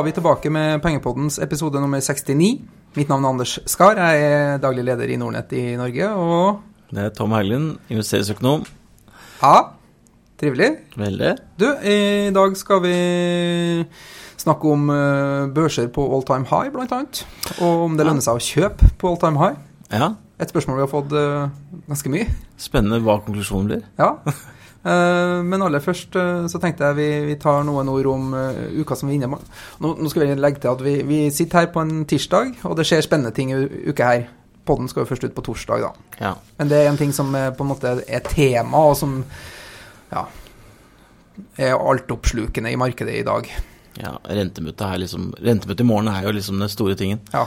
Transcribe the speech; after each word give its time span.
Var 0.00 0.04
vi 0.06 0.12
tilbake 0.16 0.48
med 0.48 0.78
Pengepoddens 0.80 1.34
episode 1.44 1.76
nummer 1.76 2.00
69. 2.00 2.46
Mitt 2.96 3.10
navn 3.10 3.24
er 3.26 3.28
Anders 3.34 3.50
Skar. 3.68 3.98
Jeg 4.00 4.22
er 4.24 4.54
daglig 4.62 4.80
leder 4.86 5.10
i 5.12 5.18
Nordnett 5.20 5.50
i 5.52 5.74
Norge. 5.76 6.06
Og 6.16 6.62
Det 6.88 7.02
er 7.04 7.10
Tom 7.12 7.34
Hauglund, 7.36 7.74
investeringsøkonom. 7.92 8.62
ja, 9.42 9.58
trivelig. 10.40 10.70
Veldig. 10.96 11.34
Du, 11.60 11.66
i 11.84 12.30
dag 12.32 12.56
skal 12.56 12.80
vi 12.80 12.94
snakke 14.40 14.72
om 14.72 14.88
eh, 14.88 15.52
børser 15.52 15.90
på 15.92 16.06
all 16.14 16.24
time 16.24 16.48
high, 16.48 16.72
blant 16.72 16.92
annet. 16.96 17.20
Og 17.60 17.84
om 17.90 17.98
det 18.00 18.06
lønner 18.08 18.24
seg 18.24 18.40
å 18.40 18.46
kjøpe 18.46 18.88
på 18.96 19.10
all 19.12 19.20
time 19.20 19.36
high. 19.42 19.58
Ja, 19.92 20.14
Et 20.40 20.48
spørsmål 20.48 20.78
vi 20.80 20.86
har 20.86 20.94
fått 20.94 21.12
eh, 21.12 21.82
ganske 21.92 22.08
mye. 22.08 22.24
spennende 22.56 23.02
hva 23.04 23.18
konklusjonen 23.20 23.68
blir. 23.68 23.84
Ja. 24.00 24.14
Eh, 24.80 25.38
men 25.44 25.60
aller 25.60 25.82
først 25.84 26.16
eh, 26.16 26.46
så 26.48 26.58
tenkte 26.60 26.88
jeg 26.88 26.96
vi, 26.96 27.08
vi 27.28 27.36
tar 27.40 27.64
noen 27.68 27.88
ord 27.92 28.06
om 28.08 28.34
eh, 28.36 28.60
uka 28.80 28.96
som 28.96 29.10
vi 29.10 29.18
er 29.18 29.20
inne 29.20 29.28
i. 29.36 29.48
Nå, 29.84 29.94
nå 30.00 30.12
skal 30.12 30.24
vi 30.24 30.36
legge 30.40 30.62
til 30.62 30.72
at 30.72 30.84
vi, 30.84 30.94
vi 31.06 31.22
sitter 31.34 31.64
her 31.64 31.72
på 31.74 31.84
en 31.84 32.04
tirsdag, 32.08 32.54
og 32.64 32.78
det 32.78 32.86
skjer 32.88 33.04
spennende 33.04 33.34
ting 33.36 33.52
i 33.52 33.60
uka 33.90 34.08
her. 34.08 34.28
Podden 34.68 34.88
skal 34.88 35.04
jo 35.04 35.10
først 35.10 35.26
ut 35.26 35.36
på 35.36 35.44
torsdag, 35.44 35.84
da. 35.84 36.14
Ja. 36.20 36.34
Men 36.58 36.70
det 36.72 36.78
er 36.80 36.88
en 36.90 37.00
ting 37.00 37.12
som 37.16 37.32
på 37.32 37.64
en 37.64 37.70
måte 37.70 37.96
er 38.04 38.24
tema, 38.24 38.84
og 38.90 38.96
som 38.96 39.18
ja, 40.12 40.24
er 41.60 41.76
altoppslukende 41.76 42.72
i 42.72 42.78
markedet 42.80 43.18
i 43.20 43.26
dag. 43.26 43.48
ja 44.00 44.14
rentemøtet, 44.24 45.00
liksom, 45.02 45.32
rentemøtet 45.40 45.84
i 45.84 45.88
morgen 45.88 46.08
er 46.12 46.24
jo 46.24 46.32
liksom 46.36 46.60
den 46.60 46.72
store 46.72 46.96
tingen. 46.96 47.20
Ja. 47.34 47.46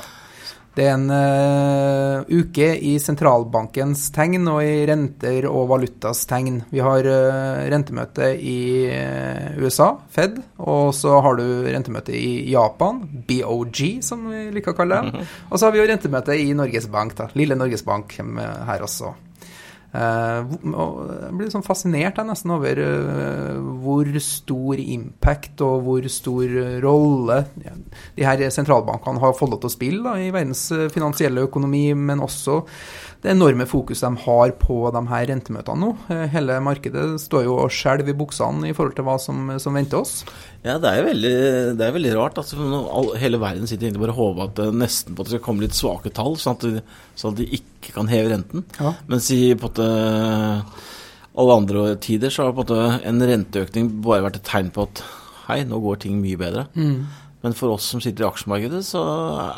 Det 0.73 0.87
er 0.87 0.95
en 0.95 1.05
uh, 1.13 2.23
uke 2.33 2.71
i 2.81 2.95
sentralbankens 3.01 4.07
tegn 4.15 4.47
og 4.49 4.63
i 4.65 4.79
renter 4.89 5.45
og 5.45 5.67
valutas 5.69 6.23
tegn. 6.29 6.63
Vi 6.73 6.81
har 6.81 7.05
uh, 7.05 7.61
rentemøte 7.69 8.31
i 8.33 8.57
uh, 8.89 9.59
USA, 9.61 9.91
Fed, 10.13 10.39
og 10.57 10.89
så 10.97 11.19
har 11.21 11.37
du 11.37 11.45
rentemøte 11.67 12.15
i 12.17 12.49
Japan, 12.49 13.03
BOG, 13.29 13.83
som 14.01 14.25
vi 14.31 14.47
liker 14.55 14.73
å 14.73 14.79
kalle 14.79 15.03
det. 15.03 15.27
Og 15.51 15.59
så 15.59 15.67
har 15.67 15.75
vi 15.75 15.83
jo 15.83 15.85
rentemøte 15.91 16.39
i 16.41 16.49
Norges 16.57 16.89
Bank, 16.89 17.13
da. 17.21 17.29
Lille 17.37 17.59
Norges 17.59 17.85
Bank 17.85 18.17
her 18.17 18.81
også. 18.81 19.13
Eh, 19.93 20.53
jeg 20.73 21.33
blir 21.37 21.51
sånn 21.53 21.65
fascinert 21.65 22.17
jeg, 22.17 22.25
nesten 22.25 22.53
over 22.55 22.79
eh, 22.81 23.57
hvor 23.83 24.07
stor 24.25 24.79
impact 24.81 25.61
og 25.61 25.83
hvor 25.85 26.07
stor 26.09 26.55
rolle 26.81 27.43
de 27.53 28.25
her 28.25 28.41
sentralbankene 28.53 29.21
har 29.21 29.35
fått 29.37 29.53
lov 29.53 29.61
til 29.61 29.69
å 29.69 29.75
spille 29.75 30.01
da, 30.07 30.15
i 30.17 30.31
verdens 30.33 30.65
eh, 30.73 30.89
finansielle 30.93 31.45
økonomi, 31.45 31.85
men 31.93 32.25
også 32.25 32.63
det 33.23 33.31
enorme 33.31 33.65
fokuset 33.69 34.03
de 34.03 34.23
har 34.25 34.51
på 34.59 34.77
de 34.91 35.01
her 35.07 35.27
rentemøtene 35.29 35.79
nå. 35.79 35.91
Eh, 36.11 36.25
hele 36.33 36.57
markedet 36.63 37.05
står 37.23 37.45
jo 37.47 37.57
og 37.63 37.71
skjelver 37.71 38.11
i 38.11 38.17
buksene 38.19 38.67
i 38.67 38.73
forhold 38.75 38.97
til 38.97 39.07
hva 39.07 39.15
som, 39.21 39.53
som 39.63 39.79
venter 39.79 40.01
oss. 40.01 40.25
Ja, 40.63 40.75
det 40.81 40.91
er 40.91 41.07
veldig, 41.07 41.35
det 41.79 41.87
er 41.87 41.95
veldig 41.95 42.13
rart. 42.17 42.41
Altså, 42.41 42.59
hele 43.21 43.39
verden 43.39 43.69
sitter 43.69 43.87
egentlig 43.87 44.03
bare 44.03 44.15
og 44.15 44.19
håper 44.19 44.49
at 44.49 44.57
det 44.59 44.67
nesten 44.83 45.15
på 45.15 45.23
at 45.23 45.31
det 45.31 45.37
skal 45.37 45.45
komme 45.47 45.63
litt 45.63 45.77
svake 45.77 46.11
tall, 46.15 46.35
sånn 46.39 46.59
at, 46.59 46.67
de, 46.67 46.83
sånn 47.19 47.35
at 47.35 47.39
de 47.39 47.47
ikke 47.59 47.95
kan 47.95 48.11
heve 48.11 48.33
renten. 48.35 48.67
Ja. 48.79 48.93
Mens 49.07 49.31
i 49.35 49.41
på 49.59 49.71
en 49.71 50.67
alle 51.33 51.53
andre 51.57 51.95
tider 51.97 52.29
så 52.29 52.45
har 52.45 52.53
på 52.53 52.67
en 52.75 52.99
en 53.09 53.27
renteøkning 53.29 53.89
bare 54.05 54.27
vært 54.27 54.41
et 54.41 54.49
tegn 54.51 54.69
på 54.73 54.85
at 54.85 55.01
hei, 55.47 55.63
nå 55.67 55.79
går 55.81 56.03
ting 56.03 56.19
mye 56.21 56.37
bedre. 56.39 56.67
Men 57.43 57.55
for 57.57 57.75
oss 57.75 57.89
som 57.91 58.01
sitter 58.03 58.23
i 58.23 58.29
aksjemarkedet, 58.29 58.81
så 58.87 59.03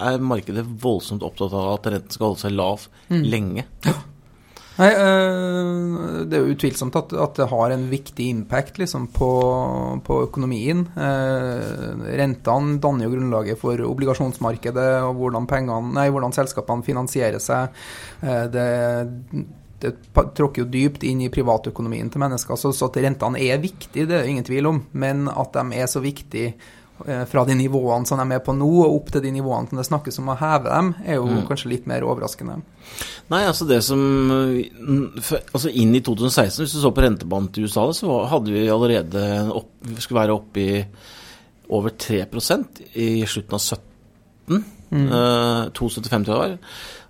er 0.09 0.23
markedet 0.23 0.65
voldsomt 0.81 1.25
opptatt 1.25 1.53
av 1.53 1.75
at 1.75 1.87
renten 1.93 2.17
skal 2.17 2.31
holde 2.31 2.45
seg 2.47 2.57
lav 2.57 2.89
lenge. 3.09 3.67
Nei, 4.75 4.89
eh, 4.91 6.23
Det 6.27 6.35
er 6.35 6.41
jo 6.41 6.55
utvilsomt 6.55 6.95
at, 6.99 7.13
at 7.25 7.37
det 7.39 7.47
har 7.51 7.71
en 7.71 7.85
viktig 7.91 8.27
impact 8.33 8.79
liksom, 8.81 9.07
på, 9.15 9.29
på 10.03 10.17
økonomien. 10.25 10.83
Eh, 10.99 12.07
rentene 12.19 12.79
danner 12.83 13.07
jo 13.07 13.13
grunnlaget 13.13 13.61
for 13.61 13.85
obligasjonsmarkedet 13.87 14.89
og 15.05 15.21
hvordan, 15.21 15.47
pengene, 15.47 15.93
nei, 15.95 16.09
hvordan 16.11 16.35
selskapene 16.35 16.83
finansierer 16.83 17.39
seg. 17.43 17.77
Eh, 18.25 18.45
det, 18.51 18.67
det 19.85 19.93
tråkker 20.11 20.65
jo 20.65 20.71
dypt 20.71 21.05
inn 21.07 21.23
i 21.23 21.31
privatøkonomien 21.31 22.11
til 22.11 22.25
mennesker, 22.25 22.59
så, 22.59 22.73
så 22.75 22.89
at 22.89 22.99
rentene 23.05 23.45
er 23.45 23.63
viktige, 23.63 24.09
det 24.09 24.17
er 24.17 24.25
det 24.25 24.33
ingen 24.33 24.47
tvil 24.47 24.73
om. 24.73 24.81
Men 24.91 25.29
at 25.31 25.55
de 25.55 25.79
er 25.79 25.87
så 25.91 26.03
viktige 26.03 26.55
fra 27.27 27.43
de 27.43 27.57
nivåene 27.59 28.07
som 28.07 28.19
de 28.19 28.23
er 28.23 28.29
med 28.29 28.43
på 28.45 28.53
nå, 28.55 28.69
og 28.85 28.93
opp 29.01 29.09
til 29.11 29.23
de 29.25 29.33
nivåene 29.35 29.67
som 29.67 29.81
det 29.81 29.87
snakkes 29.89 30.21
om 30.21 30.29
å 30.31 30.37
heve 30.39 30.69
dem, 30.69 30.93
er 31.03 31.19
jo 31.19 31.41
kanskje 31.49 31.73
litt 31.73 31.89
mer 31.91 32.05
overraskende. 32.07 32.61
Nei, 33.33 33.41
altså 33.49 33.65
det 33.67 33.81
som 33.83 33.99
mm, 33.99 35.17
Altså 35.17 35.71
inn 35.73 35.95
i 35.97 36.01
2016, 36.05 36.61
hvis 36.61 36.75
du 36.75 36.79
så 36.79 36.93
på 36.95 37.03
rentebanen 37.03 37.49
til 37.51 37.67
USA, 37.67 37.87
så 37.97 38.21
hadde 38.31 38.53
vi 38.53 38.67
allerede 38.71 39.25
opp, 39.49 39.73
vi 39.83 39.97
skulle 39.99 40.21
være 40.21 40.37
oppe 40.37 40.63
i 40.63 40.79
over 41.75 41.95
3% 41.97 42.83
i 43.01 43.09
slutten 43.27 43.57
av 43.57 43.63
17. 43.65 44.63
Eh, 44.95 45.63
2,75 45.73 46.27
tror 46.27 46.43
jeg. 46.45 46.59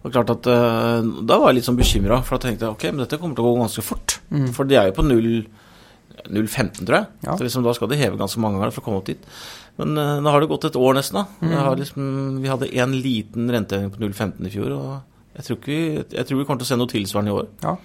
Og 0.05 0.13
klart 0.13 0.31
at 0.31 0.47
eh, 0.47 1.09
Da 1.27 1.37
var 1.41 1.51
jeg 1.51 1.59
litt 1.59 1.67
sånn 1.67 1.79
bekymra, 1.79 2.21
for 2.23 2.37
da 2.37 2.47
tenkte 2.47 2.67
jeg 2.67 2.77
ok, 2.77 2.87
men 2.93 3.03
dette 3.03 3.19
kommer 3.21 3.37
til 3.37 3.45
å 3.45 3.51
gå 3.51 3.61
ganske 3.61 3.85
fort. 3.85 4.17
For 4.55 4.69
de 4.69 4.79
er 4.79 4.89
jo 4.89 4.97
på 4.97 5.05
0,15, 5.05 6.81
tror 6.85 6.97
jeg. 7.01 7.07
Ja. 7.27 7.35
Så 7.35 7.45
liksom, 7.45 7.65
da 7.67 7.75
skal 7.75 7.91
de 7.91 7.99
heve 7.99 8.19
ganske 8.21 8.41
mange 8.41 8.61
ganger 8.61 8.75
for 8.75 8.85
å 8.85 8.87
komme 8.87 9.03
opp 9.03 9.11
dit. 9.11 9.27
Men 9.77 9.97
uh, 9.99 10.19
nå 10.23 10.31
har 10.31 10.39
det 10.43 10.47
gått 10.53 10.69
et 10.69 10.75
år 10.79 10.93
nesten. 10.95 11.19
da. 11.19 11.25
Mm. 11.45 11.57
har 11.57 11.75
liksom, 11.81 12.05
vi 12.41 12.47
hadde 12.51 12.69
en 12.79 12.93
liten 13.01 13.49
renteheving 13.51 13.91
på 13.91 13.99
0,15 14.05 14.47
i 14.47 14.53
fjor. 14.53 14.71
og 14.71 14.95
jeg 15.35 15.43
tror, 15.49 15.57
ikke, 15.59 15.67
vi- 15.67 16.15
jeg 16.15 16.25
tror 16.29 16.37
vi 16.39 16.45
kommer 16.47 16.61
til 16.63 16.67
å 16.69 16.71
se 16.73 16.77
noe 16.79 16.87
tilsvarende 16.93 17.31
i 17.33 17.35
år. 17.41 17.47
Ja. 17.65 17.75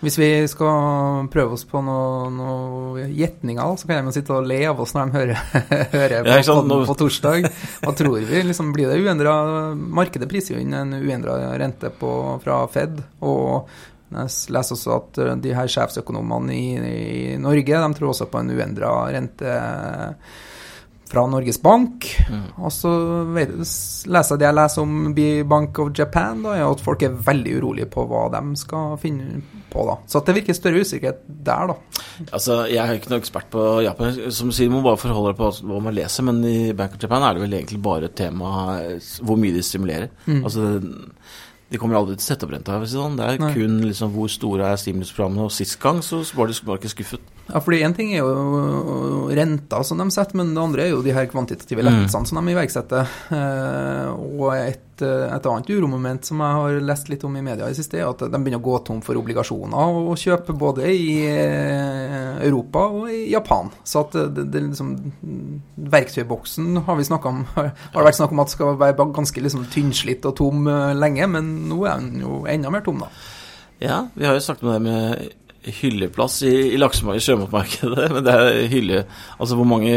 Hvis 0.00 0.18
vi 0.20 0.26
skal 0.48 1.26
prøve 1.32 1.52
oss 1.56 1.64
på 1.68 1.80
noen 1.84 2.34
noe 2.36 3.04
gjetninger, 3.16 3.76
så 3.80 3.86
kan 3.88 4.04
de 4.04 4.10
jo 4.10 4.14
sitte 4.16 4.32
og 4.36 4.44
le 4.48 4.58
av 4.68 4.80
oss 4.80 4.92
når 4.96 5.06
de 5.10 5.16
hører, 5.16 5.38
hører 5.96 6.24
på, 6.24 6.34
sant, 6.44 6.68
nå- 6.68 6.82
på 6.88 6.96
torsdag. 7.00 7.48
Hva 7.84 7.94
tror 7.96 8.18
vi? 8.20 8.42
Liksom, 8.48 8.72
blir 8.76 8.88
det 8.92 8.98
uendra 9.04 9.36
Markedet 9.74 10.28
priser 10.28 10.56
jo 10.56 10.60
inn 10.64 10.72
en 10.76 10.92
uendra 11.00 11.36
rente 11.60 11.88
på, 12.00 12.10
fra 12.44 12.62
Fed. 12.72 13.00
Og 13.24 13.68
jeg 14.12 14.52
leser 14.56 14.76
også 14.76 14.96
at 14.96 15.18
eh, 15.24 15.32
de 15.48 15.54
her 15.56 15.68
sjefsøkonomene 15.72 16.52
i, 16.54 16.66
i 16.76 17.36
Norge 17.40 17.64
de 17.80 17.94
tror 17.98 18.12
også 18.12 18.28
på 18.32 18.40
en 18.44 18.52
uendra 18.56 18.92
rente 19.16 19.56
fra 21.06 21.22
Norges 21.30 21.58
Bank. 21.62 22.06
Og 22.58 22.72
så 22.74 22.90
leser 23.36 24.34
jeg 24.34 24.40
det 24.40 24.46
jeg 24.48 24.56
leser 24.58 24.82
om 24.82 25.14
Bank 25.48 25.78
of 25.82 25.92
Japan, 25.96 26.42
da, 26.42 26.56
at 26.66 26.82
folk 26.82 27.02
er 27.06 27.14
veldig 27.26 27.54
urolige 27.60 27.88
på 27.92 28.06
hva 28.10 28.24
de 28.34 28.42
skal 28.58 28.96
finne 29.02 29.40
på. 29.70 29.84
da. 29.86 29.96
Så 30.10 30.22
det 30.26 30.34
virker 30.40 30.56
større 30.58 30.82
usikkerhet 30.82 31.22
der, 31.46 31.72
da. 31.72 31.76
Altså, 32.32 32.66
Jeg 32.70 32.82
er 32.82 32.98
ikke 32.98 33.12
noe 33.12 33.20
ekspert 33.22 33.50
på 33.52 33.64
Japan. 33.86 34.18
Som 34.34 34.50
du 34.50 34.56
sier, 34.56 34.70
man 34.72 34.82
bare 34.86 35.00
forholder 35.00 35.34
deg 35.34 35.40
på 35.42 35.50
hva 35.70 35.80
man 35.86 35.94
leser. 35.96 36.26
Men 36.26 36.42
i 36.44 36.72
Bank 36.72 36.94
of 36.98 37.02
Japan 37.02 37.22
er 37.22 37.34
det 37.36 37.44
vel 37.46 37.58
egentlig 37.60 37.82
bare 37.82 38.10
et 38.10 38.16
tema 38.18 38.54
hvor 39.22 39.38
mye 39.40 39.54
de 39.54 39.62
stimulerer. 39.62 40.10
Altså, 40.42 40.80
De 41.66 41.78
kommer 41.82 41.98
aldri 41.98 42.14
til 42.14 42.22
å 42.22 42.28
sette 42.30 42.46
opp 42.46 42.52
renta. 42.54 42.76
det 42.78 42.92
er. 42.94 43.16
Det 43.16 43.24
er 43.26 43.38
Nei. 43.42 43.54
kun 43.54 43.80
liksom 43.82 44.12
hvor 44.14 44.28
store 44.30 44.68
er 44.72 44.76
stimulusprogrammene. 44.78 45.44
Og 45.48 45.50
sist 45.52 45.78
gang 45.82 45.98
så 46.02 46.22
var 46.34 46.46
de 46.46 46.54
bare 46.64 46.78
ikke 46.78 46.94
skuffet. 46.94 47.20
Ja, 47.46 47.60
fordi 47.62 47.78
Én 47.86 47.94
ting 47.94 48.10
er 48.10 48.24
jo 48.24 49.28
renta 49.30 49.82
som 49.86 50.00
de 50.00 50.08
setter, 50.10 50.34
men 50.40 50.50
det 50.54 50.62
andre 50.62 50.82
er 50.82 50.90
jo 50.90 51.02
de 51.04 51.14
her 51.14 51.28
kvantitative 51.30 51.84
lettelsene 51.84 52.26
som 52.26 52.40
de 52.40 52.54
iverksetter. 52.54 53.12
Eh, 53.36 54.08
og 54.16 54.48
et, 54.56 55.02
eh, 55.04 55.26
et 55.30 55.46
annet 55.46 55.70
uromoment 55.70 56.26
som 56.26 56.42
jeg 56.42 56.56
har 56.58 56.80
lest 56.88 57.10
litt 57.12 57.22
om 57.28 57.36
i 57.38 57.44
media 57.46 57.68
i 57.70 57.78
siste, 57.78 58.00
er 58.00 58.08
at 58.08 58.24
de 58.24 58.40
begynner 58.40 58.58
å 58.58 58.66
gå 58.66 58.80
tom 58.88 59.00
for 59.04 59.18
obligasjoner 59.20 60.00
og 60.02 60.18
kjøpe 60.18 60.58
både 60.58 60.90
i 60.90 61.06
eh, 61.30 62.42
Europa 62.48 62.88
og 62.90 63.14
i 63.14 63.30
Japan. 63.30 63.70
Så 63.84 64.02
at 64.02 64.18
det, 64.34 64.48
det, 64.50 64.66
liksom 64.66 64.94
Verktøyboksen 65.96 66.82
har 66.82 66.98
vi 66.98 67.06
snakket 67.06 67.30
om 67.30 67.42
har 67.54 67.70
det 67.70 68.06
vært 68.10 68.20
snakk 68.20 68.34
om 68.34 68.42
at 68.42 68.54
skal 68.56 68.78
være 68.82 69.10
ganske 69.14 69.46
liksom 69.46 69.68
tynnslitt 69.70 70.26
og 70.26 70.38
tom 70.42 70.66
eh, 70.66 70.92
lenge, 70.98 71.30
men 71.30 71.54
nå 71.70 71.84
er 71.86 72.02
den 72.02 72.26
jo 72.26 72.42
enda 72.50 72.74
mer 72.74 72.82
tom, 72.82 73.06
da. 73.06 73.12
Ja, 73.78 74.06
vi 74.16 74.24
har 74.24 74.34
jo 74.34 74.42
snakket 74.42 74.64
om 74.66 74.72
det 74.72 74.82
med 74.88 75.34
hylleplass 75.66 76.40
i, 76.46 76.52
i 76.74 76.78
i 76.78 77.22
sjømatmarkedet. 77.24 78.06
Men 78.14 78.26
det 78.26 78.34
er 78.34 78.60
hylle 78.72 79.02
Altså 79.38 79.58
hvor 79.58 79.68
mange 79.68 79.92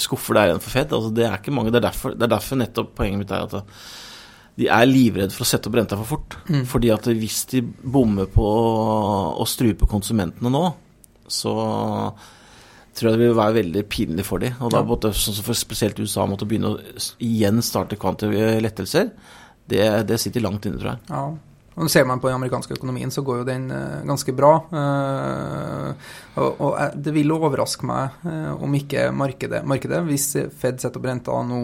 skuffer 0.00 0.36
det 0.36 0.42
er 0.42 0.52
igjen 0.52 0.64
for 0.64 0.74
Fed. 0.74 0.92
Altså 0.92 1.14
det 1.14 1.26
er 1.26 1.38
ikke 1.38 1.54
mange. 1.54 1.72
Det 1.72 1.80
er 1.80 1.88
derfor, 1.88 2.14
det 2.14 2.28
er 2.28 2.34
derfor 2.34 2.60
nettopp 2.60 2.94
poenget 2.98 3.24
mitt 3.24 3.34
er 3.34 3.48
at 3.48 3.74
de 4.58 4.66
er 4.74 4.88
livredde 4.90 5.30
for 5.30 5.46
å 5.46 5.46
sette 5.46 5.70
opp 5.70 5.76
renta 5.78 5.96
for 6.00 6.16
fort. 6.16 6.34
Fordi 6.66 6.90
at 6.90 7.06
hvis 7.14 7.44
de 7.52 7.62
bommer 7.62 8.26
på 8.32 8.42
å 8.42 9.46
strupe 9.46 9.86
konsumentene 9.90 10.50
nå, 10.50 10.64
så 11.30 11.54
tror 12.98 13.12
jeg 13.12 13.18
det 13.20 13.26
vil 13.28 13.36
være 13.38 13.58
veldig 13.60 13.84
pinlig 13.86 14.24
for 14.26 14.42
dem. 14.42 14.56
Og 14.64 14.72
da 14.74 14.82
måtte 14.86 15.12
sånn 15.14 15.38
for 15.46 15.54
spesielt 15.54 16.00
USA 16.02 16.26
måtte 16.26 16.48
begynne 16.48 16.72
å 16.74 16.80
igjen 17.22 17.62
starte 17.62 17.98
kvantitative 18.00 18.58
lettelser. 18.64 19.12
Det, 19.68 19.84
det 20.08 20.18
sitter 20.18 20.42
langt 20.42 20.66
inne, 20.66 20.80
tror 20.80 20.96
jeg. 20.96 21.04
Ja. 21.12 21.22
Og 21.78 21.90
Ser 21.90 22.06
man 22.08 22.20
på 22.20 22.28
den 22.28 22.36
amerikanske 22.38 22.74
økonomien, 22.74 23.10
så 23.14 23.22
går 23.26 23.40
jo 23.40 23.48
den 23.48 23.68
uh, 23.70 24.02
ganske 24.08 24.34
bra. 24.36 24.52
Uh, 24.72 26.08
og, 26.38 26.60
og, 26.60 26.74
Det 26.94 27.14
vil 27.14 27.32
overraske 27.34 27.86
meg 27.88 28.26
om 28.58 28.74
ikke 28.78 29.08
markedet, 29.14 29.64
markedet 29.66 29.98
Hvis 30.06 30.28
Fed 30.58 30.78
setter 30.78 31.00
opp 31.00 31.08
renta 31.08 31.34
nå 31.46 31.60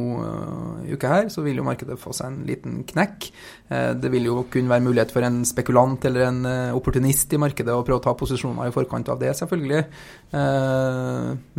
i 0.84 0.96
uka 0.96 1.10
her, 1.10 1.28
så 1.30 1.44
vil 1.44 1.60
jo 1.60 1.66
markedet 1.66 1.98
få 2.00 2.14
seg 2.16 2.32
en 2.32 2.40
liten 2.48 2.80
knekk. 2.88 3.28
Det 3.64 4.10
vil 4.12 4.26
jo 4.28 4.42
kun 4.52 4.68
være 4.68 4.84
mulighet 4.84 5.12
for 5.14 5.24
en 5.24 5.38
spekulant 5.48 6.04
eller 6.04 6.26
en 6.26 6.40
opportunist 6.76 7.32
i 7.32 7.40
markedet 7.40 7.72
å 7.72 7.84
prøve 7.86 8.02
å 8.02 8.04
ta 8.04 8.12
posisjoner 8.18 8.68
i 8.68 8.74
forkant 8.74 9.08
av 9.08 9.18
det, 9.22 9.30
selvfølgelig. 9.38 9.80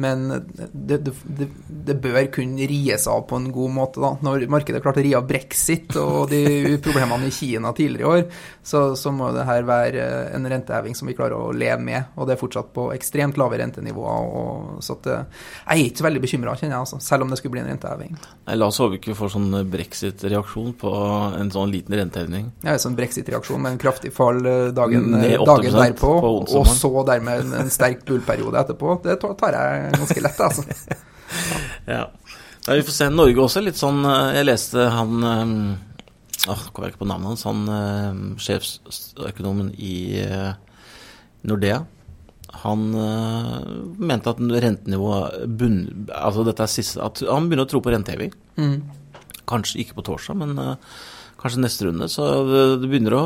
men 0.05 0.25
det, 0.71 0.99
det, 1.01 1.47
det 1.87 1.95
bør 2.03 2.19
kunne 2.35 2.67
ries 2.69 3.07
av 3.09 3.25
på 3.29 3.39
en 3.39 3.49
god 3.53 3.73
måte. 3.73 4.01
da. 4.01 4.13
Når 4.25 4.45
markedet 4.51 4.81
klarte 4.83 5.01
å 5.01 5.05
ri 5.05 5.13
av 5.17 5.25
brexit 5.27 5.95
og 5.99 6.29
de 6.31 6.43
problemene 6.85 7.29
i 7.29 7.33
Kina 7.33 7.73
tidligere 7.75 8.05
i 8.05 8.09
år, 8.09 8.23
så, 8.63 8.83
så, 8.97 9.13
må 9.15 9.31
det 9.35 9.45
her 9.47 9.65
være 9.67 10.05
en 10.35 10.47
renteheving 10.49 10.97
som 10.97 11.09
vi 11.09 11.15
klarer 11.17 11.37
å 11.37 11.53
leve 11.55 11.81
med. 11.85 12.11
Og 12.15 12.27
det 12.27 12.35
er 12.35 12.41
fortsatt 12.41 12.71
på 12.75 12.89
ekstremt 12.95 13.39
lave 13.41 13.59
rentenivåer. 13.61 14.29
Og, 14.39 14.83
så 14.85 14.97
at, 14.97 15.09
eh, 15.11 15.43
jeg 15.65 15.75
er 15.75 15.89
ikke 15.89 16.01
så 16.03 16.07
veldig 16.07 16.23
bekymra, 16.25 16.55
kjenner 16.59 16.77
jeg, 16.77 16.85
altså, 16.87 17.01
selv 17.03 17.25
om 17.25 17.33
det 17.33 17.39
skulle 17.41 17.55
bli 17.55 17.63
en 17.63 17.71
renteheving. 17.73 18.17
La 18.55 18.69
oss 18.69 18.81
håpe 18.81 18.99
ikke 18.99 19.13
vi 19.13 19.19
får 19.19 19.35
sånn 19.35 19.59
brexit-reaksjon 19.71 20.75
på 20.81 20.93
en 21.39 21.53
sånn 21.53 21.73
liten 21.73 21.94
renteheving. 21.99 22.49
Ja, 22.65 22.75
sånn 22.81 22.95
brexit-reaksjon 22.97 23.61
med 23.61 23.75
en 23.75 23.81
kraftig 23.81 24.11
fall 24.15 24.41
eh, 24.45 24.67
dagen, 24.75 25.11
dagen 25.15 25.77
derpå, 25.79 26.11
og 26.25 26.69
så 26.69 26.91
dermed 27.07 27.45
en, 27.45 27.55
en 27.63 27.71
sterk 27.73 28.05
bullperiode 28.07 28.61
etterpå. 28.61 28.99
Det 29.03 29.17
tar 29.21 29.57
jeg 29.57 29.95
ganske 29.95 30.23
lett, 30.27 30.43
altså. 30.47 30.65
ja. 31.95 32.05
Ja, 32.65 32.73
vi 32.73 32.85
får 32.85 32.95
se. 32.95 33.09
Norge 33.13 33.43
også 33.43 33.61
litt 33.61 33.77
sånn 33.77 33.99
eh, 34.09 34.39
Jeg 34.39 34.47
leste 34.47 34.87
han 34.89 35.25
Åh, 36.45 36.63
kommer 36.73 36.91
ikke 36.91 37.01
på 37.01 37.09
navnet 37.09 37.31
hans. 37.31 37.45
Han 37.47 38.37
sjefsøkonomen 38.41 39.71
i 39.81 40.21
Nordea. 41.47 41.79
Han 42.61 42.83
mente 43.97 44.29
at 44.29 44.43
rentenivået 44.65 45.47
bunn... 45.57 45.79
Altså 46.13 46.45
dette 46.45 46.67
er 46.67 46.69
siste 46.69 47.01
at 47.01 47.23
Han 47.25 47.49
begynner 47.49 47.65
å 47.65 47.71
tro 47.71 47.81
på 47.81 47.95
renteheving. 47.95 48.35
Mm. 48.61 48.75
Kanskje 49.49 49.81
ikke 49.81 49.97
på 49.97 50.05
torsdag, 50.11 50.37
men 50.43 50.53
kanskje 51.45 51.63
neste 51.63 51.87
runde. 51.87 52.09
Så 52.11 52.25
det, 52.49 52.89
begynner 52.89 53.17
å 53.19 53.25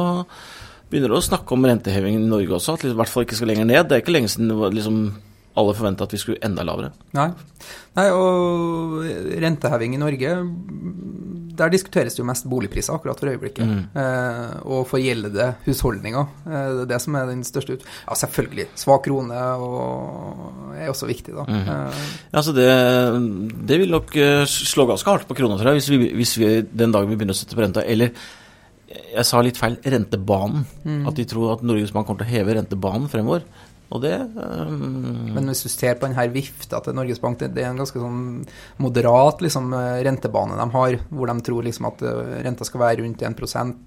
begynner 0.89 1.13
å 1.13 1.21
snakke 1.21 1.53
om 1.53 1.65
renteheving 1.69 2.17
i 2.17 2.29
Norge 2.29 2.55
også, 2.57 2.75
at 2.75 2.83
det 2.85 2.93
i 2.95 2.97
hvert 2.97 3.11
fall 3.11 3.25
ikke 3.25 3.37
skal 3.37 3.51
lenger 3.51 3.67
ned. 3.69 3.83
Det 3.85 3.97
er 3.97 4.01
ikke 4.03 4.15
lenge 4.15 4.31
siden 4.33 4.49
liksom 4.73 5.03
alle 5.59 5.75
forventa 5.77 6.05
at 6.07 6.13
vi 6.15 6.19
skulle 6.21 6.41
enda 6.45 6.63
lavere. 6.65 6.91
Nei. 7.17 7.27
Nei, 7.97 8.07
og 8.15 9.03
renteheving 9.43 9.95
i 9.95 10.01
Norge 10.01 10.33
Der 11.59 11.71
diskuteres 11.73 12.15
det 12.15 12.23
jo 12.23 12.27
mest 12.27 12.47
boligpriser 12.49 12.95
akkurat 12.95 13.19
for 13.19 13.31
øyeblikket. 13.31 13.67
Mm. 13.67 13.83
Eh, 14.01 14.55
og 14.65 14.87
forgjeldede 14.89 15.51
husholdninger. 15.65 16.33
Eh, 16.47 16.67
det 16.79 16.85
er 16.85 16.91
det 16.93 17.01
som 17.03 17.19
er 17.19 17.29
den 17.29 17.45
største 17.47 17.77
ut... 17.77 17.85
Ja, 17.85 18.17
selvfølgelig. 18.23 18.69
Svak 18.79 19.05
krone 19.07 19.39
og 19.59 20.75
er 20.79 20.91
også 20.91 21.09
viktig, 21.09 21.35
da. 21.35 21.45
Mm. 21.47 21.63
Eh. 21.75 22.03
Ja, 22.33 22.43
så 22.45 22.55
det, 22.55 22.67
det, 23.69 23.79
vil 23.83 23.95
nok 23.95 24.15
eh, 24.19 24.43
slå 24.49 24.87
ganske 24.89 25.11
hardt 25.11 25.29
på 25.29 25.37
krona, 25.37 25.59
tror 25.59 25.73
jeg, 25.73 25.81
hvis 25.81 25.91
vi, 25.93 26.11
hvis 26.19 26.35
vi 26.39 26.51
den 26.63 26.95
dagen 26.95 27.11
vi 27.11 27.19
begynner 27.19 27.37
å 27.37 27.41
sette 27.41 27.57
på 27.57 27.65
renta. 27.65 27.85
Eller 27.85 28.15
jeg 28.89 29.25
sa 29.27 29.41
litt 29.45 29.59
feil, 29.59 29.77
rentebanen. 29.83 30.65
Mm. 30.83 31.03
At 31.09 31.17
de 31.19 31.25
tror 31.29 31.55
at 31.55 31.65
Norges 31.65 31.93
Bank 31.95 32.07
kommer 32.09 32.23
til 32.23 32.29
å 32.29 32.37
heve 32.37 32.55
rentebanen 32.57 33.09
fremover. 33.11 33.45
Og 33.89 34.03
det 34.03 34.13
um... 34.35 35.31
Men 35.33 35.49
hvis 35.49 35.63
du 35.65 35.69
ser 35.71 35.97
på 35.97 36.07
denne 36.07 36.25
vifta 36.33 36.81
til 36.83 36.95
Norges 36.97 37.21
Bank, 37.21 37.39
det, 37.41 37.51
det 37.55 37.63
er 37.63 37.71
en 37.71 37.79
ganske 37.81 38.01
sånn 38.01 38.43
moderat 38.81 39.41
liksom, 39.41 39.73
rentebane 40.05 40.57
de 40.59 40.67
har, 40.75 40.97
hvor 41.09 41.31
de 41.31 41.45
tror 41.45 41.65
liksom 41.65 41.87
at 41.89 42.03
eh, 42.05 42.35
renta 42.45 42.67
skal 42.67 42.83
være 42.83 43.01
rundt 43.03 43.23
1 43.25 43.41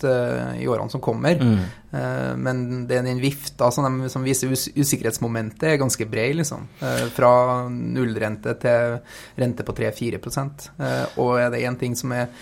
uh, 0.06 0.58
i 0.58 0.66
årene 0.70 0.92
som 0.92 1.02
kommer. 1.04 1.38
Mm. 1.38 1.62
Uh, 1.92 2.32
men 2.40 2.64
det 2.88 2.98
er 2.98 3.06
den 3.06 3.20
vifta 3.22 3.70
som, 3.74 3.86
de, 3.86 4.10
som 4.12 4.24
viser 4.26 4.52
us 4.52 4.66
usikkerhetsmomentet, 4.72 5.68
er 5.70 5.80
ganske 5.82 6.06
bred, 6.10 6.34
liksom. 6.40 6.66
Uh, 6.82 7.06
fra 7.14 7.32
nullrente 7.70 8.56
til 8.62 8.98
rente 9.38 9.66
på 9.66 9.76
3-4 9.76 10.18
uh, 10.18 11.20
Og 11.22 11.36
er 11.40 11.52
det 11.52 11.62
én 11.62 11.78
ting 11.78 11.96
som 11.98 12.14
er 12.16 12.32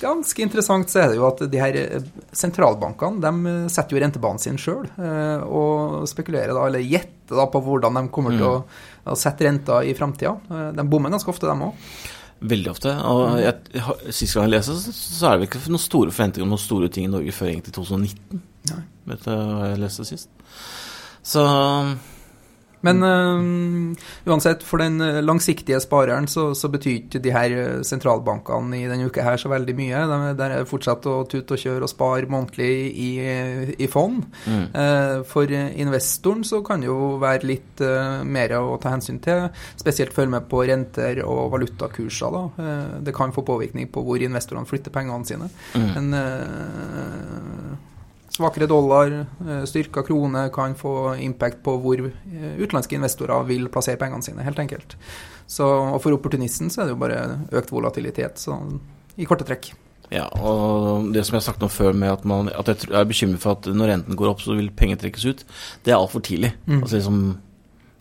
ganske 0.00 0.42
interessant, 0.42 0.90
så 0.90 1.02
er 1.02 1.12
det 1.12 1.18
jo 1.18 1.26
at 1.28 1.42
de 1.50 1.60
her 1.60 1.76
eh, 1.78 2.06
sentralbankene 2.36 3.22
de 3.22 3.50
eh, 3.50 3.68
setter 3.72 3.96
jo 3.96 4.02
rentebanen 4.02 4.42
sin 4.42 4.58
sjøl. 4.60 4.86
Eh, 4.96 5.44
og 5.44 6.08
spekulerer 6.10 6.54
da, 6.54 6.64
eller 6.68 6.84
gjetter 6.84 7.38
da 7.38 7.46
på 7.50 7.62
hvordan 7.64 8.00
de 8.00 8.04
kommer 8.14 8.36
til 8.36 8.48
å, 8.48 8.56
mm. 8.62 9.12
å 9.12 9.18
sette 9.18 9.46
renta 9.48 9.82
i 9.86 9.94
framtida. 9.98 10.34
De 10.76 10.86
bommer 10.88 11.14
ganske 11.14 11.32
ofte, 11.32 11.48
dem 11.48 11.66
òg. 11.68 11.86
Veldig 12.52 12.72
ofte. 12.72 12.92
og 13.06 13.36
jeg, 13.38 13.82
Sist 14.10 14.34
gang 14.34 14.48
jeg 14.48 14.56
leste, 14.56 14.74
så 14.96 15.28
er 15.30 15.38
det 15.38 15.46
ikke 15.46 15.62
noen 15.68 15.82
store 15.82 16.14
forventninger 16.14 16.46
om 16.46 16.56
noen 16.56 16.64
store 16.64 16.90
ting 16.92 17.06
i 17.06 17.12
Norge 17.12 17.34
før 17.36 17.52
egentlig 17.52 17.76
2019. 17.78 18.42
Nei. 18.72 18.80
Vet 19.12 19.26
du 19.26 19.30
hva 19.32 19.68
jeg 19.70 19.82
leste 19.82 20.06
sist? 20.08 20.32
Så 21.22 21.44
men 22.82 23.02
uh, 23.02 23.94
uansett, 24.26 24.62
for 24.66 24.82
den 24.82 25.00
eh, 25.00 25.20
langsiktige 25.22 25.80
spareren 25.82 26.26
så, 26.30 26.48
så, 26.58 26.70
betyr 26.72 26.96
ikke 26.96 27.20
de 27.22 27.32
her 27.34 27.54
eh, 27.54 27.82
sentralbankene 27.86 28.80
i 28.80 28.88
denne 28.90 29.06
uka 29.06 29.24
her 29.26 29.38
så 29.40 29.50
veldig 29.52 29.74
mye. 29.78 30.02
De, 30.10 30.18
der 30.38 30.56
er 30.56 30.68
fortsatt 30.68 31.06
å 31.10 31.22
tute 31.30 31.54
og 31.54 31.62
kjøre 31.62 31.86
og 31.86 31.92
spare 31.92 32.30
månedlig 32.32 32.72
i, 32.90 33.10
i 33.78 33.88
fond. 33.90 34.24
Mm. 34.46 34.64
Uh, 34.74 35.18
for 35.28 35.50
investoren 35.52 36.42
så 36.46 36.62
kan 36.66 36.82
det 36.82 36.90
jo 36.90 37.14
være 37.22 37.48
litt 37.52 37.84
uh, 37.84 38.22
mer 38.26 38.56
å 38.58 38.76
ta 38.82 38.94
hensyn 38.94 39.20
til, 39.22 39.48
spesielt 39.78 40.14
følge 40.16 40.34
med 40.36 40.48
på 40.50 40.64
renter 40.66 41.22
og 41.26 41.52
valutakurser. 41.54 42.32
Da. 42.32 42.74
det 43.04 43.14
kan 43.14 43.32
få 43.34 43.44
påvirkning 43.46 43.88
på 43.92 44.02
hvor 44.06 44.22
investorene 44.22 44.68
flytter 44.68 44.94
pengene 44.94 45.26
sine. 45.28 45.48
Mm. 45.76 45.88
Men 45.96 46.06
Svakere 48.42 48.66
dollar, 48.70 49.12
eh, 49.46 49.62
styrka 49.70 50.02
krone 50.06 50.48
kan 50.54 50.74
få 50.78 51.14
impact 51.22 51.62
på 51.62 51.76
hvor 51.82 52.00
eh, 52.02 52.56
utenlandske 52.58 52.98
investorer 52.98 53.46
vil 53.46 53.68
plassere 53.70 54.00
pengene 54.00 54.26
sine, 54.26 54.42
helt 54.42 54.58
enkelt. 54.58 54.96
Så, 55.46 55.66
og 55.66 56.00
for 56.02 56.16
opportunisten 56.16 56.70
så 56.72 56.82
er 56.82 56.90
det 56.90 56.96
jo 56.96 57.02
bare 57.02 57.22
økt 57.54 57.70
volatilitet, 57.70 58.42
så 58.42 58.58
i 59.20 59.28
korte 59.28 59.46
trekk. 59.46 59.72
Ja, 60.12 60.26
og 60.44 61.08
det 61.14 61.22
som 61.24 61.36
jeg 61.36 61.40
har 61.40 61.46
sagt 61.46 61.62
om 61.64 61.72
før 61.72 61.94
med 61.96 62.12
at, 62.12 62.26
man, 62.28 62.50
at 62.52 62.68
jeg 62.68 62.90
er 62.92 63.08
bekymret 63.08 63.40
for 63.40 63.56
at 63.56 63.68
når 63.72 63.94
renten 63.94 64.18
går 64.18 64.34
opp, 64.34 64.42
så 64.44 64.58
vil 64.58 64.68
penger 64.76 65.00
trekkes 65.00 65.24
ut, 65.24 65.46
det 65.84 65.94
er 65.94 66.00
altfor 66.00 66.24
tidlig. 66.24 66.52
Mm. 66.66 66.82
Altså 66.82 66.98
liksom, 66.98 67.22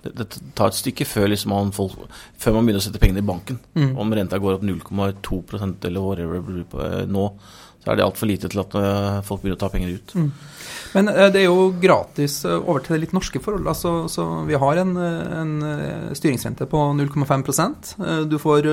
det, 0.03 0.11
det, 0.17 0.27
tar 0.57 0.71
et 0.71 0.79
stykke 0.79 1.07
før, 1.07 1.29
liksom 1.31 1.53
man, 1.53 1.71
folk, 1.75 1.95
før 2.41 2.57
man 2.57 2.67
begynner 2.67 2.83
å 2.83 2.87
sette 2.87 2.99
pengene 3.01 3.23
i 3.23 3.29
banken. 3.31 3.61
Mm. 3.77 3.93
Om 4.01 4.15
renta 4.17 4.41
går 4.43 4.57
opp 4.57 4.65
0,2% 4.67 5.87
eller 5.87 6.07
whatever 6.07 6.63
eh, 6.87 7.03
nå, 7.07 7.27
så 7.81 7.91
er 7.91 7.97
det 7.97 8.05
altfor 8.05 8.29
lite 8.29 8.49
til 8.51 8.61
at 8.61 8.75
uh, 8.77 9.21
folk 9.25 9.41
begynner 9.41 9.57
å 9.57 9.61
ta 9.63 9.71
penger 9.73 9.95
ut. 9.97 10.13
Mm. 10.13 10.27
Men 10.93 11.09
uh, 11.09 11.25
det 11.33 11.41
er 11.41 11.47
jo 11.47 11.71
gratis 11.81 12.37
uh, 12.45 12.59
over 12.59 12.83
til 12.85 12.95
det 12.95 13.01
litt 13.07 13.15
norske 13.17 13.41
forhold. 13.41 13.65
Altså, 13.71 13.93
så 14.11 14.25
vi 14.45 14.59
har 14.61 14.81
en, 14.83 14.93
en 15.01 15.53
styringsrente 16.17 16.67
på 16.69 16.83
0,5% 16.99 17.93
Du 18.29 18.37
får 18.41 18.67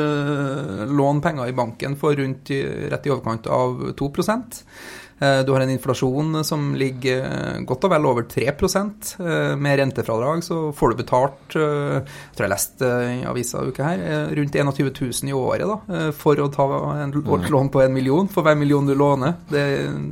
låne 0.92 1.24
penger 1.24 1.48
i 1.48 1.56
banken 1.56 1.96
for 2.00 2.18
rundt 2.18 2.52
rett 2.52 3.08
i 3.08 3.14
overkant 3.14 3.48
av 3.52 3.92
2 3.98 4.10
Eh, 4.18 5.07
du 5.18 5.52
har 5.52 5.60
en 5.60 5.70
inflasjon 5.70 6.44
som 6.44 6.74
ligger 6.78 7.24
eh, 7.26 7.60
godt 7.66 7.86
og 7.88 7.92
vel 7.92 8.06
over 8.06 8.26
3 8.30 8.46
eh, 8.48 9.56
Med 9.58 9.78
rentefradrag 9.80 10.44
så 10.46 10.58
får 10.72 10.92
du 10.92 11.00
betalt, 11.00 11.56
jeg 11.58 12.04
tror 12.36 12.46
jeg 12.46 12.52
leste 12.52 12.90
i 13.08 13.24
avisa 13.26 13.62
uke 13.66 13.82
her, 13.84 14.30
rundt 14.38 14.54
21 14.54 14.92
000 15.00 15.30
i 15.30 15.34
året 15.34 15.66
da, 15.68 16.10
for 16.14 16.38
å 16.38 16.48
ta 16.54 16.66
en 17.02 17.12
mm. 17.14 17.48
lån 17.50 17.70
på 17.74 17.82
en 17.82 17.94
million 17.94 18.28
for 18.30 18.46
hver 18.46 18.58
million 18.58 18.86
du 18.86 18.94
låner. 18.94 19.34
Det, 19.50 19.64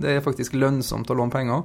det, 0.03 0.17
er 0.17 0.25
faktisk 0.25 0.57
lønnsomt 0.59 1.11
å 1.11 1.19
låne 1.19 1.35
penger. 1.35 1.63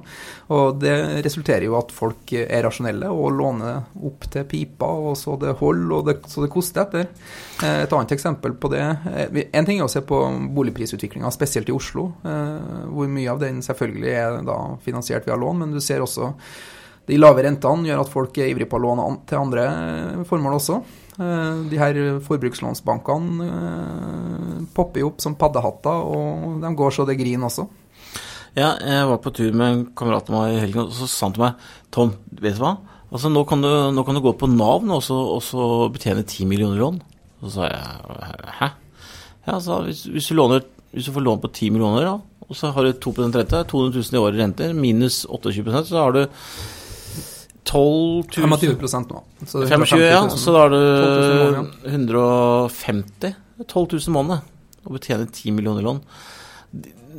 Og 0.54 0.78
det 0.82 0.94
resulterer 1.24 1.66
jo 1.66 1.78
at 1.80 1.92
folk 1.94 2.34
er 2.38 2.62
rasjonelle 2.66 3.10
og 3.10 3.34
låner 3.38 3.82
opp 4.06 4.28
til 4.32 4.46
pipa, 4.48 4.86
og 4.86 5.16
så 5.18 5.36
det 5.40 5.56
holder, 5.60 5.96
og 5.98 6.10
det, 6.10 6.18
så 6.30 6.44
det 6.44 6.52
koster 6.52 6.86
etter. 6.86 7.10
Et 7.62 7.92
annet 7.94 8.12
eksempel 8.14 8.56
på 8.58 8.68
det 8.72 8.82
En 8.82 9.66
ting 9.68 9.78
er 9.78 9.84
å 9.84 9.90
se 9.90 10.00
på 10.02 10.18
boligprisutviklinga, 10.56 11.30
spesielt 11.30 11.70
i 11.70 11.74
Oslo, 11.76 12.08
hvor 12.22 13.10
mye 13.10 13.30
av 13.30 13.38
den 13.42 13.60
selvfølgelig 13.62 14.12
er 14.12 14.38
da 14.46 14.56
finansiert 14.82 15.28
via 15.28 15.38
lån, 15.38 15.62
men 15.62 15.74
du 15.74 15.80
ser 15.82 16.02
også 16.02 16.32
de 17.08 17.18
lave 17.18 17.42
rentene 17.42 17.88
gjør 17.88 18.02
at 18.04 18.10
folk 18.12 18.36
er 18.38 18.52
ivrige 18.52 18.70
på 18.70 18.78
å 18.78 18.82
låne 18.84 19.06
til 19.26 19.40
andre 19.40 19.64
formål 20.28 20.58
også. 20.58 20.76
Eh, 21.20 21.62
de 21.68 21.80
her 21.80 21.98
forbrukslånsbankene 22.24 23.48
eh, 23.48 24.60
popper 24.76 25.02
jo 25.02 25.10
opp 25.10 25.22
som 25.24 25.36
paddehatter, 25.38 26.06
og 26.06 26.62
de 26.62 26.72
går 26.78 26.94
så 26.94 27.06
det 27.08 27.18
griner 27.20 27.50
også. 27.50 27.66
Ja, 28.56 28.74
jeg 28.76 29.08
var 29.08 29.20
på 29.24 29.32
tur 29.34 29.52
med 29.56 29.66
en 29.66 29.84
kamerat 29.96 30.28
av 30.28 30.36
meg 30.36 30.56
i 30.56 30.62
helgen, 30.62 30.88
og 30.88 30.96
så 30.96 31.08
sa 31.08 31.28
han 31.28 31.36
til 31.36 31.44
meg 31.46 31.68
Tom, 31.92 32.14
vet 32.38 32.58
du 32.58 32.64
hva? 32.64 32.76
Altså, 33.12 33.28
nå 33.32 33.42
kan 33.48 33.64
du, 33.64 33.70
nå 33.92 34.04
kan 34.06 34.16
du 34.16 34.22
gå 34.24 34.32
på 34.40 34.48
Nav 34.48 34.86
og 34.88 35.02
så 35.04 35.64
betjene 35.92 36.24
10 36.24 36.48
millioner 36.48 36.80
lån. 36.80 37.00
Så 37.42 37.56
sa 37.56 37.66
jeg 37.66 38.52
hæ? 38.60 38.68
Ja, 39.48 39.58
sa 39.58 39.80
hvis, 39.82 40.04
hvis, 40.06 40.28
du 40.30 40.38
låner, 40.38 40.62
hvis, 40.94 41.08
du 41.08 41.16
får 41.16 41.24
lån 41.26 41.42
på 41.42 41.50
10 41.50 41.72
millioner, 41.74 42.06
da, 42.06 42.46
og 42.46 42.58
så 42.58 42.70
har 42.74 42.86
du 42.86 42.92
2 42.94 43.14
rente, 43.18 43.64
200 43.72 43.98
000 43.98 44.14
i 44.14 44.20
året 44.20 44.38
i 44.38 44.42
renter, 44.42 44.76
minus 44.76 45.24
28% 45.26 45.90
så 45.90 45.98
har 45.98 46.14
du 46.14 46.22
12 47.64 48.38
000 48.38 48.58
25 48.78 49.08
nå. 49.10 49.22
Så 49.46 49.64
25, 49.66 50.02
ja, 50.02 50.22
så 50.28 50.54
da 50.54 50.64
har 50.64 50.72
du 50.74 50.80
150 51.90 53.34
12 53.66 53.98
000 53.98 54.14
måneder 54.14 54.42
å 54.82 54.94
betjene 54.94 55.28
10 55.30 55.54
millioner 55.56 55.84
lån. 55.86 56.00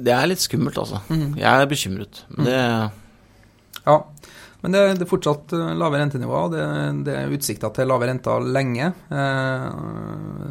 det 0.04 0.12
er 0.12 0.28
litt 0.28 0.42
skummelt, 0.42 0.78
altså. 0.80 1.00
Mm. 1.10 1.38
Jeg 1.40 1.48
er 1.48 1.70
bekymret. 1.70 2.24
Men 2.30 2.48
det 2.48 2.58
Ja, 3.84 3.98
men 4.64 4.72
det, 4.72 4.82
det 4.96 5.04
er 5.04 5.10
fortsatt 5.12 5.54
eh, 5.58 5.72
lave 5.76 6.00
rentenivåer. 6.00 6.52
Det, 6.54 6.66
det 7.04 7.16
er 7.20 7.34
utsikter 7.36 7.72
til 7.76 7.90
lave 7.92 8.08
renter 8.08 8.46
lenge. 8.48 8.86
Eh, 9.12 9.66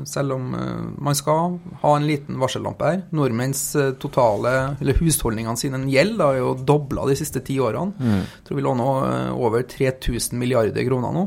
selv 0.09 0.37
om 0.37 0.50
eh, 0.59 0.83
man 1.00 1.16
skal 1.16 1.57
ha 1.81 1.92
en 1.97 2.04
liten 2.04 2.37
varsellampe 2.42 2.90
her. 2.90 3.00
Nordmenns 3.16 3.62
totale, 4.02 4.52
eller 4.85 5.00
husholdningene 5.00 5.57
sine 5.57 5.81
gjeld 5.88 6.21
har 6.21 6.37
jo 6.42 6.52
dobla 6.61 7.07
de 7.09 7.16
siste 7.16 7.40
ti 7.47 7.57
årene. 7.57 7.97
mm. 7.97 8.21
Jeg 8.23 8.49
tror 8.49 8.59
vi 8.61 8.66
låner 8.66 9.33
over 9.33 9.64
3000 9.64 10.37
milliarder 10.38 10.85
kroner 10.85 11.14
nå. 11.16 11.25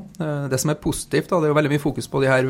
Det 0.51 0.60
som 0.62 0.72
er 0.72 0.80
positivt, 0.82 1.32
da, 1.32 1.39
det 1.42 1.50
er 1.50 1.54
jo 1.54 1.58
veldig 1.58 1.72
mye 1.74 1.82
fokus 1.82 2.08
på 2.12 2.22
de 2.22 2.30
her 2.30 2.50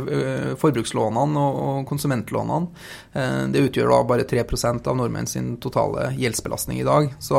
forbrukslånene 0.60 1.46
og 1.64 1.86
konsumentlånene. 1.88 2.84
Eh, 3.16 3.48
Det 3.48 3.62
utgjør 3.70 3.90
da 3.94 4.00
bare 4.04 4.26
3% 4.28 4.88
av 4.92 4.98
nordmenn 5.00 5.28
sin 5.28 5.54
totale 5.64 6.10
gjeldsbelastning 6.20 6.82
i 6.82 6.88
dag. 6.88 7.14
Så, 7.24 7.36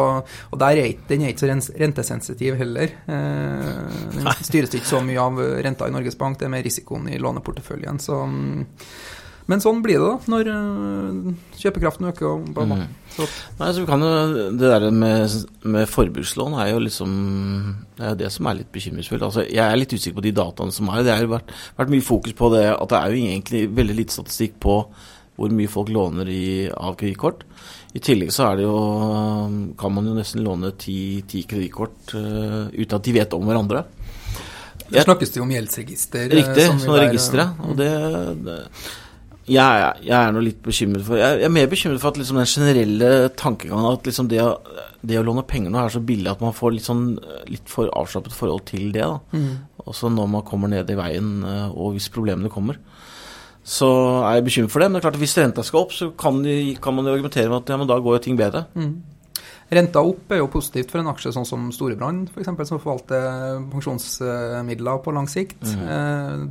og 0.52 0.62
er, 0.62 0.76
ikke- 0.87 1.09
den 1.09 1.23
er 1.26 1.35
ikke 1.35 1.45
så 1.45 1.76
rentesensitiv 1.78 2.56
heller. 2.56 2.88
Eh, 3.06 4.16
Den 4.16 4.33
styres 4.42 4.73
ikke 4.75 4.88
så 4.88 5.02
mye 5.04 5.21
av 5.21 5.37
renta 5.62 5.87
i 5.87 5.90
Norges 5.92 6.16
Bank, 6.16 6.38
det 6.38 6.47
er 6.47 6.54
mer 6.54 6.62
risikoen 6.64 7.09
i 7.12 7.18
låneporteføljen. 7.21 8.00
Så, 8.00 8.16
men 9.49 9.61
sånn 9.62 9.78
blir 9.85 10.00
det 10.00 10.06
da, 10.09 10.16
når 10.33 10.49
eh, 10.50 11.35
kjøpekraften 11.61 12.09
øker 12.11 12.26
og 12.33 12.47
bla, 12.54 12.64
bla. 12.66 12.76
Mm. 12.80 12.95
Så, 13.16 13.26
Nei, 13.61 13.68
så 13.73 13.80
vi 13.80 13.87
kan 13.87 14.00
jo, 14.02 14.50
Det 14.59 14.71
der 14.73 14.90
med, 14.90 15.30
med 15.64 15.87
forbrukslån 15.88 16.56
er 16.61 16.73
jo 16.75 16.80
liksom 16.83 17.12
Det 17.97 18.04
er 18.11 18.14
det 18.25 18.30
som 18.35 18.47
er 18.50 18.59
litt 18.59 18.73
bekymringsfullt. 18.75 19.23
Altså, 19.23 19.45
jeg 19.49 19.62
er 19.62 19.76
litt 19.78 19.92
usikker 19.95 20.18
på 20.18 20.25
de 20.26 20.33
dataene 20.37 20.73
som 20.75 20.88
er. 20.92 21.04
Det 21.06 21.14
har 21.14 21.26
vært, 21.30 21.52
vært 21.78 21.92
mye 21.95 22.04
fokus 22.04 22.35
på 22.37 22.50
det 22.56 22.64
at 22.75 22.88
det 22.90 22.99
er 22.99 23.14
jo 23.14 23.23
egentlig 23.30 23.62
veldig 23.78 23.97
lite 24.02 24.16
statistikk 24.18 24.59
på 24.61 24.80
hvor 25.37 25.52
mye 25.52 25.69
folk 25.71 25.90
låner 25.93 26.28
i, 26.33 26.45
av 26.73 26.97
kredittkort. 26.99 27.45
I 27.97 28.00
tillegg 28.05 28.33
så 28.35 28.50
er 28.50 28.59
det 28.59 28.66
jo 28.66 28.76
kan 29.81 29.93
man 29.95 30.09
jo 30.09 30.14
nesten 30.16 30.45
låne 30.45 30.73
ti, 30.81 31.23
ti 31.28 31.45
kredittkort 31.49 32.14
uh, 32.16 32.66
uten 32.73 32.99
at 32.99 33.05
de 33.07 33.14
vet 33.16 33.37
om 33.37 33.47
hverandre. 33.49 33.85
Det 34.87 35.02
snakkes 35.02 35.33
det 35.35 35.43
om 35.43 35.50
gjeldsregister. 35.50 36.28
eh, 36.31 36.37
Riktig, 36.40 36.66
sånne 36.71 37.00
registre. 37.07 37.49
Og 37.66 37.76
det, 37.78 37.90
det 38.47 38.59
jeg, 39.47 39.83
jeg 40.02 40.16
er 40.19 40.33
nå 40.35 40.40
litt 40.43 40.59
bekymret 40.64 41.05
for 41.07 41.21
Jeg 41.21 41.43
er 41.47 41.52
mer 41.55 41.69
bekymret 41.71 42.02
for 42.02 42.11
at 42.11 42.16
liksom 42.19 42.38
den 42.40 42.49
generelle 42.50 43.11
tankegangen 43.38 43.87
at 43.93 44.09
liksom 44.09 44.26
det, 44.31 44.40
å, 44.43 44.57
det 45.07 45.21
å 45.21 45.25
låne 45.26 45.45
penger 45.47 45.71
nå 45.71 45.85
er 45.85 45.93
så 45.95 46.02
billig 46.02 46.33
at 46.33 46.43
man 46.43 46.55
får 46.57 46.75
litt 46.75 46.87
sånn 46.88 47.05
litt 47.47 47.71
for 47.71 47.90
avslappet 47.95 48.35
forhold 48.35 48.64
til 48.73 48.88
det. 48.95 49.07
da 49.07 49.21
Mm. 49.37 49.52
Også 49.87 50.11
når 50.11 50.26
man 50.33 50.43
kommer 50.43 50.66
ned 50.73 50.90
i 50.90 50.97
veien, 50.99 51.28
eh, 51.47 51.69
og 51.71 51.95
hvis 51.95 52.09
problemene 52.11 52.50
kommer. 52.50 52.81
Så 53.67 53.89
er 54.23 54.39
jeg 54.39 54.47
bekymret 54.47 54.73
for 54.73 54.83
det. 54.83 54.89
Men 54.89 54.97
det 54.97 55.03
er 55.03 55.09
klart 55.09 55.19
at 55.19 55.25
hvis 55.25 55.37
renta 55.41 55.65
skal 55.67 55.83
opp, 55.83 55.95
så 55.95 56.13
kan, 56.19 56.39
de, 56.45 56.77
kan 56.83 56.95
man 56.95 57.09
jo 57.09 57.17
argumentere 57.17 57.51
med 57.51 57.65
at 57.65 57.73
ja, 57.75 57.79
men 57.81 57.91
da 57.91 57.99
går 57.99 58.19
jo 58.19 58.23
ting 58.23 58.39
bedre. 58.39 58.65
Mm. 58.79 58.95
Renta 59.67 59.99
opp 59.99 60.31
er 60.31 60.39
jo 60.39 60.47
positivt 60.47 60.93
for 60.93 61.01
en 61.03 61.09
aksje 61.11 61.33
sånn 61.35 61.47
som 61.49 61.65
Storebrand, 61.75 62.29
f.eks., 62.31 62.51
som 62.69 62.79
forvalter 62.79 63.65
pensjonsmidler 63.73 65.01
på 65.03 65.15
lang 65.17 65.27
sikt. 65.27 65.59
Mm. 65.67 65.81
Eh, 65.91 66.45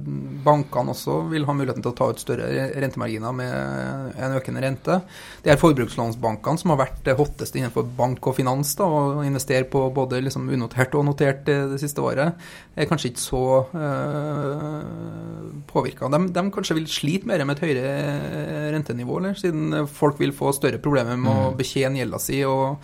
bankene 0.43 0.91
også 0.91 1.21
vil 1.31 1.45
ha 1.47 1.55
muligheten 1.55 1.85
til 1.85 1.93
å 1.93 1.95
ta 1.95 2.09
ut 2.11 2.19
større 2.19 2.49
rentemarginer 2.75 3.31
med 3.37 4.19
en 4.19 4.35
økende 4.35 4.63
rente. 4.65 4.97
Det 5.45 5.53
er 5.53 5.61
forbrukslånsbankene 5.61 6.59
som 6.59 6.73
har 6.73 6.81
vært 6.83 6.99
det 7.07 7.15
hotteste 7.15 7.61
innenfor 7.61 7.87
bank 7.95 8.27
og 8.27 8.35
finans, 8.35 8.73
da, 8.75 8.83
og 8.83 9.23
investere 9.23 9.63
på 9.71 9.85
både 9.95 10.19
liksom 10.25 10.51
unotert 10.51 10.99
og 10.99 11.07
notert 11.07 11.45
det, 11.47 11.57
siste 11.79 12.03
året, 12.03 12.35
er 12.75 12.91
kanskje 12.91 13.13
ikke 13.13 13.23
så 13.23 13.45
øh, 13.79 15.55
påvirka. 15.71 16.11
De, 16.11 16.19
de 16.35 16.45
kanskje 16.51 16.77
vil 16.81 16.87
slite 16.91 17.31
mer 17.31 17.43
med 17.47 17.55
et 17.57 17.65
høyere 17.65 18.69
rentenivå, 18.75 19.19
eller, 19.21 19.39
siden 19.39 19.87
folk 19.87 20.19
vil 20.19 20.35
få 20.35 20.51
større 20.55 20.83
problemer 20.83 21.15
med 21.15 21.31
å 21.31 21.51
Mhm. 21.51 21.57
betjene 21.63 22.03
gjelda 22.03 22.19
si. 22.19 22.43
og 22.43 22.77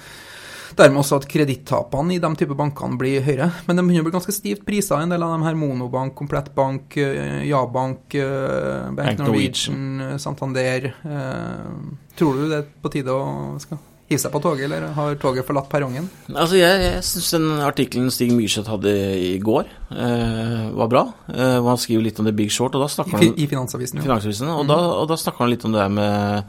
Dermed 0.77 1.01
også 1.01 1.17
at 1.19 1.27
kredittapene 1.27 2.15
i 2.15 2.19
de 2.23 2.29
type 2.39 2.55
bankene 2.57 2.97
blir 2.97 3.21
høyere. 3.25 3.49
Men 3.67 3.75
de 3.75 3.83
begynner 3.83 4.05
å 4.05 4.09
bli 4.09 4.15
ganske 4.15 4.33
stivt 4.35 4.65
prisa, 4.65 5.01
en 5.03 5.09
del 5.11 5.21
av 5.25 5.33
de 5.37 5.43
her 5.45 5.55
Monobank, 5.59 6.15
Komplettbank, 6.15 6.95
Bank, 6.95 7.45
Ja-bank, 7.49 8.15
eh, 8.15 8.89
Bank 8.91 8.97
Bank 8.97 9.19
Norwegian, 9.25 10.01
eh, 10.01 10.17
Santander. 10.17 10.93
Eh, 11.03 12.15
Tror 12.17 12.33
du 12.35 12.47
det 12.49 12.57
er 12.61 12.67
på 12.83 12.91
tide 12.91 13.07
å 13.11 13.59
skal 13.59 13.79
hive 14.11 14.19
seg 14.19 14.31
på 14.33 14.41
toget, 14.43 14.65
eller 14.67 14.89
har 14.93 15.15
toget 15.15 15.45
forlatt 15.47 15.69
perrongen? 15.71 16.09
Altså, 16.33 16.57
Jeg, 16.59 16.81
jeg 16.83 17.03
syns 17.07 17.29
den 17.31 17.45
artikkelen 17.63 18.11
Stig 18.11 18.31
Myrseth 18.35 18.67
hadde 18.67 18.91
i 19.15 19.37
går, 19.39 19.65
eh, 19.91 20.69
var 20.75 20.87
bra. 20.91 21.05
Eh, 21.31 21.61
han 21.63 21.77
skriver 21.79 22.03
litt 22.03 22.19
om 22.19 22.25
det 22.27 22.35
Big 22.35 22.51
Short, 22.51 22.75
og 22.75 22.81
da 22.83 22.89
I, 22.91 22.95
snakker 22.97 23.11
han 23.17 23.33
fi- 23.35 23.43
i 23.43 23.47
Finansavisen, 23.47 23.97
jo. 24.01 24.03
Finansavisen, 24.09 24.51
og, 24.51 24.67
da, 24.67 24.75
og 24.99 25.07
da 25.07 25.15
snakker 25.15 25.45
han 25.45 25.49
litt 25.55 25.63
om 25.65 25.71
det 25.71 25.81
her 25.81 25.89
med 25.89 26.43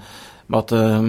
at 0.58 0.72
eh, 0.72 1.02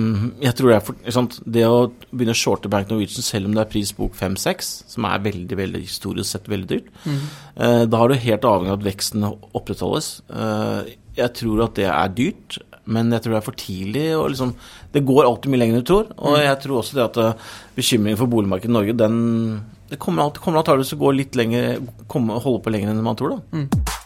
Jeg 0.45 0.55
tror 0.55 0.69
det 0.69 0.75
er 0.77 0.83
for, 0.87 0.95
sant, 1.11 1.39
Det 1.45 1.63
å 1.67 1.91
begynne 2.11 2.33
å 2.35 2.39
shorte 2.39 2.69
Bank 2.71 2.89
Norwegian 2.89 3.23
selv 3.25 3.45
om 3.49 3.53
det 3.57 3.61
er 3.65 3.71
prisbok 3.71 4.13
5-6, 4.19 4.69
som 4.93 5.05
er 5.09 5.19
veldig 5.25 5.57
veldig 5.57 5.81
historisk 5.83 6.29
sett 6.35 6.47
veldig 6.51 6.67
dyrt, 6.69 6.91
Mm. 7.05 7.17
uh, 7.59 7.85
da 7.85 8.03
er 8.03 8.07
du 8.07 8.15
helt 8.27 8.45
avhengig 8.47 8.71
av 8.71 8.79
at 8.79 8.85
veksten 8.87 9.25
opprettholdes. 9.53 10.21
Uh, 10.29 10.83
jeg 11.17 11.33
tror 11.33 11.63
at 11.65 11.75
det 11.75 11.85
er 11.89 12.07
dyrt, 12.15 12.57
men 12.85 13.11
jeg 13.11 13.21
tror 13.23 13.33
det 13.33 13.37
er 13.41 13.45
for 13.47 13.59
tidlig. 13.59 14.05
Og 14.17 14.29
liksom, 14.33 14.55
det 14.93 15.05
går 15.05 15.23
alltid 15.27 15.51
mye 15.53 15.59
lenger 15.61 15.75
enn 15.77 15.83
du 15.83 15.89
tror. 15.91 16.07
Og 16.17 16.33
Mm. 16.37 16.43
jeg 16.43 16.59
tror 16.63 16.79
også 16.81 16.93
det 16.97 17.03
at 17.03 17.17
uh, 17.17 17.33
bekymringen 17.75 18.17
for 18.19 18.27
boligmarkedet 18.27 18.69
i 18.69 18.73
Norge, 18.73 18.97
den 18.97 19.63
det 19.89 19.99
kommer, 19.99 20.23
alltid, 20.23 20.41
kommer 20.41 20.59
antakeligvis 20.63 20.89
til 20.89 20.97
å 20.97 21.03
gå 21.05 21.11
litt 21.15 21.35
lenger, 21.37 21.77
komme, 22.09 22.39
holde 22.41 22.63
på 22.65 22.71
lenger 22.73 22.89
enn 22.89 23.03
man 23.05 23.15
tror. 23.19 23.35
da. 23.35 23.59
Og 23.59 24.02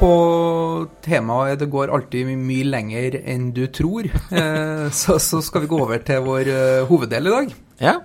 på 0.00 0.88
temaet 1.02 1.58
'det 1.58 1.70
går 1.70 1.92
alltid 1.94 2.26
mye 2.38 2.64
lenger 2.64 3.20
enn 3.24 3.52
du 3.52 3.66
tror', 3.66 4.10
eh, 4.30 4.90
så, 4.90 5.18
så 5.18 5.42
skal 5.42 5.64
vi 5.64 5.72
gå 5.72 5.80
over 5.80 5.98
til 5.98 6.20
vår 6.26 6.52
eh, 6.52 6.84
hoveddel 6.88 7.26
i 7.26 7.34
dag. 7.36 7.56
Ja, 7.80 7.96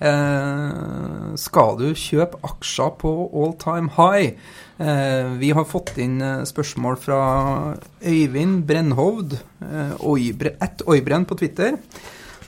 Eh, 0.00 1.34
skal 1.36 1.74
du 1.76 1.90
kjøpe 1.92 2.38
aksjer 2.48 2.94
på 3.02 3.10
all 3.36 3.52
time 3.60 3.90
high? 3.98 4.32
Eh, 4.80 5.28
vi 5.36 5.50
har 5.52 5.66
fått 5.68 5.98
inn 6.00 6.22
eh, 6.24 6.46
spørsmål 6.48 6.96
fra 7.02 7.18
Øyvind 8.00 8.62
Brennhovd, 8.64 9.36
eh, 9.60 9.92
Oibre, 10.00 10.54
at 10.64 10.80
Oibren 10.88 11.26
på 11.28 11.36
Twitter. 11.36 11.76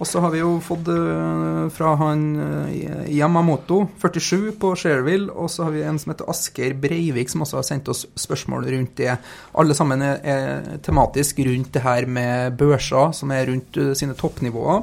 Og 0.03 0.09
så 0.11 0.19
har 0.19 0.33
vi 0.35 0.41
jo 0.41 0.57
fått 0.59 0.89
eh, 0.91 1.67
fra 1.71 1.93
han 2.01 2.23
eh, 2.43 3.11
Yamamoto, 3.15 3.85
47, 4.03 4.51
på 4.59 4.73
Shareville. 4.75 5.31
Og 5.31 5.47
så 5.53 5.69
har 5.69 5.77
vi 5.77 5.85
en 5.87 6.01
som 6.03 6.11
heter 6.11 6.31
Asker 6.33 6.75
Breivik, 6.83 7.31
som 7.31 7.45
også 7.47 7.61
har 7.61 7.69
sendt 7.69 7.91
oss 7.93 8.03
spørsmål 8.19 8.67
rundt 8.73 8.97
det. 8.99 9.15
Alle 9.63 9.77
sammen 9.79 10.03
er, 10.03 10.73
tematisk 10.83 11.45
rundt 11.47 11.71
det 11.77 11.85
her 11.87 12.11
med 12.11 12.59
børser, 12.59 13.15
som 13.15 13.31
er 13.31 13.47
rundt 13.53 13.79
eh, 13.79 13.93
sine 13.99 14.19
toppnivåer. 14.19 14.83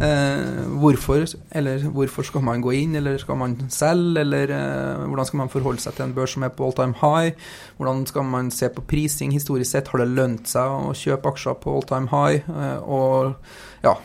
Eh, 0.00 0.60
hvorfor, 0.80 1.24
eller 1.52 1.88
hvorfor 1.88 2.24
skal 2.24 2.44
man 2.44 2.60
gå 2.60 2.70
inn, 2.72 2.94
eller 2.96 3.18
skal 3.20 3.36
man 3.36 3.56
selge, 3.68 4.20
eller 4.20 4.52
eh, 4.56 5.02
hvordan 5.06 5.28
skal 5.28 5.42
man 5.42 5.52
forholde 5.52 5.80
seg 5.80 5.96
til 5.96 6.06
en 6.06 6.14
børs 6.16 6.36
som 6.36 6.44
er 6.44 6.54
på 6.56 6.68
all 6.68 6.76
time 6.76 6.96
high? 7.00 7.32
Hvordan 7.76 8.06
skal 8.08 8.24
man 8.24 8.48
se 8.50 8.68
på 8.68 8.84
prising 8.88 9.32
historisk 9.32 9.72
sett? 9.72 9.88
Har 9.88 10.00
det 10.00 10.12
lønt 10.12 10.48
seg 10.48 10.68
å 10.68 10.94
kjøpe 10.96 11.32
aksjer 11.34 11.60
på 11.60 11.74
all 11.76 11.84
time 11.88 12.08
high? 12.12 12.48
Eh, 12.48 12.78
og 12.80 13.84
ja, 13.84 13.96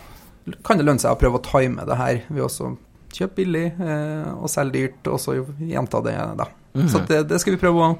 kan 0.65 0.77
det 0.77 0.85
lønne 0.85 1.01
seg 1.01 1.15
å 1.15 1.19
prøve 1.19 1.39
å 1.39 1.45
time 1.45 1.85
det 1.87 1.97
her 1.99 2.21
ved 2.29 2.45
også 2.45 2.75
kjøpe 3.15 3.39
billig 3.39 3.65
eh, 3.79 4.31
og 4.35 4.49
selge 4.51 4.75
dyrt, 4.75 5.11
og 5.11 5.19
så 5.23 5.37
gjenta 5.39 6.01
det, 6.05 6.15
da. 6.39 6.49
Mhm. 6.75 6.89
Så 6.91 7.03
det, 7.07 7.21
det 7.29 7.39
skal 7.41 7.55
vi 7.55 7.61
prøve 7.61 7.83
å 7.85 7.91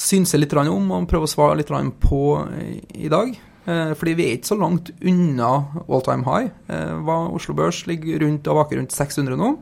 synse 0.00 0.40
litt 0.40 0.54
om, 0.56 0.90
og 0.92 1.08
prøve 1.08 1.28
å 1.28 1.30
svare 1.30 1.56
litt 1.60 1.72
på 2.00 2.24
i, 2.94 3.08
dag. 3.08 3.32
Eh, 3.66 3.92
fordi 3.94 4.14
vi 4.16 4.26
er 4.26 4.38
ikke 4.38 4.52
så 4.52 4.58
langt 4.60 4.90
unna 5.00 5.50
all 5.88 6.04
time 6.04 6.24
high. 6.24 6.50
Eh, 6.68 6.94
hva 7.04 7.18
Oslo 7.34 7.54
Børs 7.54 7.86
ligger 7.86 8.20
rundt 8.24 8.48
og 8.48 8.62
vaker 8.62 8.80
rundt 8.80 8.92
600 8.96 9.36
nå. 9.36 9.54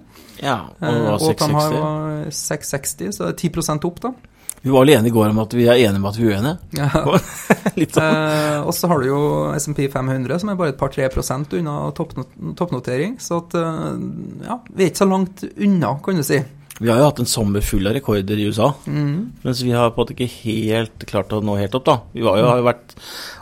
ja 0.42 0.68
og 0.70 0.82
Eh, 0.82 1.00
var 1.02 1.18
all 1.18 1.34
time 1.34 1.58
high 1.58 1.78
var 1.78 2.30
660, 2.30 3.12
så 3.12 3.26
det 3.26 3.34
er 3.34 3.48
10% 3.48 3.88
opp, 3.88 4.00
da. 4.00 4.12
Vi 4.68 4.74
var 4.74 4.84
alene 4.84 5.08
i 5.08 5.14
går 5.14 5.30
om 5.32 5.38
at 5.40 5.54
vi 5.56 5.64
er 5.64 5.80
enige 5.80 5.96
om 6.02 6.08
at 6.10 6.18
vi 6.20 6.26
er 6.28 6.36
uenige. 6.36 6.58
Ja. 6.76 6.90
Litt 7.80 7.96
sånn. 7.96 8.04
Eh, 8.04 8.58
og 8.68 8.74
så 8.76 8.90
har 8.92 9.00
du 9.00 9.08
jo 9.08 9.20
SMP 9.56 9.86
500, 9.88 10.42
som 10.42 10.52
er 10.52 10.58
bare 10.60 10.74
et 10.74 10.78
par-tre 10.80 11.08
prosent 11.14 11.56
unna 11.56 11.78
toppnot 11.96 12.36
toppnotering. 12.58 13.16
Så 13.22 13.40
at, 13.46 13.56
eh, 13.56 13.90
ja, 14.44 14.60
vi 14.68 14.84
er 14.84 14.92
ikke 14.92 15.04
så 15.06 15.08
langt 15.08 15.46
unna, 15.56 15.96
kan 16.04 16.20
du 16.20 16.26
si. 16.28 16.42
Vi 16.78 16.86
har 16.92 17.00
jo 17.00 17.08
hatt 17.08 17.18
en 17.18 17.26
sommer 17.26 17.64
full 17.66 17.88
av 17.90 17.96
rekorder 17.96 18.38
i 18.38 18.44
USA, 18.52 18.68
Mm. 18.86 19.32
mens 19.42 19.62
vi 19.66 19.72
har 19.74 19.88
på 19.90 19.98
en 19.98 20.04
måte 20.04 20.14
ikke 20.14 20.28
helt 20.44 21.06
klart 21.10 21.32
å 21.34 21.40
nå 21.42 21.56
helt 21.58 21.74
opp, 21.74 21.88
da. 21.88 21.96
Vi 22.14 22.22
var 22.22 22.36
jo, 22.38 22.44
har 22.46 22.60
jo 22.60 22.68
vært 22.68 22.94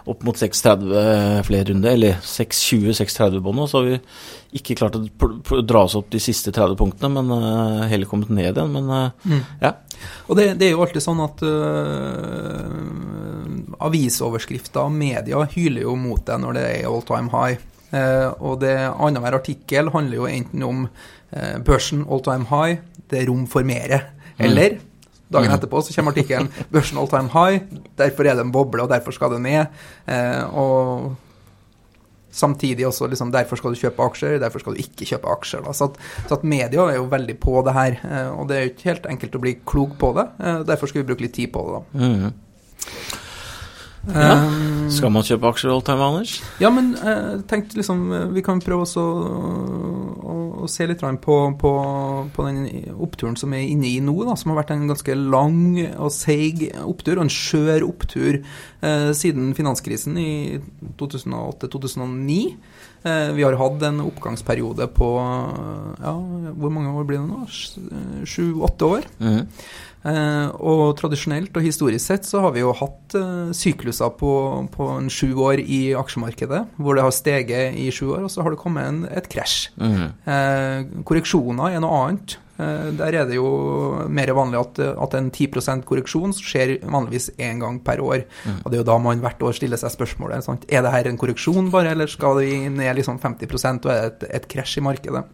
opp 0.09 0.23
mot 0.25 0.39
6,30 0.41 1.43
flere 1.45 1.67
runder, 1.69 1.91
eller 1.99 2.17
6,20-6,30 2.25 3.43
bånd 3.45 3.61
nå, 3.61 3.67
så 3.69 3.83
har 3.83 3.91
vi 3.91 3.99
ikke 4.57 4.77
klart 4.79 4.97
å 4.97 5.61
dra 5.69 5.83
oss 5.85 5.99
opp 5.99 6.09
de 6.15 6.21
siste 6.23 6.49
30 6.55 6.79
punktene, 6.81 7.11
men 7.13 7.29
uh, 7.35 7.85
heller 7.91 8.09
kommet 8.09 8.31
ned 8.33 8.55
igjen. 8.57 8.73
Men 8.73 8.89
uh, 8.89 9.11
Mm. 9.27 9.43
ja. 9.61 9.73
Og 10.29 10.37
det, 10.39 10.47
det 10.61 10.69
er 10.69 10.75
jo 10.75 10.83
alltid 10.85 11.05
sånn 11.05 11.23
at 11.25 11.43
uh, 11.47 12.67
avisoverskrifter 13.87 14.87
og 14.87 14.95
media 14.97 15.45
hyler 15.53 15.87
jo 15.87 15.95
mot 15.99 16.23
det 16.27 16.39
når 16.43 16.59
det 16.59 16.67
er 16.73 16.89
all 16.91 17.05
time 17.07 17.31
high. 17.35 17.61
Uh, 17.93 18.33
og 18.43 18.61
det 18.65 18.75
annenhver 18.91 19.39
artikkel 19.39 19.93
handler 19.95 20.17
jo 20.21 20.27
enten 20.31 20.67
om 20.67 20.85
uh, 20.89 21.57
børsen 21.65 22.05
all 22.11 22.23
time 22.27 22.49
high, 22.51 22.81
det 23.11 23.23
er 23.23 23.31
rom 23.31 23.47
for 23.51 23.67
mere. 23.67 24.03
Eller 24.39 24.81
dagen 25.33 25.51
Mm. 25.51 25.57
etterpå 25.57 25.81
så 25.83 25.95
kommer 25.95 26.13
artikkelen 26.15 26.49
børsen 26.71 26.99
all 26.99 27.09
time 27.11 27.31
high, 27.33 27.63
derfor 27.99 28.27
er 28.27 28.35
det 28.39 28.45
en 28.45 28.53
boble, 28.55 28.83
og 28.83 28.91
derfor 28.91 29.11
skal 29.15 29.33
det 29.35 29.41
ned. 29.43 29.67
Eh, 30.07 30.55
og 30.55 31.17
samtidig 32.37 32.87
også 32.89 33.09
liksom, 33.11 33.33
derfor 33.35 33.61
skal 33.61 33.73
du 33.75 33.81
kjøpe 33.81 34.05
aksjer, 34.05 34.39
derfor 34.43 34.63
skal 34.63 34.77
du 34.77 34.83
ikke 34.83 35.09
kjøpe 35.09 35.33
aksjer. 35.33 35.65
Da. 35.67 35.75
Så, 35.77 35.91
at, 35.91 36.01
så 36.29 36.39
at 36.39 36.49
media 36.49 36.89
er 36.91 36.99
jo 37.01 37.07
veldig 37.13 37.39
på 37.43 37.61
det 37.67 37.77
her, 37.77 38.01
eh, 38.05 38.33
og 38.33 38.51
det 38.51 38.57
er 38.59 38.67
jo 38.67 38.73
ikke 38.75 38.91
helt 38.93 39.07
enkelt 39.15 39.39
å 39.39 39.45
bli 39.47 39.55
klok 39.65 39.97
på 40.01 40.13
det. 40.19 40.27
Eh, 40.41 40.59
derfor 40.69 40.93
skal 40.93 41.03
vi 41.03 41.09
bruke 41.13 41.27
litt 41.27 41.37
tid 41.39 41.55
på 41.55 41.65
det. 41.67 41.79
da. 41.79 42.05
Mhm. 42.07 42.43
Ja. 44.15 44.37
Skal 44.93 45.11
man 45.11 45.25
kjøpe 45.27 45.51
aksjer 45.51 45.73
all 45.73 45.83
time, 45.87 46.05
Anders? 46.07 46.37
Ja, 46.63 46.71
men 46.71 46.93
uh, 47.01 47.43
tenk 47.51 47.73
liksom 47.75 48.05
Vi 48.37 48.43
kan 48.47 48.61
prøve 48.63 48.85
også 48.85 49.03
å, 49.03 50.37
å 50.63 50.69
se 50.71 50.87
litt 50.87 51.03
på, 51.03 51.37
på, 51.59 51.73
på, 52.37 52.47
den 52.47 52.93
oppturen 52.95 53.37
som 53.39 53.55
er 53.57 53.67
inne 53.67 53.89
i 53.91 53.99
nå, 54.05 54.15
da, 54.29 54.37
som 54.39 54.53
har 54.53 54.61
vært 54.63 54.75
en 54.77 54.87
ganske 54.91 55.19
lang 55.19 55.59
og 55.97 56.13
seig 56.15 56.69
opptur, 56.85 57.19
og 57.19 57.27
en 57.27 57.35
skjør 57.35 57.87
opptur 57.89 58.41
uh, 58.41 59.11
siden 59.17 59.51
finanskrisen 59.59 60.19
i 60.23 60.33
2008-2009. 61.03 62.41
Eh, 63.07 63.33
vi 63.33 63.43
har 63.43 63.55
hatt 63.61 63.83
en 63.87 64.01
oppgangsperiode 64.03 64.89
på 64.97 65.09
ja, 66.03 66.15
hvor 66.59 66.73
mange 66.75 66.95
år 66.97 67.05
blir 67.07 67.21
det 67.21 67.29
nå? 67.29 67.45
Sju-åtte 68.27 68.89
år. 68.97 69.07
Mhm. 69.21 69.37
Eh, 69.39 69.96
og 70.07 70.95
tradisjonelt 71.01 71.57
og 71.57 71.65
historisk 71.65 72.05
sett 72.05 72.27
så 72.29 72.43
har 72.45 72.55
vi 72.55 72.63
jo 72.63 72.75
hatt 72.77 73.17
eh, 73.19 73.53
sykluser 73.57 74.13
på, 74.21 74.33
på 74.75 74.89
en 74.95 75.11
sju 75.13 75.33
år 75.35 75.63
i 75.63 75.81
aksjemarkedet, 75.99 76.63
hvor 76.79 76.99
det 76.99 77.07
har 77.07 77.15
steget 77.15 77.79
i 77.81 77.89
sju 77.95 78.13
år, 78.13 78.27
og 78.27 78.33
så 78.33 78.45
har 78.45 78.55
det 78.55 78.61
kommet 78.61 78.87
en, 78.87 79.05
et 79.11 79.29
krasj. 79.33 79.71
Mm. 79.81 80.03
Eh, 80.33 80.83
korreksjoner 81.09 81.77
er 81.77 81.83
noe 81.83 82.03
annet. 82.05 82.37
Eh, 82.57 82.91
der 82.97 83.19
er 83.21 83.27
det 83.29 83.37
jo 83.37 83.49
mer 84.09 84.33
vanlig 84.37 84.61
at, 84.61 84.83
at 85.07 85.17
en 85.19 85.31
10% 85.31 85.85
korreksjon 85.89 86.37
skjer 86.37 86.77
vanligvis 86.85 87.33
én 87.37 87.61
gang 87.65 87.81
per 87.85 88.03
år. 88.05 88.27
Mm. 88.45 88.61
Og 88.63 88.69
det 88.71 88.79
er 88.79 88.85
jo 88.85 88.91
da 88.93 89.01
man 89.03 89.25
hvert 89.25 89.43
år 89.49 89.57
stiller 89.59 89.81
seg 89.81 89.95
spørsmålet 89.97 90.47
sant? 90.47 90.69
er 90.69 90.85
det 90.85 90.93
her 90.95 91.11
en 91.11 91.19
korreksjon 91.21 91.73
bare, 91.75 91.97
eller 91.97 92.11
skal 92.11 92.39
vi 92.41 92.63
ned 92.69 93.01
liksom 93.01 93.21
50 93.23 93.59
og 93.59 93.91
er 93.91 94.07
det 94.07 94.13
et, 94.13 94.31
et 94.41 94.49
krasj 94.55 94.79
i 94.81 94.87
markedet? 94.87 95.27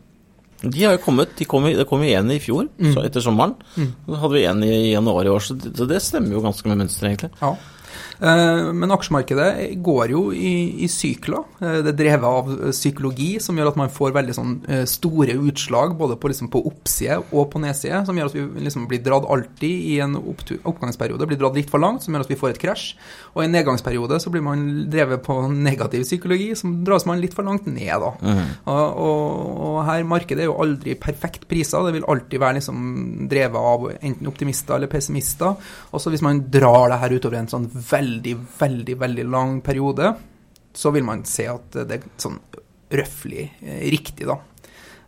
De 0.63 0.85
har 0.85 0.93
jo 0.97 1.03
kommet, 1.05 1.33
de 1.39 1.45
kom, 1.45 1.65
det 1.65 1.87
kom 1.91 2.03
jo 2.05 2.11
én 2.21 2.31
i 2.33 2.39
fjor, 2.39 2.69
Mm. 2.79 2.93
så 2.95 3.05
etter 3.05 3.21
sommeren. 3.21 3.55
Mm. 3.77 3.93
Så 4.07 4.15
hadde 4.21 4.35
vi 4.35 4.45
en 4.47 4.63
i 4.63 4.93
januar 4.93 5.25
i 5.25 5.29
år, 5.29 5.41
så 5.43 5.55
det, 5.59 5.73
så 5.77 5.87
det 5.89 6.03
stemmer 6.03 6.33
jo 6.37 6.41
ganske 6.45 6.69
med 6.69 6.79
mønsteret, 6.79 7.11
egentlig. 7.11 7.31
Ja. 7.43 7.57
Eh, 8.23 8.73
Men 8.73 8.95
aksjemarkedet 8.95 9.83
går 9.83 10.13
jo 10.15 10.23
i, 10.33 10.85
i 10.85 10.89
sykler. 10.91 11.43
Eh, 11.61 11.81
Det 11.83 11.93
er 11.93 11.99
drevet 11.99 12.29
av 12.29 12.51
psykologi, 12.71 13.41
som 13.43 13.59
gjør 13.59 13.73
at 13.73 13.81
man 13.81 13.91
får 13.93 14.15
veldig 14.15 14.37
sånn 14.37 14.53
eh, 14.69 14.85
store 14.87 15.35
utslag 15.43 15.97
både 15.99 16.17
på, 16.21 16.31
liksom, 16.31 16.51
på 16.53 16.63
oppside 16.71 17.19
og 17.33 17.51
på 17.53 17.63
nedside, 17.63 18.05
som 18.07 18.19
gjør 18.19 18.31
at 18.31 18.37
vi 18.39 18.67
liksom 18.69 18.87
blir 18.91 19.03
dratt 19.03 19.27
alltid 19.27 19.89
i 19.93 19.99
en 20.05 20.15
oppgangsperiode, 20.19 21.27
blir 21.27 21.41
dratt 21.41 21.59
litt 21.59 21.73
for 21.73 21.83
langt, 21.83 22.05
som 22.05 22.15
gjør 22.15 22.27
at 22.27 22.33
vi 22.33 22.39
får 22.39 22.55
et 22.55 22.63
krasj. 22.63 22.87
Og 23.35 23.43
i 23.43 23.49
en 23.49 23.55
nedgangsperiode 23.57 24.21
så 24.23 24.31
blir 24.31 24.45
man 24.45 24.65
drevet 24.93 25.25
på 25.27 25.39
negativ 25.53 26.05
psykologi, 26.07 26.53
som 26.59 26.79
dras 26.87 27.07
man 27.09 27.21
litt 27.23 27.35
for 27.35 27.47
langt 27.49 27.67
ned, 27.67 27.93
da. 28.03 28.13
Mm. 28.23 28.43
Og, 28.71 29.03
og, 29.07 29.53
og 29.67 29.79
her 29.89 30.07
markedet 30.07 30.45
er 30.45 30.51
jo 30.51 30.59
aldri 30.63 30.95
perfekt 31.01 31.49
priser. 31.51 31.83
Det 31.89 31.97
vil 31.97 32.07
alltid 32.07 32.43
være 32.43 32.59
liksom 32.61 33.27
drevet 33.31 33.69
av 33.73 33.89
enten 33.99 34.31
optimister 34.31 34.77
eller 34.77 34.91
pessimister. 34.93 35.57
Og 35.91 36.03
så 36.03 36.13
hvis 36.13 36.23
man 36.25 36.45
drar 36.53 36.93
det 36.93 37.01
her 37.03 37.17
utover 37.17 37.41
en 37.41 37.51
sånn 37.51 37.67
veldig, 37.73 38.12
veldig, 38.13 38.37
veldig 38.59 38.99
veldig 39.01 39.25
lang 39.31 39.61
periode, 39.65 40.15
så 40.75 40.91
vil 40.93 41.05
man 41.05 41.25
se 41.29 41.47
at 41.51 41.83
det 41.89 41.99
er 41.99 42.09
sånn 42.21 42.39
røftlig 42.93 43.47
eh, 43.63 43.89
riktig, 43.93 44.29
da. 44.29 44.39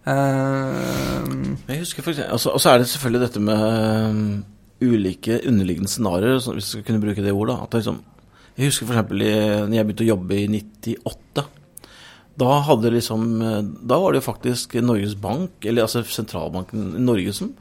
Uh, 0.04 1.56
Jeg 1.64 1.80
husker 1.80 2.04
for 2.04 2.12
altså, 2.12 2.50
Og 2.52 2.61
så 2.61 2.75
er 2.75 2.82
det 2.82 2.90
selvfølgelig 2.90 3.23
dette 3.23 3.40
med 3.40 3.62
um, 4.12 4.42
ulike 4.84 5.38
underliggende 5.49 5.88
scenarioer, 5.88 6.42
hvis 6.42 6.56
vi 6.56 6.66
skal 6.66 6.84
kunne 6.84 7.00
bruke 7.00 7.25
det 7.25 7.32
ordet. 7.32 7.56
At 7.64 7.78
liksom, 7.78 8.02
jeg 8.56 8.68
husker 8.68 8.88
f.eks. 8.88 9.12
når 9.14 9.76
jeg 9.76 9.87
begynte 9.88 10.04
å 10.04 10.11
jobbe 10.12 10.40
i 10.42 10.49
98. 10.52 11.46
Da, 12.34 12.50
hadde 12.66 12.90
liksom, 12.90 13.26
eh, 13.46 13.61
da 13.87 13.96
var 14.02 14.12
det 14.12 14.20
jo 14.20 14.26
faktisk 14.26 14.75
Norges 14.82 15.14
Bank, 15.14 15.61
eller 15.62 15.87
altså 15.87 16.02
sentralbanken 16.02 16.96
i 16.99 17.02
Norge, 17.04 17.32
som, 17.37 17.52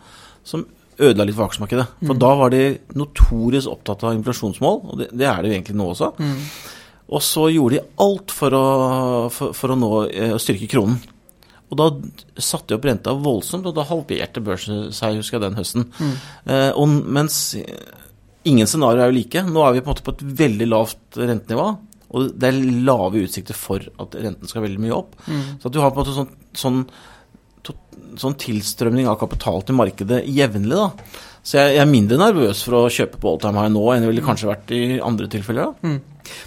som 0.43 0.65
ødela 0.99 1.25
litt 1.25 1.35
for 1.37 1.47
aksjemarkedet. 1.49 1.87
For 2.03 2.13
Mm. 2.13 2.19
da 2.19 2.35
var 2.35 2.49
de 2.53 2.61
notorisk 2.95 3.67
opptatt 3.71 4.03
av 4.03 4.13
inflasjonsmål, 4.17 4.79
og 4.91 4.97
det, 4.99 5.09
det 5.17 5.25
er 5.27 5.41
det 5.41 5.49
jo 5.51 5.55
egentlig 5.57 5.75
nå 5.79 5.87
også. 5.93 6.11
mm, 6.19 6.37
Og 7.13 7.21
så 7.21 7.47
gjorde 7.53 7.75
de 7.79 7.85
alt 7.99 8.31
for 8.31 8.49
å, 8.57 8.63
for, 9.29 9.53
for 9.53 9.73
å 9.73 9.79
nå 9.79 9.91
eh, 10.09 10.35
styrke 10.41 10.69
kronen. 10.71 10.99
Og 11.73 11.77
da 11.79 11.87
satte 12.37 12.67
de 12.69 12.75
opp 12.77 12.85
renta 12.85 13.13
voldsomt, 13.17 13.65
og 13.65 13.73
da 13.75 13.83
halverte 13.89 14.41
børsen 14.45 14.91
seg, 14.93 15.17
husker 15.17 15.39
jeg, 15.39 15.45
den 15.47 15.57
høsten. 15.57 15.87
mm. 15.99 16.13
Eh, 16.45 16.69
og 16.77 16.87
mens 16.89 17.55
ingen 18.45 18.67
scenarioer 18.67 19.05
er 19.07 19.11
jo 19.11 19.17
like. 19.17 19.43
Nå 19.47 19.63
er 19.65 19.73
vi 19.73 19.81
på 19.81 19.89
en 19.89 19.93
måte 19.95 20.05
på 20.05 20.13
et 20.17 20.23
veldig 20.43 20.67
lavt 20.69 21.17
rentenivå. 21.17 21.67
Og 22.13 22.27
det 22.37 22.49
er 22.51 22.59
lave 22.85 23.23
utsikter 23.25 23.57
for 23.57 23.81
at 23.81 24.13
renten 24.21 24.49
skal 24.49 24.61
veldig 24.67 24.81
mye 24.83 24.93
opp. 24.93 25.15
Mm. 25.25 25.57
Så 25.63 25.69
at 25.69 25.73
du 25.73 25.79
har 25.81 25.89
på 25.95 25.97
en 25.97 26.03
måte 26.05 26.13
sånn, 26.17 26.33
sånn, 26.53 26.81
sånn 28.19 28.37
tilstrømning 28.39 29.09
av 29.09 29.19
kapital 29.21 29.63
til 29.65 29.77
markedet 29.79 30.23
jevnlig. 30.29 30.79
da. 30.79 31.19
Så 31.43 31.59
jeg, 31.59 31.75
jeg 31.75 31.83
er 31.83 31.91
mindre 31.91 32.19
nervøs 32.21 32.63
for 32.63 32.79
å 32.79 32.91
kjøpe 32.93 33.19
på 33.19 33.33
all 33.33 33.41
time 33.43 33.59
high 33.59 33.73
nå 33.73 33.83
enn 33.91 34.05
jeg 34.05 34.13
ville 34.13 34.25
kanskje 34.25 34.51
vært 34.51 34.73
i 34.75 34.83
andre 35.03 35.29
tilfeller. 35.31 35.73
da. 35.73 35.91
Mm. 35.93 36.01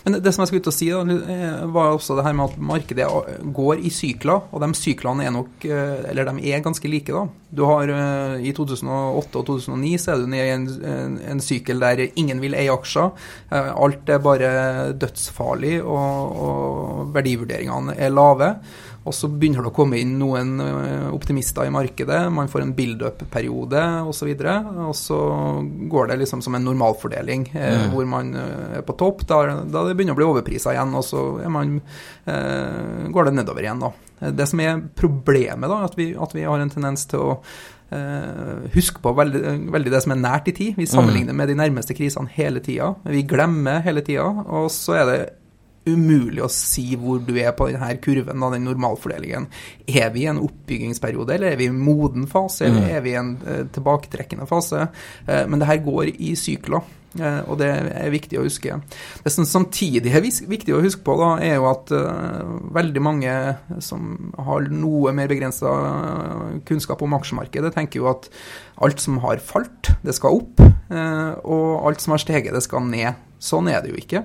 Men 0.04 0.18
det 0.24 0.32
som 0.32 0.42
jeg 0.42 0.50
skulle 0.50 0.64
ut 0.64 0.70
og 0.70 0.74
si, 0.74 0.88
da, 0.88 1.16
eh, 1.34 1.64
var 1.72 1.92
også 1.92 2.16
det 2.16 2.24
her 2.26 2.36
med 2.36 2.52
at 2.52 2.62
markedet 2.70 3.08
går 3.56 3.82
i 3.84 3.92
sykler, 3.92 4.46
og 4.50 4.62
de 4.62 4.70
syklene 4.78 5.26
er 5.26 5.34
nok 5.34 5.66
eh, 5.68 6.08
Eller 6.10 6.30
de 6.30 6.52
er 6.52 6.64
ganske 6.64 6.88
like, 6.88 7.12
da. 7.12 7.26
Du 7.50 7.64
har 7.68 7.90
eh, 7.92 8.46
I 8.48 8.54
2008 8.56 9.40
og 9.40 9.46
2009 9.50 9.92
så 10.00 10.14
er 10.14 10.22
du 10.22 10.30
nede 10.32 10.46
i 10.46 10.54
en, 10.54 10.66
en, 10.94 11.18
en 11.34 11.44
sykkel 11.44 11.82
der 11.82 12.06
ingen 12.08 12.40
vil 12.42 12.56
eie 12.56 12.72
aksjer. 12.72 13.12
Alt 13.52 14.08
er 14.08 14.24
bare 14.24 14.50
dødsfarlig, 14.96 15.78
og, 15.84 16.40
og 16.46 17.14
verdivurderingene 17.14 17.96
er 18.00 18.14
lave. 18.14 18.54
Og 19.06 19.14
så 19.14 19.28
begynner 19.30 19.62
det 19.62 19.70
å 19.70 19.74
komme 19.76 20.00
inn 20.02 20.16
noen 20.18 20.56
eh, 20.60 21.04
optimister 21.14 21.68
i 21.68 21.70
markedet. 21.70 22.24
Man 22.34 22.48
får 22.50 22.64
en 22.64 22.72
build-up-periode 22.74 23.82
osv. 24.10 24.32
Og, 24.34 24.40
så 24.42 24.88
og 24.88 24.96
så 24.98 25.20
går 25.92 26.10
det 26.10 26.18
liksom 26.24 26.42
som 26.42 26.56
en 26.58 26.66
normalfordeling, 26.66 27.46
eh, 27.54 27.76
Mm. 27.76 27.90
hvor 27.92 28.06
man 28.10 28.34
eh, 28.34 28.78
er 28.80 28.82
på 28.82 28.96
topp. 28.98 29.22
Da, 29.30 29.40
da 29.62 29.84
det 29.86 29.94
begynner 29.96 30.16
å 30.16 30.18
bli 30.18 30.26
overpriser 30.26 30.74
igjen, 30.74 30.94
og 30.98 31.04
så 31.06 31.22
er 31.44 31.52
man, 31.54 31.76
eh, 32.26 33.06
går 33.14 33.24
det 33.30 33.34
nedover 33.38 33.62
igjen. 33.62 33.80
da. 33.86 33.92
Det 34.32 34.48
som 34.48 34.60
er 34.64 34.80
problemet, 34.96 35.68
da, 35.68 35.84
at 35.84 35.94
vi, 35.98 36.14
at 36.16 36.32
vi 36.34 36.42
har 36.48 36.58
en 36.58 36.70
tendens 36.72 37.04
til 37.06 37.20
å 37.20 37.32
eh, 37.92 38.68
huske 38.74 38.98
på 39.04 39.12
veldig, 39.14 39.70
veldig 39.70 39.92
det 39.92 40.02
som 40.02 40.12
er 40.16 40.22
nært 40.22 40.48
i 40.50 40.54
tid. 40.56 40.76
Vi 40.76 40.86
sammenligner 40.90 41.36
med 41.36 41.48
de 41.52 41.54
nærmeste 41.54 41.94
krisene 41.94 42.28
hele 42.34 42.60
tida. 42.64 42.94
Vi 43.04 43.22
glemmer 43.28 43.82
hele 43.84 44.02
tida. 44.02 44.24
Og 44.46 44.70
så 44.74 44.96
er 44.98 45.04
det 45.10 45.20
umulig 45.86 46.42
å 46.44 46.50
si 46.52 46.96
hvor 46.98 47.20
du 47.22 47.32
er 47.38 47.52
på 47.56 47.68
denne 47.70 47.92
kurven 48.02 48.42
da, 48.42 48.50
den 48.52 48.66
normalfordelingen. 48.66 49.46
Er 49.86 50.10
vi 50.14 50.24
i 50.24 50.28
en 50.30 50.42
oppbyggingsperiode, 50.42 51.36
eller 51.36 51.54
er 51.54 51.60
vi 51.60 51.68
i 51.68 51.72
en 51.72 51.78
moden 51.80 52.26
fase, 52.30 52.66
eller 52.66 52.82
Mm. 52.82 52.90
er 52.96 53.00
vi 53.04 53.10
i 53.14 53.18
en 53.20 53.32
uh, 53.46 53.64
tilbaketrekkende 53.72 54.46
fase? 54.50 54.88
Uh, 55.28 55.44
men 55.46 55.60
det 55.62 55.68
her 55.70 55.82
går 55.84 56.10
i 56.18 56.34
sykler, 56.36 56.82
eh, 57.20 57.38
og 57.48 57.56
det 57.58 57.70
er 57.70 58.10
viktig 58.12 58.36
å 58.38 58.44
huske. 58.44 58.80
Det 59.24 59.32
som 59.32 59.46
samtidig 59.48 60.10
er 60.12 60.26
viktig 60.26 60.74
å 60.74 60.82
huske 60.82 61.04
på, 61.06 61.14
da, 61.16 61.30
er 61.40 61.54
jo 61.56 61.70
at 61.70 61.92
veldig 62.76 63.02
mange 63.02 63.32
som 63.80 64.32
har 64.36 64.68
noe 64.68 65.14
mer 65.16 65.30
begrensa 65.30 65.70
kunnskap 66.68 67.00
om 67.06 67.14
aksjemarkedet, 67.16 67.72
tenker 67.74 68.02
jo 68.02 68.10
at 68.10 68.28
alt 68.84 69.00
som 69.00 69.18
har 69.24 69.40
falt, 69.40 69.94
det 70.04 70.12
skal 70.18 70.42
opp, 70.42 70.65
og 70.90 71.86
alt 71.88 72.02
som 72.02 72.14
har 72.14 72.22
steget, 72.22 72.54
det 72.54 72.62
skal 72.62 72.84
ned. 72.86 73.16
Sånn 73.42 73.68
er 73.68 73.82
det 73.84 73.90
jo 73.92 73.98
ikke. 74.00 74.22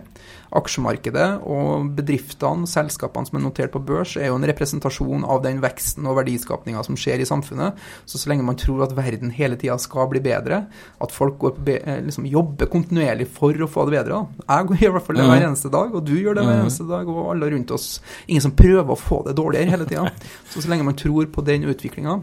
Aksjemarkedet 0.56 1.28
og 1.47 1.89
bedriftene, 1.95 2.67
selskapene 2.67 3.28
som 3.28 3.38
er 3.39 3.43
notert 3.43 3.74
på 3.74 3.82
børs, 3.84 4.15
er 4.19 4.30
jo 4.30 4.38
en 4.38 4.47
representasjon 4.47 5.26
av 5.28 5.41
den 5.43 5.62
veksten 5.63 6.08
og 6.08 6.17
verdiskapninga 6.19 6.84
som 6.88 6.97
skjer 7.00 7.24
i 7.24 7.28
samfunnet. 7.28 7.80
Så 8.08 8.19
så 8.21 8.32
lenge 8.32 8.45
man 8.47 8.60
tror 8.60 8.84
at 8.86 8.95
verden 8.95 9.34
hele 9.36 9.60
tida 9.60 9.78
skal 9.82 10.10
bli 10.12 10.24
bedre, 10.24 10.63
at 10.71 11.15
folk 11.15 11.38
går 11.43 11.56
på 11.58 11.65
be 11.67 11.78
eh, 11.80 12.02
liksom 12.08 12.28
jobber 12.32 12.71
kontinuerlig 12.71 13.28
for 13.32 13.56
å 13.56 13.69
få 13.71 13.88
det 13.88 13.97
bedre. 14.00 14.24
Jeg 14.47 14.82
gjør 14.82 14.91
i 14.91 14.95
hvert 14.97 15.08
fall 15.08 15.21
det 15.21 15.30
hver 15.32 15.47
eneste 15.50 15.74
dag, 15.76 15.95
og 15.95 16.06
du 16.08 16.13
gjør 16.17 16.39
det 16.39 16.47
hver 16.47 16.62
eneste 16.65 16.88
dag, 16.91 17.12
og 17.12 17.32
alle 17.36 17.52
rundt 17.56 17.76
oss. 17.76 17.89
Ingen 18.28 18.47
som 18.47 18.56
prøver 18.56 18.95
å 18.95 19.00
få 19.00 19.24
det 19.28 19.36
dårligere 19.39 19.76
hele 19.76 19.88
tida. 19.89 20.08
Så 20.52 20.63
så 20.63 20.71
lenge 20.71 20.88
man 20.88 21.00
tror 21.00 21.28
på 21.32 21.43
den 21.47 21.67
utviklinga, 21.67 22.21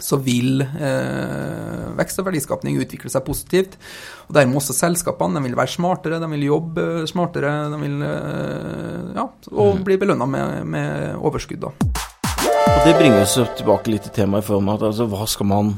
så 0.00 0.18
vil 0.24 0.62
eh, 0.62 1.90
vekst 1.98 2.20
og 2.22 2.26
verdiskapning 2.30 2.78
utvikle 2.80 3.10
seg 3.12 3.24
positivt. 3.26 3.76
Og 4.28 4.34
dermed 4.36 4.56
også 4.60 4.76
selskapene. 4.76 5.38
De 5.40 5.44
vil 5.48 5.58
være 5.58 5.74
smartere, 5.74 6.20
de 6.22 6.30
vil 6.34 6.46
jobbe 6.48 6.86
smartere, 7.10 7.52
de 7.72 7.80
vil 7.82 8.02
eh, 8.06 9.12
ja, 9.18 9.26
og 9.52 9.74
Mhm. 9.76 9.84
bli 9.84 9.96
belønna 10.00 10.26
med, 10.26 10.66
med 10.66 11.14
overskudd. 11.20 11.60
da. 11.60 11.72
Og 12.70 12.84
Det 12.86 12.96
bringer 12.98 13.22
oss 13.22 13.38
tilbake 13.58 13.88
litt 13.92 14.02
til 14.08 14.12
temaet 14.24 14.44
i 14.44 14.46
form 14.52 14.68
av 14.68 14.80
at 14.80 14.88
altså, 14.92 15.08
hva 15.10 15.26
skal 15.28 15.46
man 15.46 15.72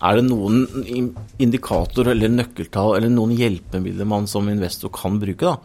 Er 0.00 0.14
det 0.20 0.28
noen 0.28 0.60
in- 0.86 1.16
indikatorer 1.42 2.12
eller 2.12 2.28
nøkkeltall 2.30 2.96
eller 2.96 3.10
noen 3.10 3.32
hjelpemidler 3.34 4.06
man 4.06 4.28
som 4.30 4.46
investor 4.48 4.88
kan 4.94 5.18
bruke? 5.18 5.42
da? 5.42 5.56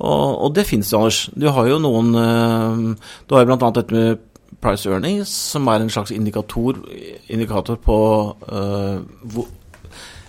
Og, 0.00 0.44
og 0.46 0.54
det 0.54 0.64
finnes 0.64 0.88
jo, 0.92 0.98
Anders. 1.02 1.28
Du 1.36 1.48
har 1.50 1.66
jo 1.68 1.76
noen 1.82 2.14
eh, 2.14 2.94
Du 3.28 3.34
har 3.34 3.44
jo 3.44 3.50
bl.a. 3.56 3.70
dette 3.76 3.92
med 3.92 4.22
price 4.60 4.90
earnings, 4.90 5.28
som 5.28 5.66
er 5.66 5.82
en 5.82 5.90
slags 5.90 6.10
indikator, 6.10 6.78
indikator 7.28 7.78
på 7.82 7.98
uh, 8.52 8.98
hvor, 9.22 9.48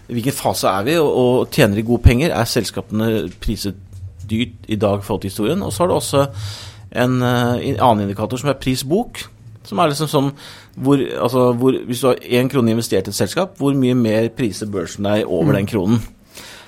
hvilken 0.08 0.34
fase 0.34 0.68
er 0.68 0.84
vi, 0.84 0.98
og, 0.98 1.18
og 1.18 1.52
tjener 1.52 1.76
de 1.76 1.84
gode 1.84 2.02
penger? 2.06 2.34
Er 2.34 2.50
selskapene 2.50 3.30
priset 3.42 3.78
dyrt 4.30 4.68
i 4.68 4.76
dag 4.76 5.00
i 5.00 5.06
forhold 5.06 5.22
til 5.22 5.34
historien? 5.34 5.62
Og 5.62 5.74
så 5.74 5.84
har 5.84 5.88
du 5.88 5.94
også 5.94 6.26
en 6.96 7.22
en, 7.22 7.80
annen 7.80 8.02
indikator 8.02 8.38
som 8.38 8.50
er 8.50 8.62
prisbok. 8.62 9.22
Som 9.64 9.78
er 9.78 9.92
liksom 9.92 10.10
sånn 10.10 10.30
hvor, 10.80 10.98
altså, 10.98 11.52
hvor, 11.54 11.76
Hvis 11.86 12.00
du 12.02 12.08
har 12.08 12.22
én 12.26 12.50
krone 12.50 12.72
investert 12.72 13.08
i 13.08 13.12
et 13.14 13.18
selskap, 13.18 13.58
hvor 13.58 13.76
mye 13.78 13.94
mer 13.94 14.30
priser 14.34 14.70
børsen 14.72 15.06
deg 15.06 15.28
over 15.28 15.52
mm. 15.52 15.58
den 15.58 15.70
kronen? 15.70 16.00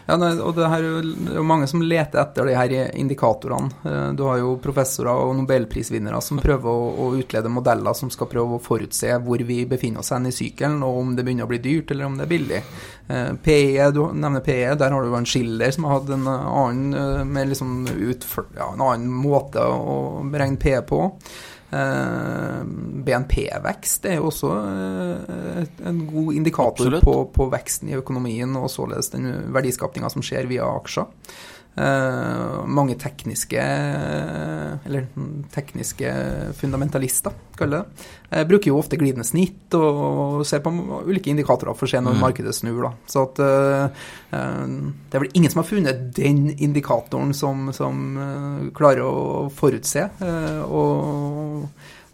Ja, 0.07 0.17
og 0.17 0.55
det 0.57 0.65
er 0.65 0.85
jo 0.87 1.43
mange 1.45 1.67
som 1.69 1.83
leter 1.85 2.21
etter 2.23 2.47
de 2.49 2.55
her 2.57 2.73
indikatorene. 2.97 3.69
Eh, 3.85 4.07
du 4.17 4.23
har 4.27 4.39
jo 4.41 4.55
professorer 4.63 5.11
og 5.13 5.35
nobelprisvinnere 5.39 6.21
som 6.25 6.41
prøver 6.41 6.69
å, 6.71 6.87
å, 7.05 7.09
utlede 7.21 7.51
modeller 7.53 7.95
som 7.97 8.11
skal 8.13 8.29
prøve 8.31 8.57
å 8.57 8.63
forutse 8.63 9.19
hvor 9.25 9.43
vi 9.47 9.61
befinner 9.69 10.01
oss 10.01 10.11
hen 10.15 10.29
i 10.29 10.33
sykelen, 10.35 10.81
og 10.87 10.99
om 11.03 11.13
det 11.15 11.25
begynner 11.27 11.47
å 11.47 11.51
bli 11.51 11.61
dyrt, 11.63 11.93
eller 11.93 12.09
om 12.09 12.17
det 12.17 12.27
er 12.27 12.33
billig. 12.33 12.63
PE, 13.43 13.87
du 13.91 14.03
nevner 14.15 14.43
PE, 14.45 14.73
der 14.79 14.93
har 14.93 15.03
du 15.03 15.11
jo 15.11 15.17
en 15.19 15.27
Schiller 15.27 15.71
som 15.75 15.87
har 15.87 15.99
hatt 15.99 16.11
en 16.15 16.27
annen, 16.31 17.31
eh, 17.37 17.47
liksom 17.51 17.87
utført, 17.91 18.53
ja, 18.57 18.71
en 18.73 18.85
annen 18.87 19.09
måte 19.11 19.63
å 19.63 20.21
beregne 20.31 20.61
PE 20.61 20.83
på. 20.87 21.05
Eh, 21.71 22.63
BNP-vekst 23.07 24.07
er 24.09 24.17
jo 24.19 24.27
også 24.27 24.49
eh, 24.59 25.61
en 25.87 26.01
god 26.09 26.33
indikator 26.35 26.97
på, 26.99 27.15
på, 27.31 27.47
veksten 27.53 27.93
i 27.93 27.95
økonomien, 27.95 28.57
og 28.59 28.67
således 28.73 29.13
den 29.13 29.29
verdiskapninga 29.55 30.11
som 30.11 30.25
skjer 30.25 30.49
via 30.51 30.67
aksjer. 30.67 31.07
Uh, 31.71 32.65
mange 32.67 32.97
tekniske 32.99 33.61
eller 34.83 35.05
tekniske 35.53 36.09
fundamentalister, 36.59 37.31
kaller 37.55 37.85
det, 37.85 38.07
uh, 38.33 38.41
bruker 38.49 38.73
jo 38.73 38.79
ofte 38.81 38.99
glidende 38.99 39.23
snitt 39.23 39.71
og 39.79 40.43
ser 40.49 40.59
på 40.65 40.73
ulike 41.07 41.31
indikatorer 41.31 41.77
for 41.79 41.87
å 41.87 41.93
se 41.93 42.01
når 42.03 42.17
mm. 42.17 42.21
markedet 42.25 42.57
snur. 42.57 42.81
Da. 42.83 42.91
Så 43.07 43.23
at 43.23 43.39
uh, 43.39 44.03
det 44.35 45.15
er 45.15 45.23
vel 45.23 45.31
ingen 45.39 45.53
som 45.53 45.63
har 45.63 45.69
funnet 45.71 46.03
den 46.19 46.49
indikatoren 46.57 47.31
som, 47.31 47.71
som 47.75 48.03
klarer 48.75 49.07
å 49.07 49.47
forutse 49.55 50.09
og, 50.67 51.65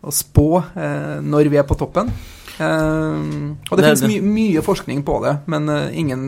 og 0.05 0.13
spå 0.13 0.49
når 1.25 1.49
vi 1.49 1.59
er 1.61 1.65
på 1.65 1.77
toppen. 1.81 2.13
Uh, 2.57 3.53
og 3.69 3.77
det, 3.77 3.83
det 3.83 3.89
finnes 3.91 4.05
my 4.09 4.19
mye 4.37 4.63
forskning 4.65 5.03
på 5.05 5.19
det, 5.25 5.33
men 5.53 5.69
uh, 5.69 5.89
ingen, 5.93 6.23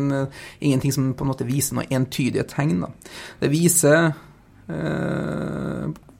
ingenting 0.59 0.93
som 0.93 1.13
på 1.17 1.25
en 1.25 1.31
måte 1.31 1.47
viser 1.47 1.79
noe 1.79 1.87
entydige 1.89 2.45
tegn. 2.51 2.85
Da. 2.85 3.15
Det 3.41 3.53
viser 3.53 4.11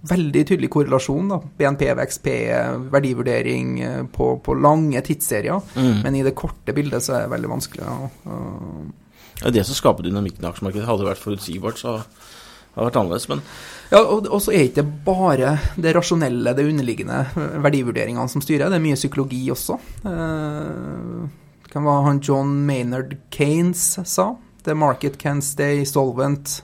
veldig 0.09 0.41
tydelig 0.49 0.71
korrelasjon. 0.73 1.27
da, 1.29 1.37
BNP-vekst, 1.59 2.23
PE, 2.25 2.61
verdivurdering 2.89 3.75
på, 4.09 4.31
på, 4.41 4.55
lange 4.57 5.03
tidsserier. 5.05 5.61
Mm. 5.75 5.99
Men 6.01 6.17
i 6.17 6.23
det 6.25 6.33
korte 6.33 6.73
bildet 6.73 7.05
så 7.05 7.13
er 7.13 7.27
det 7.27 7.33
veldig 7.35 7.51
vanskelig 7.51 7.85
å 7.85 8.09
ja, 9.39 9.51
Det 9.53 9.63
som 9.67 9.77
skaper 9.77 10.03
dynamikken 10.03 10.43
i 10.43 10.49
aksjemarkedet, 10.49 10.87
hadde 10.87 11.07
vært 11.07 11.21
forutsigbart, 11.21 11.79
så 11.79 11.99
hadde 12.79 12.87
det 12.87 12.89
vært 12.89 13.03
annerledes. 13.03 13.29
men 13.29 13.43
ja, 13.89 14.03
og 14.05 14.37
så 14.45 14.53
er 14.53 14.67
ikke 14.67 14.85
bare 15.05 15.55
det 15.81 15.95
rasjonelle, 15.97 16.53
det 16.53 16.67
underliggende 16.69 17.23
verdivurderingene 17.65 18.29
som 18.29 18.43
styrer. 18.45 18.69
Det 18.69 18.77
er 18.77 18.83
mye 18.83 18.99
psykologi 18.99 19.41
også. 19.49 19.79
Eh, 20.05 21.23
det 21.65 21.73
kan 21.73 21.87
være 21.87 22.05
han 22.05 22.21
John 22.21 22.53
Maynard 22.67 23.17
Kanes 23.33 23.97
sa. 24.05 24.35
The 24.63 24.75
market 24.77 25.17
can 25.17 25.41
stay 25.41 25.85
solvent 25.89 26.59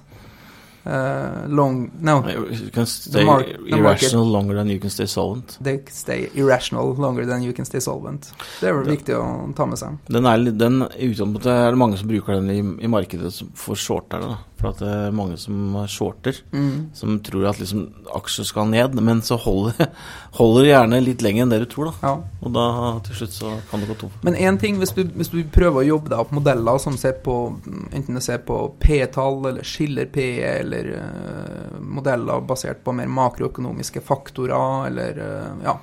uh, 0.86 1.48
long 1.48 1.92
No. 2.02 2.24
You 2.30 2.70
can 2.70 2.86
stay 2.86 3.26
irrational 3.68 4.26
longer 4.26 4.56
than 4.56 4.70
you 4.70 4.80
can 4.80 4.90
stay 4.90 5.08
solvent. 5.08 5.58
They 5.62 5.80
stay 5.90 6.30
irrational 6.34 6.94
longer 6.96 7.26
than 7.26 7.44
you 7.44 7.54
can 7.54 7.66
stay 7.66 7.80
solvent. 7.80 8.34
Det 8.62 8.70
er 8.70 8.78
vel 8.78 8.92
viktig 8.96 9.16
å 9.18 9.26
ta 9.58 9.66
med 9.66 9.82
seg. 9.82 9.98
Den 10.12 10.30
er, 10.30 10.46
den, 10.52 10.82
er 10.86 11.72
det 11.72 11.80
mange 11.80 11.98
som 11.98 12.10
bruker 12.10 12.38
den 12.38 12.52
i, 12.54 12.60
i 12.86 12.92
markedet 12.92 13.34
for 13.58 13.80
shorterne. 13.80 14.38
For 14.56 14.72
at 14.72 14.80
det 14.80 14.88
er 14.88 15.16
mange 15.16 15.36
som 15.40 15.76
shorter, 15.92 16.38
mm. 16.56 16.96
som 16.96 17.18
tror 17.26 17.50
at 17.50 17.60
liksom 17.60 17.90
aksjer 18.16 18.48
skal 18.48 18.70
ned. 18.72 18.96
Men 19.04 19.20
så 19.26 19.38
holder, 19.42 19.90
holder 20.40 20.70
gjerne 20.70 21.02
litt 21.04 21.26
lenger 21.26 21.44
enn 21.46 21.52
det 21.52 21.62
du 21.66 21.68
tror, 21.74 21.92
da. 21.92 22.08
Ja. 22.08 22.40
Og 22.46 22.56
da 22.56 22.66
til 23.08 23.20
slutt 23.20 23.36
så 23.36 23.52
kan 23.70 23.84
det 23.84 23.90
gå 23.92 24.00
tom. 24.00 24.16
Men 24.24 24.40
én 24.40 24.60
ting, 24.62 24.80
hvis 24.80 24.96
du, 24.96 25.04
hvis 25.12 25.34
du, 25.34 25.42
prøver 25.56 25.84
å 25.84 25.88
jobbe 25.90 26.14
deg 26.14 26.24
opp 26.24 26.34
modeller 26.36 26.80
som 26.82 26.96
ser 27.00 27.20
på 27.26 27.38
enten 27.66 28.18
det 28.18 28.24
ser 28.24 28.42
på 28.48 28.58
P-tall 28.82 29.52
eller 29.52 29.68
skiller 29.68 30.10
P, 30.12 30.26
eller 30.48 30.92
uh, 30.96 31.78
modeller 31.84 32.44
basert 32.48 32.84
på 32.84 32.96
mer 32.96 33.12
makroøkonomiske 33.12 34.04
faktorer, 34.06 34.90
eller 34.90 35.20
uh, 35.22 35.66
ja 35.66 35.80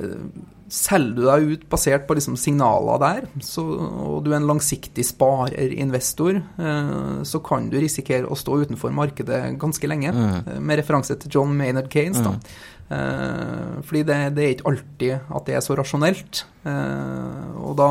uh, 0.00 0.54
Selger 0.72 1.14
du 1.14 1.26
deg 1.28 1.50
ut 1.52 1.66
basert 1.70 2.06
på 2.08 2.16
liksom 2.18 2.34
signaler 2.40 2.98
der, 3.02 3.26
så, 3.44 3.62
og 3.62 4.24
du 4.24 4.32
er 4.32 4.40
en 4.40 4.48
langsiktig 4.48 5.04
sparer-investor, 5.06 6.40
eh, 6.42 6.94
så 7.22 7.40
kan 7.46 7.68
du 7.70 7.76
risikere 7.78 8.26
å 8.26 8.38
stå 8.38 8.62
utenfor 8.64 8.94
markedet 8.94 9.42
ganske 9.62 9.90
lenge, 9.90 10.10
mm. 10.14 10.32
Eh, 10.40 10.58
med 10.58 10.80
referanse 10.82 11.14
til 11.22 11.38
John 11.38 11.54
Maynard 11.54 11.90
Kanes. 11.92 12.18
Mm. 12.18 12.26
da. 12.26 12.56
Eh, 12.86 13.78
fordi 13.82 14.02
det, 14.06 14.18
det, 14.36 14.42
er 14.44 14.52
ikke 14.54 14.68
alltid 14.70 15.32
at 15.34 15.48
det 15.48 15.56
er 15.58 15.64
så 15.64 15.74
rasjonelt. 15.78 16.44
Eh, 16.66 17.56
og 17.58 17.74
da 17.78 17.88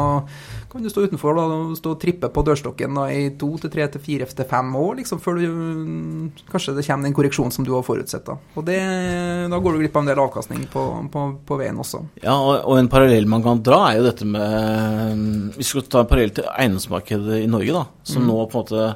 kan 0.71 0.83
du 0.83 0.89
stå 0.91 1.05
utenfor 1.07 1.35
da, 1.35 1.47
stå 1.75 1.93
og 1.95 1.99
trippe 1.99 2.29
på 2.31 2.43
dørstokken 2.47 2.97
da, 2.99 3.05
i 3.11 3.29
to 3.39 3.49
til 3.59 3.71
tre 3.71 3.87
til 3.91 4.03
fire 4.03 4.27
til 4.27 4.47
fem 4.47 4.71
år, 4.79 4.97
liksom, 5.01 5.21
før 5.23 5.39
du 5.39 5.45
kanskje 6.51 6.75
det 6.77 6.85
kommer 6.87 7.07
den 7.07 7.15
korreksjonen 7.15 7.55
som 7.55 7.67
du 7.67 7.73
har 7.75 7.83
forutsett. 7.87 8.27
Da. 8.27 8.37
Og 8.55 8.67
det, 8.67 8.79
da 9.51 9.59
går 9.59 9.75
du 9.75 9.83
glipp 9.83 9.99
av 9.99 10.05
en 10.05 10.11
del 10.11 10.23
avkastning 10.25 10.65
på, 10.71 10.85
på, 11.11 11.25
på 11.47 11.59
veien 11.59 11.79
også. 11.83 12.05
Ja, 12.23 12.37
og, 12.37 12.57
og, 12.63 12.79
en 12.79 12.91
parallell 12.91 13.27
man 13.31 13.43
kan 13.45 13.63
dra, 13.63 13.81
er 13.89 13.99
jo 13.99 14.07
dette 14.07 14.27
med 14.27 15.55
Vi 15.55 15.67
skal 15.67 15.87
ta 15.87 16.03
en 16.03 16.09
parallell 16.09 16.35
til 16.35 16.47
eiendomsmarkedet 16.55 17.43
i 17.43 17.51
Norge, 17.51 17.75
da, 17.75 17.85
som 18.07 18.23
mm. 18.23 18.31
nå 18.31 18.41
på 18.51 18.59
en 18.59 18.65
måte 18.65 18.89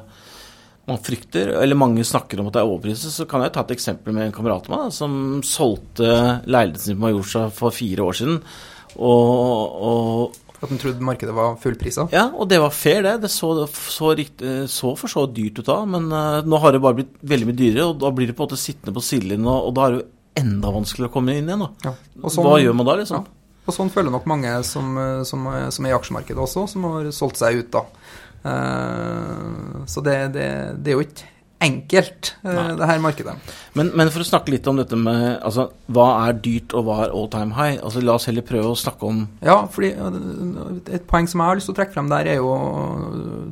man 0.90 1.00
frykter, 1.04 1.54
eller 1.62 1.78
mange 1.78 2.04
snakker 2.06 2.42
om 2.42 2.50
at 2.50 2.58
det 2.58 2.62
er 2.62 2.68
overpriset, 2.68 3.14
så 3.14 3.26
kan 3.30 3.44
jeg 3.44 3.54
ta 3.54 3.64
et 3.64 3.72
eksempel 3.76 4.16
med 4.16 4.28
en 4.28 4.36
kamerat 4.36 4.68
av 4.68 4.76
meg 4.76 4.92
som 4.94 5.14
solgte 5.46 6.10
leiligheten 6.44 6.84
sin 6.84 7.00
på 7.00 7.06
Majorstua 7.06 7.48
for 7.54 7.74
fire 7.74 8.06
år 8.06 8.20
siden. 8.20 8.38
Og, 8.98 9.80
og 9.80 10.38
at 10.60 10.68
han 10.68 10.80
trodde 10.80 11.04
markedet 11.04 11.32
var 11.32 11.54
fullprisa? 11.60 12.04
Ja, 12.12 12.26
og 12.36 12.50
det 12.50 12.58
var 12.60 12.72
fair, 12.74 13.00
det. 13.06 13.14
Det 13.22 13.30
så, 13.32 13.48
så, 13.72 14.12
så 14.68 14.92
for 14.98 15.08
så 15.08 15.24
dyrt 15.32 15.62
ut 15.62 15.68
da, 15.68 15.78
men 15.88 16.10
uh, 16.12 16.44
nå 16.44 16.60
har 16.60 16.76
det 16.76 16.82
bare 16.84 16.98
blitt 17.00 17.14
veldig 17.24 17.48
mye 17.48 17.56
dyrere, 17.56 17.86
og 17.88 18.00
da 18.02 18.10
blir 18.12 18.28
det 18.28 18.36
på 18.36 18.44
en 18.44 18.50
måte 18.50 18.60
sittende 18.60 18.92
på 18.96 19.04
sidelinjen, 19.04 19.48
og, 19.48 19.70
og, 19.70 19.76
da 19.78 19.86
er 19.86 19.94
det 19.94 20.02
jo 20.02 20.08
enda 20.42 20.72
vanskeligere 20.74 21.10
å 21.10 21.14
komme 21.14 21.36
inn 21.38 21.48
igjen. 21.48 21.64
da. 21.64 21.70
Ja. 21.88 21.94
Sånn, 22.26 22.44
Hva 22.44 22.58
gjør 22.60 22.76
man 22.76 22.90
da, 22.90 22.98
liksom? 23.00 23.24
Ja. 23.24 23.36
Og 23.70 23.76
sånn 23.76 23.92
føler 23.92 24.12
nok 24.12 24.26
mange 24.28 24.52
som, 24.66 24.94
som, 25.28 25.48
som, 25.72 25.86
er 25.86 25.92
i 25.92 25.96
aksjemarkedet 25.96 26.42
også, 26.42 26.66
som 26.74 26.86
har 26.90 27.08
solgt 27.14 27.40
seg 27.40 27.60
ut, 27.60 27.72
da. 27.72 27.84
Uh, 28.44 29.82
så 29.90 30.02
det, 30.04 30.16
det, 30.36 30.46
det, 30.80 30.92
er 30.92 30.96
jo 30.96 31.04
ikke 31.04 31.28
enkelt, 31.60 32.30
Nei. 32.40 32.70
det 32.78 32.86
her 32.88 33.02
markedet. 33.04 33.34
Men, 33.76 33.90
men, 33.92 34.08
for 34.12 34.24
å 34.24 34.26
snakke 34.26 34.54
litt 34.54 34.68
om 34.70 34.78
dette 34.80 34.96
med 34.96 35.42
altså, 35.44 35.66
hva 35.92 36.06
er 36.24 36.38
dyrt 36.40 36.72
og 36.76 36.86
hva 36.86 36.96
er 37.04 37.12
all 37.12 37.28
time 37.32 37.52
high? 37.58 37.76
Altså, 37.84 38.00
La 38.04 38.16
oss 38.16 38.30
heller 38.30 38.46
prøve 38.46 38.72
å 38.72 38.78
snakke 38.78 39.10
om 39.10 39.26
Ja, 39.44 39.58
fordi 39.68 39.92
et 40.88 41.04
poeng 41.10 41.28
som 41.28 41.42
jeg 41.42 41.52
har 41.52 41.60
lyst 41.60 41.68
til 41.68 41.76
å 41.76 41.80
trekke 41.82 41.96
frem 41.98 42.08
der, 42.12 42.32
er 42.32 42.40
jo 42.40 42.54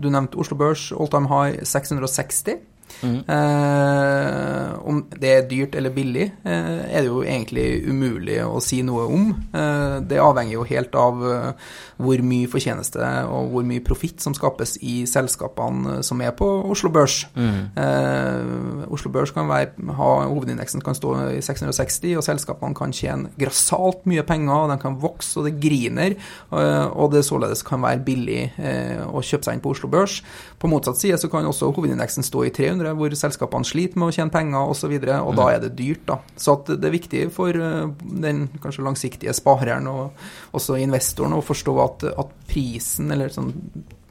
Du 0.00 0.08
nevnte 0.08 0.40
Oslo 0.40 0.56
Børs, 0.56 0.88
all 0.96 1.12
time 1.12 1.28
high 1.28 1.60
660. 1.68 2.64
Mm. 3.02 3.18
Eh, 3.30 4.72
om 4.88 5.02
det 5.20 5.30
er 5.30 5.46
dyrt 5.50 5.76
eller 5.78 5.94
billig, 5.94 6.26
eh, 6.44 6.78
er 6.88 7.04
det 7.04 7.10
jo 7.10 7.22
egentlig 7.22 7.66
umulig 7.86 8.38
å 8.44 8.60
si 8.62 8.80
noe 8.82 9.06
om. 9.06 9.28
Eh, 9.54 9.98
det 10.08 10.20
avhenger 10.22 10.56
jo 10.56 10.66
helt 10.68 10.94
av 10.98 11.22
eh, 11.28 11.68
hvor 11.98 12.22
mye 12.26 12.50
fortjeneste 12.50 13.02
og 13.28 13.52
hvor 13.52 13.66
mye 13.66 13.84
profitt 13.84 14.22
som 14.24 14.34
skapes 14.36 14.76
i 14.82 15.02
selskapene 15.10 16.00
som 16.06 16.22
er 16.24 16.34
på 16.38 16.46
Oslo 16.70 16.90
Børs. 16.94 17.20
Mm. 17.38 17.60
Eh, 17.78 18.86
Oslo 18.94 19.12
Børs 19.14 19.34
kan 19.34 19.48
være, 19.50 19.74
ha 19.98 20.10
hovedindeksen 20.26 20.82
kan 20.84 20.98
stå 20.98 21.14
i 21.36 21.42
660, 21.44 22.16
og 22.18 22.26
selskapene 22.26 22.78
kan 22.78 22.94
tjene 22.94 23.32
grassat 23.38 24.06
mye 24.08 24.26
penger, 24.26 24.68
de 24.72 24.78
kan 24.82 24.98
vokse 25.02 25.38
og 25.38 25.48
det 25.48 25.56
griner, 25.62 26.16
eh, 26.52 26.86
og 26.88 27.12
det 27.14 27.24
således 27.26 27.62
kan 27.66 27.82
være 27.82 28.02
billig 28.04 28.38
å 28.58 29.20
kjøpe 29.24 29.46
seg 29.46 29.56
inn 29.56 29.62
på 29.62 29.70
Oslo 29.72 29.88
Børs. 29.90 30.20
På 30.58 30.68
motsatt 30.70 30.98
side 30.98 31.18
så 31.20 31.28
kan 31.30 31.46
også 31.46 31.70
hovedindeksen 31.74 32.26
stå 32.26 32.44
i 32.46 32.52
300 32.54 32.87
hvor 32.96 33.14
selskapene 33.18 33.66
sliter 33.68 34.00
med 34.00 34.10
å 34.10 34.14
tjene 34.14 34.34
penger 34.34 34.72
osv., 34.72 34.94
og, 34.94 35.04
så 35.04 35.18
og 35.18 35.34
mm. 35.34 35.38
da 35.40 35.50
er 35.52 35.62
det 35.64 35.74
dyrt. 35.78 36.06
da. 36.08 36.18
Så 36.36 36.56
det 36.70 36.88
er 36.88 36.94
viktig 36.94 37.22
for 37.34 37.60
eh, 37.68 38.08
den 38.24 38.46
kanskje 38.62 38.86
langsiktige 38.86 39.36
spareren 39.36 39.90
og 39.90 40.56
også 40.56 40.78
investoren 40.80 41.36
å 41.36 41.44
forstå 41.44 41.78
at, 41.84 42.08
at 42.24 42.34
prisen, 42.48 43.12
eller 43.14 43.32
sånn 43.34 43.52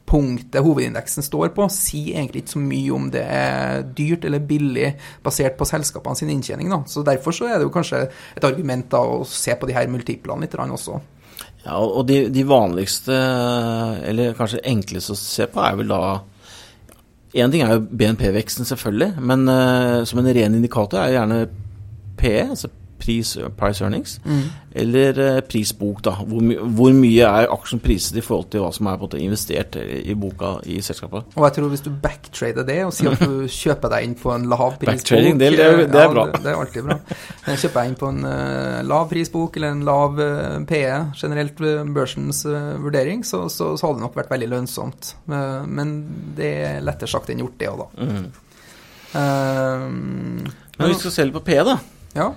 punktet 0.07 0.63
hovedindeksen 0.63 1.25
står 1.25 1.51
på, 1.55 1.65
sier 1.73 2.15
egentlig 2.15 2.45
ikke 2.45 2.53
så 2.53 2.61
mye 2.63 2.93
om 2.95 3.09
det 3.11 3.25
er 3.27 3.83
dyrt 3.97 4.23
eller 4.27 4.45
billig 4.47 4.93
basert 5.23 5.57
på 5.59 5.67
selskapene 5.67 6.15
sin 6.15 6.31
inntjening. 6.31 6.71
Da. 6.71 6.79
Så 6.87 7.03
Derfor 7.07 7.35
så 7.35 7.49
er 7.49 7.59
det 7.59 7.67
jo 7.67 7.73
kanskje 7.75 8.05
et 8.07 8.47
argument 8.47 8.87
da 8.93 9.03
å 9.03 9.21
se 9.27 9.55
på 9.59 9.67
de 9.67 9.75
her 9.75 9.91
multiplene 9.91 10.47
litt 10.47 10.55
også. 10.55 11.01
Ja, 11.65 11.75
og 11.81 12.07
de, 12.07 12.21
de 12.31 12.45
vanligste, 12.47 13.15
eller 14.07 14.37
kanskje 14.37 14.63
enkleste 14.63 15.13
å 15.13 15.19
se 15.19 15.49
på, 15.51 15.59
er 15.59 15.75
vel 15.81 15.91
da 15.91 16.01
Én 17.37 17.53
ting 17.53 17.61
er 17.61 17.75
jo 17.75 17.85
BNP-veksten, 17.85 18.65
selvfølgelig, 18.65 19.11
men 19.21 19.45
uh, 19.51 20.01
som 20.09 20.19
en 20.19 20.29
ren 20.33 20.57
indikator 20.57 20.97
er 20.97 21.11
jo 21.11 21.19
gjerne 21.19 21.41
PE, 22.17 22.49
altså 22.49 22.71
pris, 23.07 23.33
price 23.57 23.81
earnings, 23.85 24.17
Mm. 24.27 24.43
eller 24.77 25.19
eh, 25.23 25.39
prisbok, 25.47 26.01
da. 26.05 26.11
Hvor, 26.27 26.41
my 26.43 26.57
hvor 26.75 26.91
mye 26.93 27.23
er 27.25 27.47
aksjen 27.53 27.79
priset 27.81 28.17
i 28.19 28.23
forhold 28.25 28.49
til 28.51 28.61
hva 28.65 28.71
som 28.75 28.89
er 28.91 28.99
investert 29.23 29.77
i, 29.79 30.13
boka 30.19 30.57
i 30.67 30.81
selskapet. 30.83 31.31
Og 31.37 31.45
jeg 31.47 31.55
tror 31.55 31.69
hvis 31.71 31.85
du 31.85 31.89
backtrader 32.03 32.67
det 32.67 32.77
og 32.85 32.91
sier 32.93 33.15
at 33.15 33.23
du 33.23 33.47
kjøper 33.61 33.93
deg 33.95 34.05
inn 34.09 34.15
på 34.19 34.33
en 34.35 34.45
lav 34.51 34.75
prisbok 34.77 34.91
Backtrading, 34.97 35.39
det- 35.39 35.51
det 35.55 35.67
det 35.87 36.01
er 36.01 36.03
ja, 36.03 36.11
bra. 36.13 36.25
Det, 36.33 36.41
det 36.43 36.51
er 36.51 36.59
alltid 36.59 36.83
bra. 36.89 36.97
Men 37.47 37.61
Kjøper 37.63 37.81
jeg 37.85 37.93
inn 37.93 37.99
på 38.03 38.09
en 38.11 38.21
eh, 38.33 38.81
lav 38.91 39.07
prisbok 39.13 39.57
eller 39.61 39.71
en 39.77 39.85
lav 39.87 40.19
eh, 40.19 40.57
PE, 40.67 40.97
generelt 41.23 41.63
børsens 41.95 42.43
eh, 42.45 42.73
vurdering, 42.83 43.23
så, 43.25 43.45
så, 43.49 43.71
så 43.79 43.87
hadde 43.87 44.01
det 44.01 44.05
nok 44.09 44.19
vært 44.19 44.33
veldig 44.35 44.51
lønnsomt. 44.57 45.13
Eh, 45.31 45.63
men 45.79 45.95
det 46.37 46.51
er 46.67 46.83
lettere 46.83 47.09
sagt 47.15 47.31
enn 47.31 47.41
gjort, 47.45 47.55
det 47.63 47.71
òg, 47.71 47.85
da. 47.85 48.09
Mm. 48.11 48.27
Eh, 49.17 49.87
Men 50.77 50.91
vi 50.91 50.99
skal 50.99 51.11
selge 51.15 51.37
på 51.39 51.45
P, 51.47 51.55
da. 51.65 51.77
ja. 52.17 52.27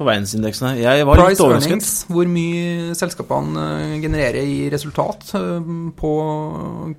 På 0.00 0.06
verdensindeksene. 0.08 0.70
Jeg 0.80 1.04
var 1.04 1.18
litt 1.20 1.26
Price 1.28 1.42
overrasket. 1.44 1.68
earnings, 1.74 1.90
hvor 2.08 2.28
mye 2.32 2.94
selskapene 2.96 3.64
eh, 3.74 3.96
genererer 4.00 4.46
i 4.48 4.54
resultat 4.72 5.26
eh, 5.36 5.66
på 6.00 6.12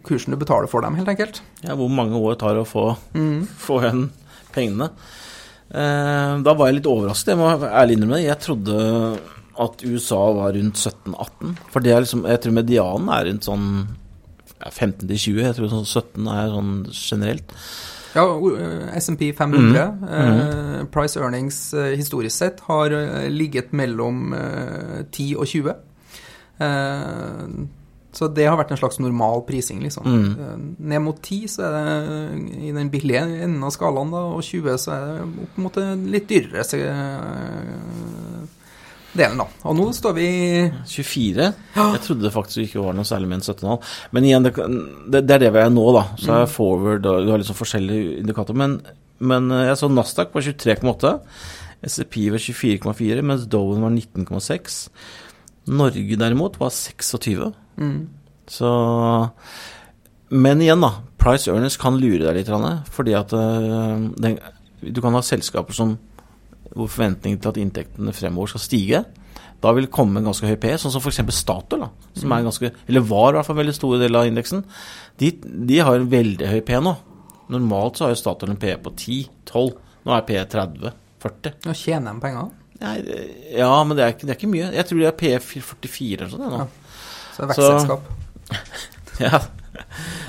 kursen 0.06 0.36
du 0.36 0.38
betaler 0.38 0.70
for 0.70 0.86
dem, 0.86 1.00
helt 1.00 1.10
enkelt. 1.10 1.40
Ja, 1.66 1.74
hvor 1.80 1.90
mange 1.90 2.20
år 2.22 2.38
tar 2.38 2.54
det 2.54 2.62
å 2.62 2.70
få, 2.70 2.86
Mm. 3.18 3.48
få 3.66 3.80
igjen 3.82 4.04
pengene. 4.54 4.92
Eh, 5.72 6.34
da 6.46 6.54
var 6.54 6.70
jeg 6.70 6.78
litt 6.82 6.92
overrasket, 6.92 7.34
jeg 7.34 7.40
må 7.42 7.50
ærlig 7.72 7.98
innrømme 7.98 8.20
det. 8.20 8.28
Jeg 8.28 8.42
trodde 8.46 8.78
at 9.66 9.84
USA 9.88 10.22
var 10.38 10.54
rundt 10.54 10.78
17-18. 10.80 11.58
For 11.74 11.84
det 11.84 11.92
er 11.96 12.06
liksom, 12.06 12.24
jeg 12.30 12.42
tror 12.46 12.56
medianen 12.62 13.10
er 13.18 13.28
rundt 13.32 13.50
sånn 13.50 13.66
15 14.62 15.08
til 15.10 15.18
20. 15.18 15.42
Jeg 15.48 15.58
tror 15.58 15.72
sånn 15.74 15.90
17 15.90 16.30
er 16.38 16.54
sånn 16.54 16.74
generelt. 16.94 17.56
Ja, 18.16 18.26
SMP 18.28 18.58
eh, 18.60 18.98
S&P 18.98 19.32
500, 19.38 19.86
Mhm. 20.02 20.10
eh, 20.10 20.84
price 20.92 21.20
earnings 21.20 21.74
eh, 21.74 21.96
historisk 21.98 22.36
sett, 22.38 22.60
har 22.68 22.90
ligget 23.30 23.72
mellom 23.74 24.34
eh, 24.34 25.04
10 25.12 25.36
og 25.38 25.46
20. 25.48 25.76
Eh, 26.60 27.48
så 28.14 28.28
det 28.36 28.44
har 28.50 28.58
vært 28.60 28.72
en 28.72 28.78
slags 28.82 29.00
normal 29.00 29.46
prising, 29.48 29.80
liksom. 29.86 30.04
Mm. 30.04 30.76
Ned 30.80 31.00
mot 31.02 31.22
10 31.24 31.48
så 31.48 31.64
er 31.64 31.72
det 31.78 32.58
i 32.68 32.72
den 32.76 32.90
billige 32.92 33.22
enden 33.24 33.64
av 33.64 33.72
skalaen, 33.72 34.12
da, 34.12 34.26
og 34.36 34.44
20 34.44 34.76
så 34.84 34.92
er 34.92 35.06
det 35.06 35.46
opp 35.46 35.58
mot 35.64 35.78
en 35.80 36.04
litt 36.12 36.28
dyrere 36.28 36.66
delen, 39.18 39.42
da. 39.42 39.48
Og 39.68 39.76
nå 39.78 39.88
står 39.96 40.16
vi 40.16 40.28
24. 40.88 41.48
Jeg 41.76 42.04
trodde 42.06 42.26
det 42.26 42.34
faktisk 42.34 42.64
ikke 42.64 42.84
var 42.86 42.96
noe 42.96 43.08
særlig 43.08 43.32
med 43.32 43.42
en 43.42 43.56
17,5. 43.56 43.90
Men 44.16 44.28
igjen, 44.28 44.48
det, 44.48 45.24
det, 45.28 45.36
er 45.36 45.44
det 45.46 45.52
vi 45.56 45.64
er 45.64 45.74
nå, 45.74 45.88
da. 45.98 46.06
Så 46.22 46.38
er 46.38 46.52
forward 46.52 47.08
og 47.10 47.26
du 47.26 47.34
har 47.34 47.42
liksom 47.42 47.58
forskjellige 47.58 48.22
indikatorer. 48.22 48.62
Men, 48.64 48.78
men 49.20 49.52
eh, 49.52 49.66
jeg 49.70 49.82
så 49.82 49.92
Nasdaq 49.92 50.32
på 50.34 50.44
23,8. 50.48 51.16
SEP 51.92 52.18
var 52.30 52.44
24,4, 52.46 53.26
mens 53.26 53.48
Dowen 53.50 53.84
var 53.84 53.94
19,6. 53.96 54.82
Norge 55.72 56.18
derimot 56.18 56.60
var 56.62 56.74
26. 56.74 57.52
mm, 57.78 58.02
Så 58.48 58.72
Men 60.30 60.62
igjen, 60.62 60.82
da. 60.82 60.94
Price 61.22 61.52
earners 61.52 61.78
kan 61.78 62.00
lure 62.02 62.24
deg 62.24 62.40
litt, 62.40 62.50
fordi 62.90 63.14
at 63.14 63.34
øh, 63.36 64.08
den, 64.18 64.40
du 64.82 65.02
kan 65.04 65.14
ha 65.14 65.22
selskaper 65.22 65.76
som 65.76 65.98
hvor 66.76 66.90
forventningen 66.92 67.42
til 67.42 67.52
at 67.52 67.60
inntektene 67.62 68.14
fremover 68.16 68.54
skal 68.54 68.64
stige. 68.64 69.04
Da 69.62 69.74
vil 69.76 69.86
det 69.86 69.94
komme 69.94 70.20
en 70.20 70.26
ganske 70.26 70.48
høy 70.48 70.58
P, 70.62 70.72
sånn 70.82 70.94
som 70.94 71.04
f.eks. 71.04 71.22
Statoil, 71.38 71.84
da, 71.86 71.90
som 72.18 72.34
er 72.34 72.48
ganske, 72.48 72.72
eller 72.90 73.06
var 73.06 73.30
i 73.30 73.38
hvert 73.38 73.48
fall 73.48 73.58
en 73.58 73.62
veldig 73.62 73.78
stor 73.78 74.00
del 74.02 74.18
av 74.18 74.30
indeksen. 74.30 74.64
De, 75.22 75.30
de 75.70 75.78
har 75.86 76.00
en 76.00 76.10
veldig 76.10 76.50
høy 76.50 76.62
P 76.66 76.80
nå. 76.82 76.96
Normalt 77.52 78.00
så 78.00 78.08
har 78.08 78.16
jo 78.16 78.22
Statoil 78.22 78.56
en 78.56 78.62
P 78.62 78.74
på 78.82 78.94
10-12. 78.96 79.70
Nå 80.08 80.16
er 80.16 80.26
P 80.26 80.40
30-40. 80.56 81.60
Nå 81.68 81.78
tjener 81.78 82.16
de 82.16 82.26
penger, 82.26 82.50
Nei, 82.82 82.96
Ja, 83.54 83.76
men 83.86 83.98
det 83.98 84.04
er, 84.06 84.16
ikke, 84.16 84.26
det 84.26 84.34
er 84.34 84.40
ikke 84.40 84.52
mye. 84.56 84.72
Jeg 84.74 84.88
tror 84.90 85.02
det 85.04 85.10
er 85.12 85.18
P 85.20 85.32
44 85.46 86.16
eller 86.16 86.32
sånn 86.32 86.48
nå. 86.48 86.62
Ja. 86.64 86.96
så 87.36 87.44
det 87.44 87.44
er 87.44 87.54
vekstselskap. 87.54 88.10
Ja. 89.22 89.38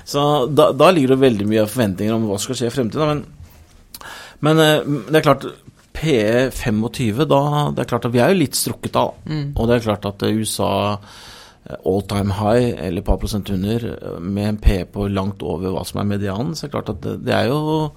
Så 0.05 0.23
da, 0.53 0.67
da 0.77 0.91
ligger 0.93 1.15
det 1.15 1.23
veldig 1.23 1.47
mye 1.49 1.63
forventninger 1.71 2.13
om 2.13 2.27
hva 2.29 2.37
som 2.37 2.51
skal 2.51 2.59
skje 2.59 2.69
i 2.69 2.75
fremtiden. 2.75 3.23
Men, 3.23 4.11
men 4.45 4.61
eh, 4.61 4.91
det 5.09 5.23
er 5.23 5.25
klart 5.25 5.47
PE 5.93 6.51
25, 6.51 7.25
da 7.29 7.43
Det 7.75 7.85
er 7.85 7.91
klart 7.91 8.09
at 8.09 8.15
vi 8.15 8.23
er 8.23 8.33
jo 8.33 8.41
litt 8.41 8.59
strukket 8.59 8.97
av. 8.99 9.15
Mm. 9.27 9.53
Og 9.57 9.69
det 9.69 9.77
er 9.77 9.87
klart 9.87 10.09
at 10.09 10.23
eh, 10.27 10.35
USA 10.41 10.71
eh, 10.97 11.77
all 11.85 12.03
time 12.09 12.39
high, 12.39 12.73
eller 12.79 13.03
et 13.03 13.09
par 13.09 13.21
prosent 13.23 13.51
under, 13.55 13.87
eh, 13.93 14.19
med 14.19 14.49
en 14.49 14.63
PE 14.63 14.81
på 14.95 15.09
langt 15.13 15.43
over 15.43 15.75
hva 15.75 15.85
som 15.89 16.03
er 16.03 16.11
medianen, 16.15 16.57
så 16.57 16.67
er 16.67 16.71
det 16.73 16.77
klart 16.79 16.95
at 16.97 17.05
det, 17.05 17.19
det 17.29 17.37
er 17.37 17.53
jo 17.53 17.93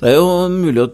Det 0.00 0.08
er 0.08 0.16
jo 0.16 0.48
mulig 0.48 0.86
å 0.86 0.90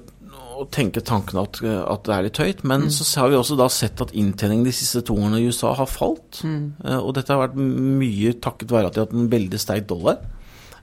å 0.57 0.65
tenke 0.73 1.03
tanken 1.05 1.37
at, 1.37 1.59
at 1.61 2.07
det 2.07 2.13
er 2.15 2.23
litt 2.25 2.39
høyt, 2.41 2.63
men 2.65 2.87
så 2.89 3.05
har 3.21 3.29
vi 3.29 3.37
også 3.37 3.59
da 3.61 3.67
sett 3.69 4.01
at 4.01 4.15
inntjeningen 4.17 4.65
de 4.65 4.73
siste 4.73 5.03
to 5.05 5.13
årene 5.13 5.43
i 5.43 5.51
USA 5.51 5.75
har 5.77 5.91
falt. 5.91 6.39
Mm. 6.49 6.79
Og 7.03 7.11
dette 7.13 7.29
har 7.29 7.43
vært 7.43 7.59
mye 7.61 8.33
takket 8.41 8.73
være 8.73 8.89
at 8.89 8.97
de 8.97 9.03
har 9.03 9.09
hatt 9.11 9.19
en 9.19 9.29
veldig 9.35 9.61
sterk 9.61 9.85
dollar. 9.91 10.23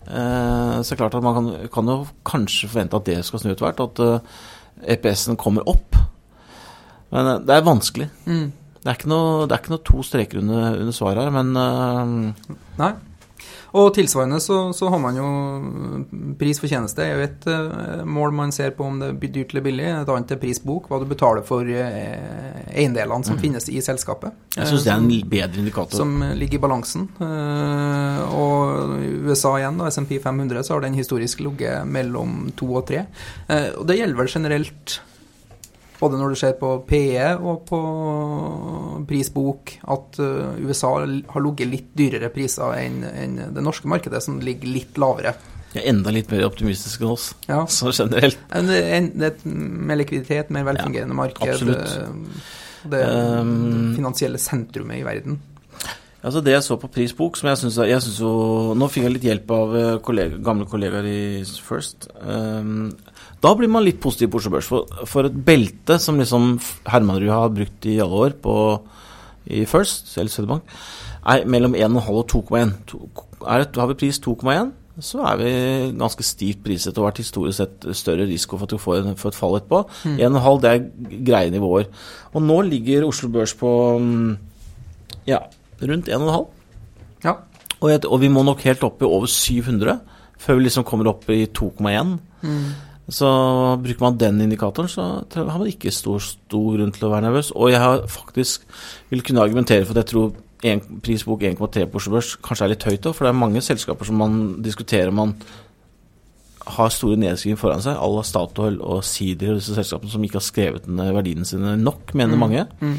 Eh, 0.06 0.76
Så 0.84 0.94
det 0.94 0.96
er 0.98 1.02
klart 1.02 1.16
at 1.18 1.24
man 1.26 1.38
kan, 1.40 1.70
kan 1.74 1.90
jo 1.90 1.98
kanskje 2.28 2.70
forvente 2.70 3.00
at 3.00 3.10
det 3.10 3.18
skal 3.26 3.42
snu 3.42 3.52
etter 3.54 3.66
hvert, 3.66 3.82
at 3.82 4.04
EPS-en 4.90 5.40
kommer 5.40 5.66
opp. 5.70 5.98
Men 7.14 7.30
eh, 7.32 7.42
det 7.48 7.56
er 7.56 7.66
vanskelig. 7.68 8.10
Mm. 8.26 8.52
Det 8.84 8.92
er 8.92 9.00
ikke 9.00 9.12
noe, 9.14 9.48
det 9.48 9.56
er 9.56 9.64
ikke 9.64 9.74
noe 9.76 9.88
to 9.88 10.04
streker 10.04 10.42
under, 10.42 10.80
under 10.82 10.96
svaret 10.96 11.24
her, 11.24 11.32
men 11.32 11.54
uh, 11.56 12.56
Nei. 12.82 12.90
Og 13.74 13.90
tilsvarende 13.96 14.38
så, 14.44 14.58
så 14.78 14.90
har 14.94 15.00
man 15.02 15.16
jo 15.18 15.28
pris 16.38 16.60
for 16.62 16.70
tjeneste. 16.70 17.02
er 17.02 17.16
jo 17.18 17.26
et 17.26 17.48
eh, 17.50 18.04
mål 18.06 18.36
man 18.38 18.54
ser 18.54 18.76
på 18.78 18.86
om 18.86 19.00
det 19.02 19.10
er 19.10 19.32
dyrt 19.34 19.56
eller 19.56 19.66
billig. 19.66 19.88
Et 19.90 20.12
annet 20.14 20.34
er 20.36 20.42
prisbok, 20.42 20.90
hva 20.92 21.00
du 21.02 21.08
betaler 21.10 21.42
for 21.48 21.66
eh, 21.66 22.60
eiendelene 22.70 23.26
som 23.26 23.40
finnes 23.42 23.66
i 23.74 23.82
selskapet. 23.82 24.36
Mm. 24.54 24.60
jeg 24.60 24.70
syns 24.70 24.86
det 24.86 24.94
er 24.94 25.02
en 25.02 25.10
Eh, 25.14 25.30
bedre 25.30 25.64
indikator. 25.64 25.98
som 25.98 26.22
ligger 26.38 26.60
i 26.60 26.62
balansen. 26.62 27.08
Eh, 27.18 28.36
og 28.38 28.94
USA 29.26 29.56
igjen, 29.58 29.82
da, 29.82 29.90
SMP 29.90 30.20
500, 30.22 30.64
så 30.64 30.76
har 30.76 30.86
den 30.86 31.00
historisk 31.00 31.42
ligget 31.42 31.88
mellom 31.88 32.52
to 32.56 32.70
og 32.76 32.86
tre. 32.88 33.08
Eh, 33.48 33.72
og 33.78 33.88
det 33.90 33.98
gjelder 33.98 34.22
vel 34.22 34.32
generelt 34.38 35.00
både 36.04 36.20
når 36.20 36.34
du 36.36 36.40
ser 36.44 36.54
på 36.60 36.74
PE 36.90 37.30
og 37.40 37.64
på 37.70 37.80
prisbok, 39.10 39.74
at 39.96 40.20
eh, 40.22 40.62
USA 40.68 40.94
har 41.00 41.44
ligget 41.46 41.70
litt 41.72 41.90
dyrere 41.98 42.30
priser 42.34 42.76
enn 42.80 43.40
det 43.56 43.64
norske 43.64 43.90
markedet, 43.92 44.22
som 44.26 44.40
ligger 44.44 44.72
litt 44.76 45.00
lavere. 45.02 45.36
Er 45.74 45.88
enda 45.90 46.12
litt 46.14 46.30
mer 46.30 46.44
optimistisk 46.46 47.02
enn 47.02 47.14
oss, 47.16 47.32
Ja. 47.50 47.64
så 47.66 47.90
generelt. 47.96 48.38
Er 48.54 48.68
med 49.46 49.98
likviditet, 50.04 50.52
mer 50.54 50.68
velfungerende 50.70 51.16
marked. 51.18 51.42
absolutt. 51.50 51.98
eh, 51.98 52.52
Det 52.84 53.00
Um, 53.08 53.94
finansielle 53.96 54.38
sentrumet 54.38 55.00
i 55.00 55.04
verden. 55.08 55.40
Altså 56.24 56.42
Det 56.44 56.52
jeg 56.54 56.64
så 56.64 56.76
på 56.80 56.88
prisbok, 56.92 57.38
som 57.38 57.48
jeg 57.50 57.58
syns 57.58 57.78
jeg 57.88 58.02
synes 58.02 58.20
jo 58.20 58.74
Nå 58.76 58.88
fikk 58.92 59.04
jeg 59.04 59.14
litt 59.14 59.24
hjelp 59.28 59.52
av 59.52 59.76
eh, 59.76 59.98
kollega, 60.00 60.38
gamle 60.44 60.66
kollegaer 60.66 61.08
i 61.08 61.44
First. 61.64 62.10
Um, 62.22 62.94
da 63.44 63.54
blir 63.60 63.68
man 63.72 63.84
litt 63.84 64.00
positiv 64.04 64.30
på 64.32 64.40
Oslo 64.40 64.54
Børs. 64.56 64.68
For, 64.72 64.88
for 65.10 65.28
et 65.28 65.36
belte 65.46 65.98
som 66.00 66.20
liksom 66.22 66.54
Hermanrud 66.88 67.30
har 67.34 67.50
brukt 67.52 67.86
i 67.92 67.98
alle 68.00 68.22
år 68.28 68.38
på, 68.44 68.54
i 69.52 69.66
First, 69.68 70.14
eller 70.18 70.32
Søderbank, 70.32 70.64
er 71.28 71.44
mellom 71.52 71.76
1,5 71.76 72.08
og 72.22 72.24
2,1. 72.32 72.72
To- 72.88 73.10
er 73.48 73.66
det- 73.66 73.76
Har 73.76 73.88
vi 73.92 73.94
pris 74.00 74.20
2,1, 74.24 74.72
så 75.04 75.24
er 75.26 75.36
vi 75.42 75.52
ganske 75.98 76.24
stivt 76.24 76.64
priset 76.64 76.98
og 76.98 77.06
har 77.10 77.18
historisk 77.18 77.58
sett 77.58 77.88
større 77.98 78.28
risiko 78.30 78.58
for 78.58 78.64
at 78.64 78.70
du 78.70 78.78
får, 78.78 79.16
får 79.18 79.34
et 79.34 79.36
fall 79.36 79.56
etterpå. 79.60 79.82
1,5 80.06 80.62
det 80.62 80.72
er 80.72 81.24
greie 81.26 81.52
nivåer. 81.52 81.88
Og 82.34 82.42
nå 82.42 82.62
ligger 82.70 83.08
Oslo 83.08 83.28
Børs 83.30 83.54
på 83.60 84.00
mm, 84.00 84.38
ja, 85.28 85.40
rundt 85.82 86.08
1,5. 86.08 86.48
Ja. 87.26 87.34
Og, 87.82 88.06
og 88.08 88.20
vi 88.22 88.30
må 88.32 88.44
nok 88.48 88.62
helt 88.64 88.84
opp 88.84 89.02
i 89.02 89.06
over 89.06 89.28
700 89.28 90.00
før 90.44 90.56
vi 90.60 90.64
liksom 90.70 90.84
kommer 90.88 91.08
opp 91.12 91.28
i 91.30 91.46
2,1. 91.48 92.18
Mm. 92.44 92.66
Så 93.12 93.28
bruker 93.84 94.06
man 94.06 94.18
den 94.18 94.42
indikatoren, 94.46 94.88
så 94.88 95.26
har 95.36 95.58
man 95.58 95.68
ikke 95.68 95.92
stor, 95.92 96.22
stor 96.24 96.78
grunn 96.78 96.94
til 96.96 97.08
å 97.08 97.12
være 97.12 97.28
nervøs. 97.28 97.52
Og 97.52 97.74
jeg 97.74 97.82
har 97.84 98.06
faktisk 98.08 98.64
vil 99.12 99.24
kunne 99.28 99.44
argumentere 99.44 99.84
for 99.84 99.98
at 99.98 100.06
jeg 100.06 100.12
tror 100.14 100.32
en, 100.64 100.82
prisbok 101.04 101.44
1,3 101.44 101.90
på 101.92 102.00
Oslo 102.00 102.16
Børs 102.16 102.38
kanskje 102.40 102.66
er 102.66 102.72
litt 102.72 102.88
høyt 102.88 103.10
òg, 103.10 103.16
for 103.18 103.28
det 103.28 103.34
er 103.34 103.42
mange 103.42 103.64
selskaper 103.66 104.08
som 104.08 104.22
man 104.22 104.40
diskuterer 104.64 105.12
man 105.12 105.36
har 106.64 106.94
store 106.96 107.20
nedskrivninger 107.20 107.60
foran 107.60 107.84
seg, 107.84 107.98
à 108.00 108.08
la 108.08 108.24
Statoil 108.24 108.80
og 108.80 109.04
Sider 109.04 109.52
og 109.52 109.60
disse 109.60 109.76
selskapene 109.76 110.14
som 110.14 110.24
ikke 110.24 110.40
har 110.40 110.46
skrevet 110.46 110.88
ned 110.88 111.12
verdiene 111.16 111.48
sine 111.48 111.76
nok, 111.80 112.14
mener 112.16 112.40
mange. 112.40 112.64
Mm. 112.80 112.96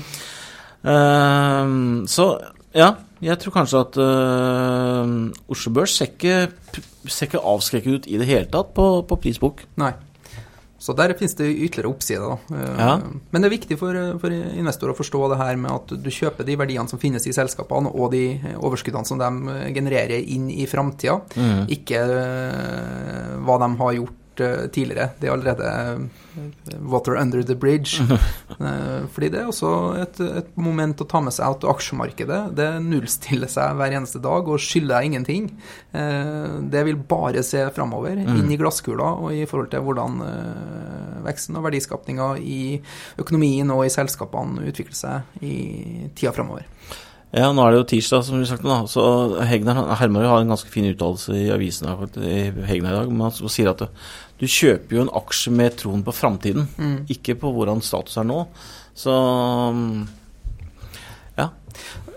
Uh, 0.84 2.04
så 2.10 2.28
ja, 2.76 2.90
jeg 3.24 3.38
tror 3.40 3.54
kanskje 3.54 3.80
at 3.86 3.96
uh, 4.02 5.30
Oslo 5.48 5.72
Børs 5.78 5.96
ser 5.96 6.12
ikke, 6.12 6.50
ser 7.12 7.28
ikke 7.28 7.44
avskrekket 7.44 7.94
ut 8.00 8.10
i 8.10 8.18
det 8.20 8.26
hele 8.28 8.50
tatt 8.50 8.74
på, 8.76 8.88
på 9.08 9.20
prisbok. 9.20 9.64
Nei. 9.80 9.92
Så 10.84 10.92
der 10.92 11.14
finnes 11.16 11.32
det 11.38 11.46
ytterligere 11.48 11.88
oppsider. 11.94 12.34
Eh, 12.52 12.80
Ja. 12.80 12.96
Men 13.32 13.40
det 13.40 13.48
er 13.48 13.54
viktig 13.56 13.78
for, 13.80 13.96
for 14.20 14.34
investorer 14.34 14.92
å 14.92 14.98
forstå 14.98 15.30
det 15.32 15.38
her 15.40 15.56
med 15.56 15.70
at 15.72 15.94
du 15.96 16.10
kjøper 16.12 16.44
de 16.44 16.56
verdiene 16.60 16.90
som 16.90 17.00
finnes 17.00 17.24
i 17.24 17.32
selskapene, 17.32 17.88
og 17.88 18.12
de 18.12 18.38
overskuddene 18.58 19.08
som 19.08 19.18
de 19.22 19.30
genererer 19.72 20.20
inn 20.20 20.50
i 20.52 20.66
framtida. 20.68 21.20
Mm. 21.40 21.64
Ikke 21.78 22.02
eh, 22.04 23.32
hva 23.46 23.56
de 23.64 23.70
har 23.80 23.96
gjort 24.00 24.20
gjort 24.34 24.62
uh, 24.62 24.68
tidligere. 24.70 25.10
Det 25.18 25.28
er 25.28 25.32
allerede 25.32 26.08
uh, 26.36 26.90
water 26.90 27.16
under 27.16 27.42
the 27.42 27.54
bridge. 27.54 28.00
uh, 28.02 29.06
fordi 29.12 29.28
det 29.28 29.40
er 29.40 29.46
også 29.46 30.02
et, 30.02 30.20
et, 30.20 30.56
moment 30.56 31.00
å 31.00 31.06
ta 31.06 31.20
med 31.20 31.32
seg 31.32 31.46
at 31.56 31.64
aksjemarkedet 31.64 32.54
det 32.56 32.68
nullstiller 32.82 33.48
seg 33.48 33.76
hver 33.78 33.94
eneste 33.94 34.20
dag 34.22 34.48
og 34.48 34.60
skylder 34.60 35.02
ingenting. 35.04 35.50
det 35.92 36.82
vil 36.86 36.96
bare 36.96 37.42
se 37.42 37.60
framover, 37.74 38.16
mm. 38.16 38.36
inn 38.38 38.52
i 38.52 38.58
glasskula 38.58 39.14
og 39.24 39.34
i 39.34 39.44
forhold 39.46 39.70
til 39.72 39.82
hvordan 39.84 40.20
veksten 41.24 41.58
og 41.58 41.66
verdiskapninga 41.66 42.34
i 42.38 42.80
økonomien 43.20 43.70
og 43.74 43.84
i 43.86 43.92
selskapene 43.92 44.64
utvikler 44.68 44.98
seg 44.98 45.44
i 45.44 45.56
tida 46.14 46.32
framover. 46.34 46.66
Ja, 47.34 47.48
nå 47.50 47.64
er 47.64 47.72
det 47.74 47.78
jo 47.80 47.86
tirsdag, 47.90 48.22
som 48.28 48.38
vi 48.38 48.46
sagt 48.46 48.62
da. 48.62 48.84
Så 48.86 49.02
Hegnar 49.48 49.80
Hermar 49.98 50.28
har 50.30 50.42
en 50.44 50.52
ganske 50.52 50.70
fin 50.70 50.86
uttalelse 50.86 51.34
i 51.34 51.48
avisen 51.50 51.88
i 52.22 52.44
Hegnar 52.68 52.92
i 52.92 52.98
dag. 53.00 53.10
Men 53.10 53.26
han 53.26 53.50
sier 53.50 53.72
at 53.72 53.82
du 54.38 54.46
kjøper 54.46 54.94
jo 54.94 55.02
en 55.02 55.14
aksje 55.18 55.50
med 55.54 55.74
troen 55.80 56.04
på 56.06 56.14
framtiden, 56.14 56.68
mm. 56.78 56.96
ikke 57.10 57.34
på 57.42 57.50
hvordan 57.56 57.82
status 57.82 58.20
er 58.22 58.28
nå. 58.28 58.44
Så 58.94 59.14
ja. 61.34 61.48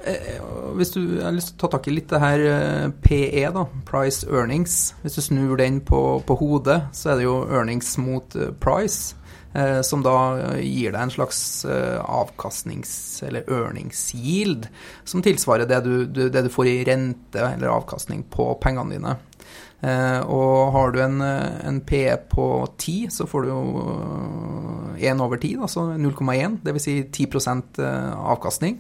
Eh, 0.06 0.38
hvis 0.78 0.94
du 0.94 1.02
har 1.24 1.34
lyst 1.34 1.56
til 1.56 1.58
å 1.58 1.64
ta 1.66 1.74
tak 1.74 1.90
i 1.90 1.96
litt 1.98 2.14
det 2.14 2.22
her 2.22 2.46
eh, 2.52 2.88
PE, 3.02 3.48
da, 3.58 3.66
price 3.90 4.28
earnings. 4.30 4.94
Hvis 5.02 5.18
du 5.18 5.26
snur 5.26 5.58
den 5.58 5.82
på, 5.82 6.02
på 6.30 6.38
hodet, 6.38 6.84
så 6.94 7.16
er 7.16 7.20
det 7.20 7.26
jo 7.26 7.40
earnings 7.50 7.96
mot 7.98 8.38
eh, 8.38 8.54
price. 8.62 9.17
Eh, 9.58 9.82
som 9.82 10.04
da 10.06 10.14
gir 10.62 10.94
deg 10.94 11.02
en 11.02 11.12
slags 11.14 11.40
eh, 11.66 11.98
avkastnings- 12.04 13.24
eller 13.26 13.48
earnings-yield, 13.50 14.68
som 15.04 15.24
tilsvarer 15.26 15.66
det 15.66 15.80
du, 15.82 15.96
det 16.06 16.44
du, 16.46 16.50
får 16.54 16.70
i 16.70 16.84
rente 16.86 17.42
eller 17.42 17.74
avkastning 17.74 18.22
på 18.30 18.52
pengene 18.62 18.94
dine. 18.94 19.16
Eh, 19.82 20.22
og 20.26 20.72
har 20.74 20.94
du 20.94 21.02
en, 21.04 21.22
en 21.22 21.82
PE 21.86 22.16
på 22.32 22.48
10, 22.78 22.96
så 23.14 23.28
får 23.30 23.46
du 23.46 23.52
jo 23.52 23.62
1 24.98 25.22
over 25.22 25.38
10, 25.38 25.60
altså 25.68 25.86
0,1, 25.94 26.58
dvs. 26.66 26.88
Si 26.88 26.98
10% 27.04 27.82
avkastning. 28.18 28.80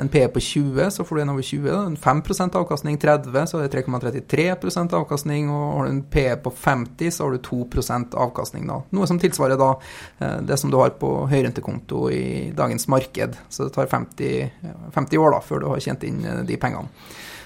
En 0.00 0.08
PE 0.08 0.28
på 0.32 0.40
20, 0.40 0.90
så 0.90 1.04
får 1.04 1.16
du 1.16 1.22
1 1.22 1.32
over 1.32 1.42
20. 1.42 1.96
5% 2.00 2.56
avkastning. 2.56 2.98
30, 2.98 3.46
så 3.46 3.58
er 3.58 3.68
det 3.68 3.84
3,33% 3.84 4.94
avkastning. 4.96 5.50
Og 5.52 5.64
har 5.76 5.88
du 5.88 5.92
en 5.92 6.02
PE 6.14 6.36
på 6.44 6.52
50, 6.56 7.10
så 7.12 7.26
har 7.26 7.36
du 7.36 7.42
2% 7.44 8.16
avkastning. 8.24 8.66
da. 8.70 8.80
Noe 8.96 9.08
som 9.10 9.20
tilsvarer 9.20 9.60
da 9.60 9.74
eh, 10.18 10.38
det 10.48 10.56
som 10.60 10.72
du 10.72 10.78
har 10.80 10.94
på 11.00 11.12
høyrentekonto 11.30 12.06
i 12.14 12.52
dagens 12.56 12.88
marked. 12.88 13.36
Så 13.48 13.68
det 13.68 13.74
tar 13.76 13.90
50, 13.92 14.50
50 14.94 15.20
år 15.20 15.36
da, 15.36 15.42
før 15.44 15.60
du 15.60 15.68
har 15.74 15.84
tjent 15.84 16.06
inn 16.08 16.24
eh, 16.24 16.44
de 16.48 16.56
pengene. 16.60 16.88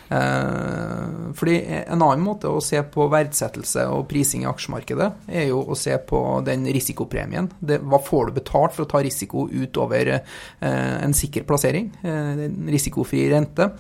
Eh, 0.09 1.33
fordi 1.35 1.55
En 1.65 2.03
annen 2.03 2.25
måte 2.25 2.51
å 2.51 2.63
se 2.63 2.81
på 2.83 3.07
verdsettelse 3.13 3.87
og 3.93 4.07
prising 4.11 4.45
i 4.45 4.51
aksjemarkedet, 4.51 5.11
er 5.29 5.49
jo 5.49 5.63
å 5.65 5.79
se 5.79 5.97
på 5.99 6.21
den 6.47 6.67
risikopremien. 6.75 7.51
Det, 7.61 7.81
hva 7.83 8.01
får 8.03 8.29
du 8.29 8.39
betalt 8.41 8.77
for 8.77 8.85
å 8.85 8.91
ta 8.91 9.03
risiko 9.05 9.49
utover 9.51 10.17
eh, 10.17 10.95
en 11.01 11.17
sikker 11.17 11.47
plassering? 11.49 11.91
Eh, 12.05 12.47
risikofri 12.75 13.27
rente. 13.33 13.71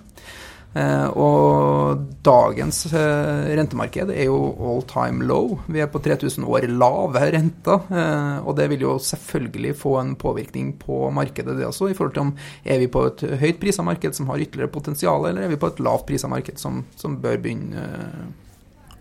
Eh, 0.74 1.06
og 1.14 2.00
dagens 2.26 2.80
eh, 2.90 3.52
rentemarked 3.54 4.10
er 4.10 4.26
jo 4.26 4.38
all 4.58 4.82
time 4.90 5.22
low. 5.28 5.60
Vi 5.70 5.82
er 5.82 5.90
på 5.90 6.02
3000 6.02 6.46
år 6.50 6.66
lave 6.72 7.22
renter. 7.36 7.84
Eh, 7.94 8.38
og 8.42 8.56
det 8.58 8.66
vil 8.72 8.86
jo 8.88 8.96
selvfølgelig 8.98 9.76
få 9.78 9.96
en 10.00 10.14
påvirkning 10.18 10.74
på 10.80 11.08
markedet, 11.14 11.56
det 11.58 11.68
også, 11.68 11.92
i 11.92 11.96
forhold 11.96 12.16
til 12.16 12.26
om 12.26 12.32
er 12.64 12.80
vi 12.82 12.90
på 12.90 13.04
et 13.06 13.26
høyt 13.40 13.60
prisa 13.62 13.86
marked 13.86 14.16
som 14.18 14.30
har 14.32 14.42
ytterligere 14.42 14.72
potensial, 14.74 15.28
eller 15.28 15.46
er 15.46 15.54
vi 15.54 15.60
på 15.60 15.70
et 15.70 15.82
lavt 15.84 16.08
prisa 16.08 16.30
marked 16.30 16.58
som, 16.58 16.82
som, 16.98 17.20
bør 17.22 17.38
begynne 17.40 17.84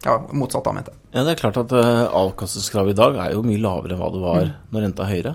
ja, 0.06 0.18
motsatt 0.36 0.68
av 0.70 0.76
mente. 0.78 0.94
Ja, 1.16 1.24
det 1.26 1.34
er 1.34 1.42
klart 1.42 1.58
at 1.58 1.74
avkastningskravet 1.74 2.94
i 2.94 3.00
dag 3.00 3.18
er 3.18 3.34
jo 3.34 3.46
mye 3.46 3.62
lavere 3.62 3.96
enn 3.96 4.02
hva 4.04 4.12
det 4.14 4.22
var 4.22 4.46
mm. 4.46 4.54
når 4.76 4.86
renta 4.86 5.08
er 5.08 5.16
høyere. 5.16 5.34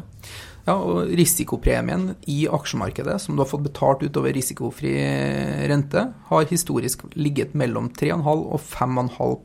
Ja, 0.69 0.75
og 0.77 1.09
risikopremien 1.17 2.11
i 2.29 2.43
aksjemarkedet, 2.53 3.17
som 3.23 3.37
du 3.37 3.41
har 3.41 3.49
fått 3.49 3.65
betalt 3.65 4.03
utover 4.05 4.35
risikofri 4.37 4.93
rente, 5.71 6.03
har 6.29 6.51
historisk 6.51 7.07
ligget 7.17 7.55
mellom 7.57 7.89
3,5 7.97 8.29
og 8.29 8.61
5,5 8.61 9.39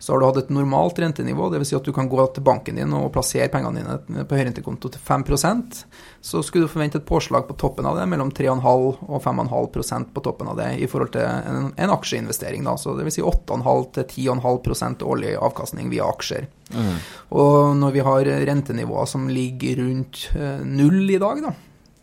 så 0.00 0.12
har 0.12 0.20
du 0.20 0.26
hatt 0.26 0.38
et 0.40 0.52
normalt 0.56 0.98
rentenivå, 0.98 1.50
dvs. 1.52 1.68
Si 1.68 1.76
at 1.76 1.84
du 1.84 1.92
kan 1.92 2.08
gå 2.08 2.24
til 2.32 2.44
banken 2.44 2.78
din 2.80 2.94
og 2.96 3.10
plassere 3.12 3.50
pengene 3.52 3.82
dine 3.82 4.24
på 4.24 4.38
høyrentekonto 4.38 4.88
til 4.94 5.02
5% 5.04 5.82
så 6.24 6.40
skulle 6.44 6.64
du 6.64 6.72
forvente 6.72 6.96
et 6.96 7.06
påslag 7.08 7.44
på 7.48 7.56
toppen 7.60 7.84
av 7.88 7.98
det, 8.00 8.06
mellom 8.08 8.32
3,5 8.32 8.64
og 8.64 9.22
5,5% 9.24 10.10
på 10.16 10.24
toppen 10.24 10.48
av 10.48 10.56
det 10.56 10.70
i 10.80 10.88
forhold 10.88 11.12
til 11.14 11.24
en, 11.28 11.70
en 11.76 11.92
aksjeinvestering. 11.92 12.64
Da. 12.64 12.78
Så 12.80 12.96
dvs. 12.96 13.18
Si 13.18 13.24
8,5 13.28 13.86
til 13.98 14.08
10,5% 14.32 15.04
årlig 15.04 15.36
avkastning 15.36 15.92
via 15.92 16.08
aksjer. 16.08 16.48
Mm. 16.72 16.92
Og 17.40 17.76
når 17.76 17.96
vi 17.96 18.04
har 18.08 18.32
rentenivåer 18.48 19.08
som 19.08 19.28
ligger 19.28 19.82
rundt 19.84 20.30
eh, 20.32 20.64
null 20.64 21.12
i 21.12 21.20
dag, 21.20 21.44
da, 21.44 21.54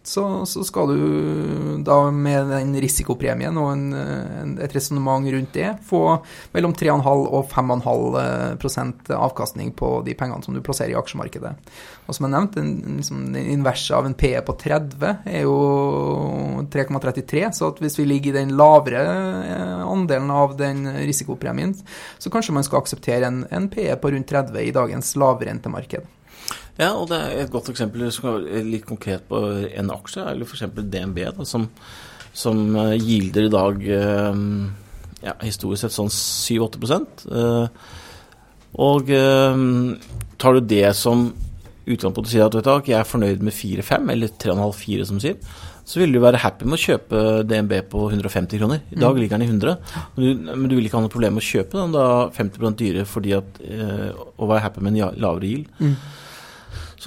så, 0.07 0.45
så, 0.45 0.63
skal 0.63 0.91
du 0.93 1.81
da 1.85 1.97
med 2.15 2.47
den 2.53 2.71
risikopremien 2.79 3.57
og 3.59 3.73
en, 3.73 3.83
en, 3.93 4.53
et 4.63 4.73
resonnement 4.75 5.27
rundt 5.33 5.53
det 5.55 5.73
få 5.87 6.01
mellom 6.55 6.75
3,5 6.77 7.25
og 7.27 7.51
5,5% 7.51 9.11
avkastning 9.17 9.73
på 9.75 9.91
de 10.07 10.15
pengene 10.17 10.45
som 10.45 10.55
du 10.55 10.63
plasserer 10.63 10.95
i 10.95 10.99
aksjemarkedet. 10.99 11.53
Og 12.07 12.15
som 12.15 12.27
jeg 12.27 12.35
nevnte, 12.37 12.63
den, 12.63 12.97
liksom, 13.01 13.25
den 13.35 13.51
inverse 13.57 13.95
av 13.95 14.07
en 14.07 14.15
PE 14.17 14.39
på 14.47 14.55
30 14.63 15.27
er 15.27 15.43
jo 15.43 15.57
3,33, 16.71 17.43
så 17.59 17.73
hvis 17.81 17.99
vi 17.99 18.07
ligger 18.07 18.31
i 18.31 18.37
den 18.39 18.55
lavere 18.59 19.03
eh, 19.43 19.81
andelen 19.83 20.31
av 20.31 20.55
den 20.59 20.85
risikopremien, 21.03 21.75
så 22.17 22.31
kanskje 22.31 22.55
man 22.55 22.67
skal 22.67 22.79
akseptere 22.79 23.27
en, 23.27 23.43
en 23.51 23.67
PE 23.71 23.99
på 23.99 24.15
rundt 24.15 24.31
30 24.31 24.63
i 24.63 24.71
dagens 24.75 25.17
lavrentemarked. 25.19 26.07
Ja, 26.77 26.91
og 26.93 27.07
det 27.09 27.17
er 27.17 27.39
et 27.41 27.53
godt 27.53 27.71
eksempel 27.71 28.05
litt 28.67 28.85
konkret 28.85 29.25
på 29.29 29.39
en 29.65 29.93
aksje, 29.93 30.25
eller 30.29 30.45
f.eks. 30.45 30.67
DNB, 30.77 31.23
da, 31.33 31.45
som, 31.49 31.65
som 32.37 32.59
eh, 32.77 32.97
gilder 33.01 33.47
i 33.47 33.53
dag 33.53 33.87
eh, 33.97 34.43
ja, 35.25 35.33
historisk 35.41 35.87
sett 35.87 35.95
sånn 35.95 36.13
7-8 36.13 36.99
eh, 37.33 37.87
Og 38.77 39.09
tar 40.37 40.57
du 40.57 40.69
det 40.69 40.91
som 40.97 41.31
utgangspunkt 41.87 42.27
og 42.27 42.29
sier 42.29 42.45
at 42.45 42.57
vet 42.59 42.67
du, 42.67 42.91
jeg 42.91 42.99
er 42.99 43.09
fornøyd 43.09 43.41
med 43.47 43.55
4-5, 43.55 44.11
eller 44.13 44.37
3,5-4 44.43 45.07
som 45.07 45.21
sier, 45.23 45.39
så 45.87 46.01
vil 46.01 46.11
du 46.13 46.19
være 46.19 46.41
happy 46.43 46.67
med 46.67 46.75
å 46.75 46.83
kjøpe 46.83 47.21
DNB 47.47 47.73
på 47.89 48.01
150 48.11 48.59
kroner. 48.59 48.81
I 48.91 48.99
dag 48.99 49.15
mm. 49.15 49.21
ligger 49.23 49.39
den 49.39 49.45
i 49.47 49.49
100, 49.49 49.77
men 50.17 50.25
du, 50.27 50.49
men 50.51 50.67
du, 50.67 50.75
vil 50.75 50.89
ikke 50.89 50.99
ha 50.99 51.05
noe 51.05 51.13
problem 51.15 51.39
med 51.39 51.45
å 51.45 51.47
kjøpe 51.47 51.79
den 51.79 51.95
da 51.95 52.05
50% 52.35 52.79
dyrere 52.83 53.07
fordi 53.07 53.33
at, 53.39 53.61
å 53.63 54.51
være 54.51 54.65
happy 54.67 54.83
med 54.83 54.99
en 54.99 55.23
lavere 55.23 55.53
gild. 55.55 55.71
Mm. 55.79 55.95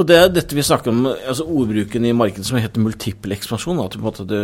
Så 0.01 0.07
det 0.09 0.17
er 0.17 0.31
dette 0.33 0.57
vi 0.57 0.63
snakker 0.65 0.95
om, 0.95 1.03
altså 1.13 1.45
ordbruken 1.45 2.07
i 2.09 2.15
markedet 2.17 2.47
som 2.49 2.57
heter 2.57 2.81
multiple 2.81 3.35
ekspansjon. 3.37 3.83
At 3.85 3.99
på 4.01 4.25
du, 4.25 4.39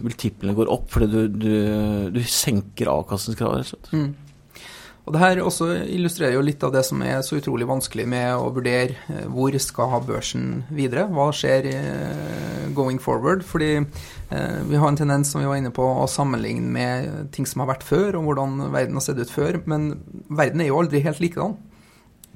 multiplene 0.00 0.54
går 0.56 0.70
opp 0.72 0.86
fordi 0.94 1.10
du, 1.12 1.34
du, 1.42 1.56
du 2.14 2.22
senker 2.24 2.88
avkastningskravet, 2.88 3.58
rett 3.60 3.66
og 3.66 3.74
slett. 3.74 3.90
Mm. 3.92 4.62
Og 5.04 5.12
det 5.12 5.20
her 5.20 5.42
også 5.44 5.66
illustrerer 5.92 6.38
jo 6.38 6.46
litt 6.46 6.64
av 6.64 6.72
det 6.72 6.86
som 6.88 7.02
er 7.04 7.18
så 7.20 7.36
utrolig 7.36 7.68
vanskelig 7.68 8.06
med 8.08 8.30
å 8.32 8.48
vurdere 8.56 8.96
eh, 9.12 9.26
hvor 9.28 9.52
skal 9.60 9.92
ha 9.92 10.00
børsen 10.08 10.62
videre. 10.72 11.04
Hva 11.12 11.28
skjer 11.36 11.68
eh, 11.74 12.64
going 12.72 12.96
forward? 12.96 13.44
Fordi 13.44 13.74
eh, 13.76 14.58
vi 14.70 14.80
har 14.80 14.88
en 14.88 15.00
tendens, 15.02 15.34
som 15.34 15.44
vi 15.44 15.50
var 15.52 15.60
inne 15.60 15.74
på, 15.76 15.84
å 15.84 16.08
sammenligne 16.08 16.72
med 16.72 17.28
ting 17.36 17.44
som 17.44 17.60
har 17.60 17.74
vært 17.74 17.84
før, 17.84 18.16
og 18.22 18.30
hvordan 18.30 18.70
verden 18.72 18.96
har 18.96 19.04
sett 19.04 19.20
ut 19.20 19.36
før. 19.36 19.60
Men 19.68 19.98
verden 20.32 20.64
er 20.64 20.72
jo 20.72 20.80
aldri 20.80 21.04
helt 21.04 21.20
likedan. 21.20 21.60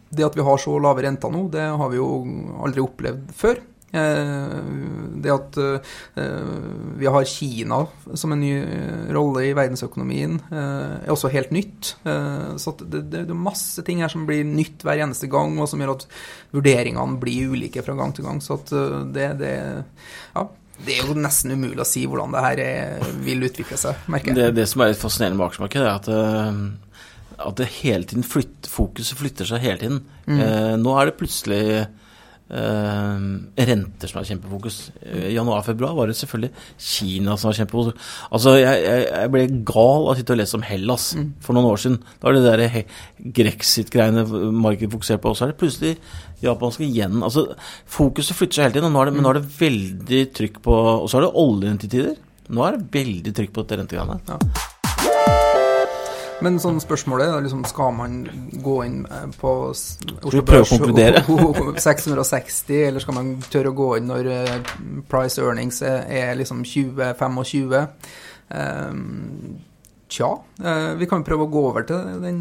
Det 0.08 0.24
at 0.24 0.36
vi 0.38 0.44
har 0.46 0.60
så 0.60 0.76
lave 0.80 1.04
renter 1.04 1.32
nå, 1.32 1.48
det 1.52 1.66
har 1.80 1.90
vi 1.92 2.00
jo 2.00 2.08
aldri 2.64 2.84
opplevd 2.84 3.34
før. 3.36 3.60
Eh, 3.88 4.56
det 5.16 5.30
at 5.32 5.56
eh, 5.56 5.94
vi 7.00 7.08
har 7.08 7.24
Kina 7.24 7.78
som 8.14 8.34
en 8.34 8.42
ny 8.42 8.50
eh, 8.60 9.06
rolle 9.16 9.46
i 9.48 9.54
verdensøkonomien, 9.56 10.36
er 10.52 11.08
også 11.12 11.30
helt 11.32 11.52
nytt. 11.54 11.94
Så 12.58 12.74
det, 12.82 13.22
er 13.22 13.34
masse 13.34 13.82
ting 13.86 14.02
her 14.04 14.12
som 14.12 14.26
blir 14.28 14.44
nytt 14.46 14.84
hver 14.84 15.04
eneste 15.06 15.30
gang, 15.32 15.56
og 15.58 15.70
som 15.70 15.80
gjør 15.80 15.96
at 15.96 16.06
vurderingene 16.54 17.20
blir 17.22 17.54
ulike 17.54 17.84
fra 17.84 17.96
gang 17.98 18.14
til 18.16 18.28
gang. 18.28 18.42
Så 18.44 18.60
det, 18.68 19.30
det 19.40 19.54
ja, 20.34 20.44
det 20.84 20.94
er 20.94 21.08
jo 21.08 21.16
nesten 21.18 21.56
umulig 21.56 21.82
å 21.82 21.88
si 21.88 22.04
hvordan 22.06 22.34
det 22.36 22.44
her 22.44 23.08
vil 23.24 23.48
utvikle 23.48 23.80
seg, 23.80 24.04
merker 24.10 24.34
jeg. 24.34 24.38
Det, 24.38 24.50
det 24.60 24.68
som 24.70 24.84
er 24.84 24.92
litt 24.92 25.02
fascinerende 25.02 25.40
med 25.40 25.48
aksjemarkedet, 25.48 25.88
er 25.88 25.96
at 25.96 26.86
at 27.38 27.60
det 27.60 27.70
hele 27.80 28.06
tiden 28.08 28.26
flytter, 28.26 28.70
fokuset 28.72 29.18
flytter 29.18 29.48
seg 29.48 29.62
hele 29.62 29.80
tiden. 29.80 30.04
Mm. 30.26 30.42
Eh, 30.42 30.74
nå 30.80 30.94
er 30.98 31.08
det 31.08 31.18
plutselig 31.20 31.62
eh, 31.78 33.18
renter 33.68 34.10
som 34.10 34.20
er 34.20 34.28
kjempefokus. 34.30 34.78
Eh, 35.02 35.28
Januar-februar 35.36 35.94
var 35.94 36.10
det 36.10 36.16
selvfølgelig 36.18 36.50
Kina 36.82 37.36
som 37.38 37.50
var 37.50 37.58
kjempefokus. 37.60 38.14
Altså, 38.34 38.54
jeg, 38.58 38.84
jeg, 38.84 39.04
jeg, 39.06 39.32
ble 39.34 39.44
gal 39.70 40.08
av 40.08 40.12
å 40.12 40.16
sitte 40.18 40.34
og 40.34 40.40
lese 40.40 40.58
om 40.58 40.66
Hellas 40.66 41.10
mm. 41.18 41.28
for 41.44 41.58
noen 41.58 41.70
år 41.70 41.82
siden. 41.84 42.00
Da 42.16 42.28
var 42.28 42.38
det 42.38 42.46
der 42.48 42.64
Grexit-greiene 43.38 44.24
markedet 44.64 44.94
fokuserte 44.96 45.22
på. 45.22 45.34
Og 45.34 45.38
så 45.38 45.46
er 45.46 45.52
det 45.52 45.60
plutselig 45.62 45.94
japanske 46.42 46.88
igjen. 46.88 47.20
Altså, 47.26 47.46
fokuset 47.98 48.38
flytter 48.38 48.58
seg 48.58 48.68
hele 48.68 48.80
tiden, 48.80 48.94
nå 48.94 49.04
det, 49.06 49.14
men 49.14 49.26
nå 49.26 49.34
er 49.34 49.40
det 49.40 49.52
veldig 49.60 50.24
trykk 50.38 50.58
på 50.66 50.80
Og 50.96 51.06
så 51.10 51.20
er 51.20 51.28
det 51.28 51.36
oljen 51.44 51.78
til 51.82 51.94
tider. 51.94 52.18
Nå 52.48 52.64
er 52.64 52.76
det 52.78 52.90
veldig 52.98 53.36
trykk 53.36 53.54
på 53.54 53.64
dette 53.64 53.80
rentegreiene. 53.82 54.20
Ja. 54.26 54.74
Men 56.44 56.58
sånn 56.62 56.78
spørsmålet 56.82 57.32
er 57.32 57.42
liksom, 57.42 57.64
skal 57.66 57.94
man 57.96 58.18
gå 58.62 58.76
inn 58.86 59.00
eh, 59.10 59.26
på 59.40 59.52
Oslo 59.72 60.42
Børs 60.46 60.70
660, 60.70 62.74
eller 62.88 63.02
skal 63.02 63.16
man 63.16 63.32
tørre 63.50 63.72
å 63.72 63.78
gå 63.78 63.88
inn 63.98 64.06
når 64.10 64.30
eh, 64.34 64.58
price 65.10 65.42
earnings 65.42 65.82
er, 65.82 66.36
liksom 66.38 66.62
20-25? 66.62 67.74
Um, 68.48 69.58
tja, 70.08 70.30
eh, 70.62 70.92
vi 71.00 71.10
kan 71.10 71.26
prøve 71.26 71.48
å 71.48 71.52
gå 71.52 71.64
over 71.72 71.88
til 71.88 72.22
den 72.22 72.40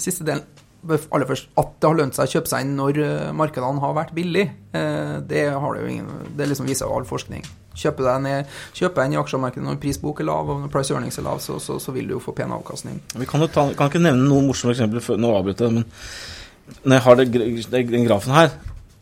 siste 0.00 0.24
delen. 0.28 0.46
Aller 0.82 1.28
først, 1.28 1.46
At 1.56 1.74
det 1.78 1.86
har 1.88 1.94
lønt 1.94 2.16
seg 2.16 2.26
å 2.26 2.32
kjøpe 2.32 2.50
seg 2.50 2.64
inn 2.64 2.72
når 2.76 2.96
eh, 3.04 3.32
markedene 3.38 3.80
har 3.84 3.92
vært 3.94 4.14
billige. 4.16 4.50
eh, 4.74 5.20
det, 5.30 5.44
har 5.54 5.74
det, 5.76 5.82
jo 5.84 5.90
ingen, 5.92 6.08
det 6.36 6.48
liksom 6.50 6.66
viser 6.66 6.90
all 6.90 7.04
forskning. 7.06 7.44
Kjøper 7.78 8.04
deg 8.04 8.22
ned, 8.26 8.50
kjøper 8.76 9.00
deg 9.00 9.06
inn 9.08 9.14
i 9.14 9.20
aksjemarkedet 9.22 9.64
når 9.64 9.78
prisbok 9.80 10.20
er 10.20 10.26
lav 10.28 10.50
og 10.52 10.58
når 10.64 10.72
price 10.74 10.92
earnings 10.92 11.16
er 11.18 11.24
lav, 11.24 11.38
så, 11.40 11.60
så, 11.62 11.78
så 11.80 11.94
vil 11.94 12.10
du 12.10 12.16
jo 12.16 12.20
få 12.20 12.34
pen 12.36 12.50
avkastning. 12.52 12.98
Vi 13.16 13.28
kan 13.30 13.40
ta, 13.48 13.68
kan 13.78 13.88
ikke 13.88 14.02
nevne 14.02 14.26
noen 14.28 14.50
morsomme 14.50 14.74
eksempler 14.74 15.00
før 15.06 15.22
nå 15.22 15.30
avbryter 15.38 15.70
jeg, 15.70 15.78
men 15.78 16.82
når 16.84 16.98
jeg 16.98 17.04
har 17.06 17.16
det, 17.22 17.26
det, 17.72 17.80
den 17.94 18.04
grafen 18.06 18.32
her 18.36 18.50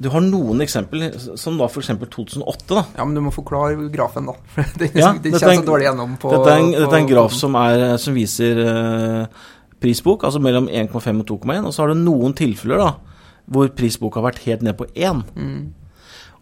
Du 0.00 0.08
har 0.08 0.22
noen 0.24 0.62
eksempler, 0.64 1.12
som 1.36 1.58
da 1.60 1.66
f.eks. 1.68 1.90
2008. 2.12 2.68
da. 2.72 2.84
Ja, 2.96 3.04
men 3.04 3.16
du 3.18 3.20
må 3.24 3.32
forklare 3.34 3.88
grafen, 3.92 4.30
da. 4.30 4.36
For 4.54 4.64
den, 4.80 4.94
Ja, 4.96 5.10
dette 5.16 5.40
er 5.40 5.58
så 5.60 5.64
dårlig 5.66 5.88
gjennom 5.90 6.14
på 6.22 6.30
Dette 6.36 6.54
er 6.54 6.60
en, 6.62 6.70
på- 6.72 6.78
dette 6.84 6.94
er 6.96 7.02
en 7.02 7.10
graf 7.10 7.34
som, 7.36 7.58
er, 7.60 7.84
som 8.00 8.16
viser 8.16 8.62
eh, 8.64 9.48
prisbok, 9.80 10.24
altså 10.28 10.40
mellom 10.42 10.68
1,5 10.68 11.22
og 11.22 11.30
2,1. 11.32 11.66
Og 11.66 11.74
så 11.74 11.82
har 11.82 11.92
du 11.92 12.00
noen 12.00 12.36
tilfeller 12.36 12.82
da, 12.82 12.90
hvor 13.50 13.70
prisbok 13.76 14.18
har 14.18 14.28
vært 14.28 14.42
helt 14.46 14.64
ned 14.66 14.76
på 14.78 14.88
1. 14.94 15.22
Mm. 15.34 15.60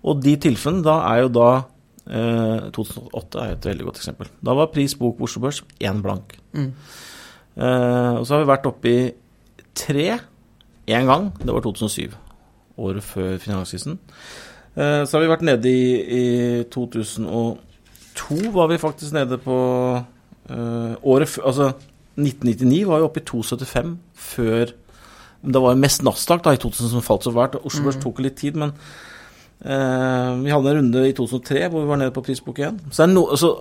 Og 0.09 0.22
de 0.24 0.36
tilfellene 0.41 0.86
da 0.86 0.99
er 1.11 1.24
jo 1.24 1.30
da 1.34 1.51
eh, 2.07 2.68
2008 2.74 3.45
er 3.45 3.55
et 3.55 3.68
veldig 3.70 3.89
godt 3.89 4.03
eksempel. 4.03 4.30
Da 4.45 4.57
var 4.59 4.72
prisbok 4.74 5.18
på 5.18 5.28
Oslo 5.28 5.45
Børs 5.47 5.62
1 5.78 6.03
blank. 6.05 6.36
Mm. 6.57 6.72
Eh, 7.59 8.14
og 8.18 8.26
så 8.26 8.36
har 8.36 8.45
vi 8.45 8.53
vært 8.53 8.68
oppe 8.70 8.93
i 8.93 9.01
tre 9.78 10.09
én 10.89 11.09
gang. 11.11 11.30
Det 11.39 11.55
var 11.55 11.64
2007, 11.64 12.14
året 12.78 13.05
før 13.05 13.39
finanskrisen. 13.43 13.99
Eh, 14.78 15.03
så 15.05 15.16
har 15.16 15.24
vi 15.24 15.32
vært 15.32 15.47
nede 15.47 15.70
i, 15.70 15.89
i 15.99 16.24
2002, 16.70 18.53
var 18.55 18.70
vi 18.70 18.78
faktisk 18.78 19.16
nede 19.16 19.41
på 19.43 19.59
eh, 19.99 20.95
året 21.03 21.28
før 21.28 21.49
Altså 21.51 21.72
1999 22.19 22.85
var 22.89 23.03
jo 23.03 23.09
oppe 23.09 23.23
i 23.23 23.27
2,75 23.29 23.97
før 24.19 24.73
Det 25.39 25.61
var 25.62 25.79
mest 25.79 26.03
Nasdaq 26.03 26.43
da, 26.43 26.51
i 26.57 26.59
2000 26.59 26.91
som 26.91 27.05
falt 27.05 27.23
så 27.23 27.31
fælt. 27.31 27.61
Oslo 27.62 27.85
Børs 27.85 27.97
Mm. 27.97 28.03
tok 28.03 28.19
litt 28.25 28.37
tid, 28.41 28.57
men 28.59 28.73
eh, 29.62 30.33
vi 30.43 30.51
hadde 30.51 30.73
en 30.73 30.81
runde 30.81 31.05
i 31.07 31.14
2003 31.14 31.69
hvor 31.71 31.85
vi 31.85 31.91
var 31.93 32.01
nede 32.01 32.11
på 32.11 32.25
prisbok 32.27 32.59
igjen. 32.59 32.81
Så, 32.91 33.07
no, 33.07 33.37
så, 33.39 33.53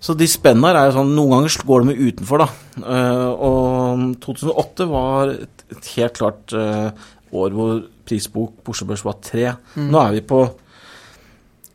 så 0.00 0.16
de 0.16 0.26
spenna 0.26 0.72
er 0.72 0.88
jo 0.88 0.96
sånn 0.96 1.12
Noen 1.12 1.34
ganger 1.34 1.66
går 1.68 1.84
de 1.84 2.08
utenfor, 2.08 2.40
da. 2.40 2.48
Eh, 2.80 3.28
og 3.36 4.16
2008 4.24 4.88
var 4.88 5.34
et, 5.34 5.64
et 5.76 5.92
helt 5.98 6.16
klart 6.16 6.56
eh, 6.56 6.88
år 7.36 7.52
hvor 7.52 7.84
prisbok 8.08 8.64
på 8.64 8.72
Oslo 8.72 8.88
Børs 8.88 9.04
var 9.04 9.20
3. 9.20 9.46
Mm. 9.76 9.90
Nå 9.92 10.00
er 10.00 10.16
vi 10.16 10.24
på 10.32 10.40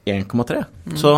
1,3. 0.09 0.65
Mm. 0.89 0.97
Så 0.99 1.13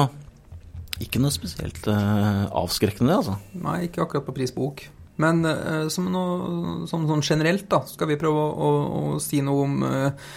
ikke 1.04 1.22
noe 1.22 1.34
spesielt 1.34 1.88
uh, 1.90 2.48
avskrekkende, 2.58 3.18
altså. 3.20 3.38
Nei, 3.62 3.84
ikke 3.88 4.04
akkurat 4.06 4.26
på 4.26 4.36
prisbok. 4.38 4.86
Men 5.22 5.42
eh, 5.50 5.88
som, 5.94 6.12
noe, 6.14 6.86
som 6.90 7.08
sånn 7.10 7.26
generelt, 7.26 7.66
da, 7.72 7.82
skal 7.90 8.12
vi 8.12 8.20
prøve 8.22 8.44
å, 8.44 8.54
å, 8.54 8.70
å 9.16 9.20
si 9.24 9.42
noe 9.46 9.66
om 9.66 9.84
eh, 9.88 10.32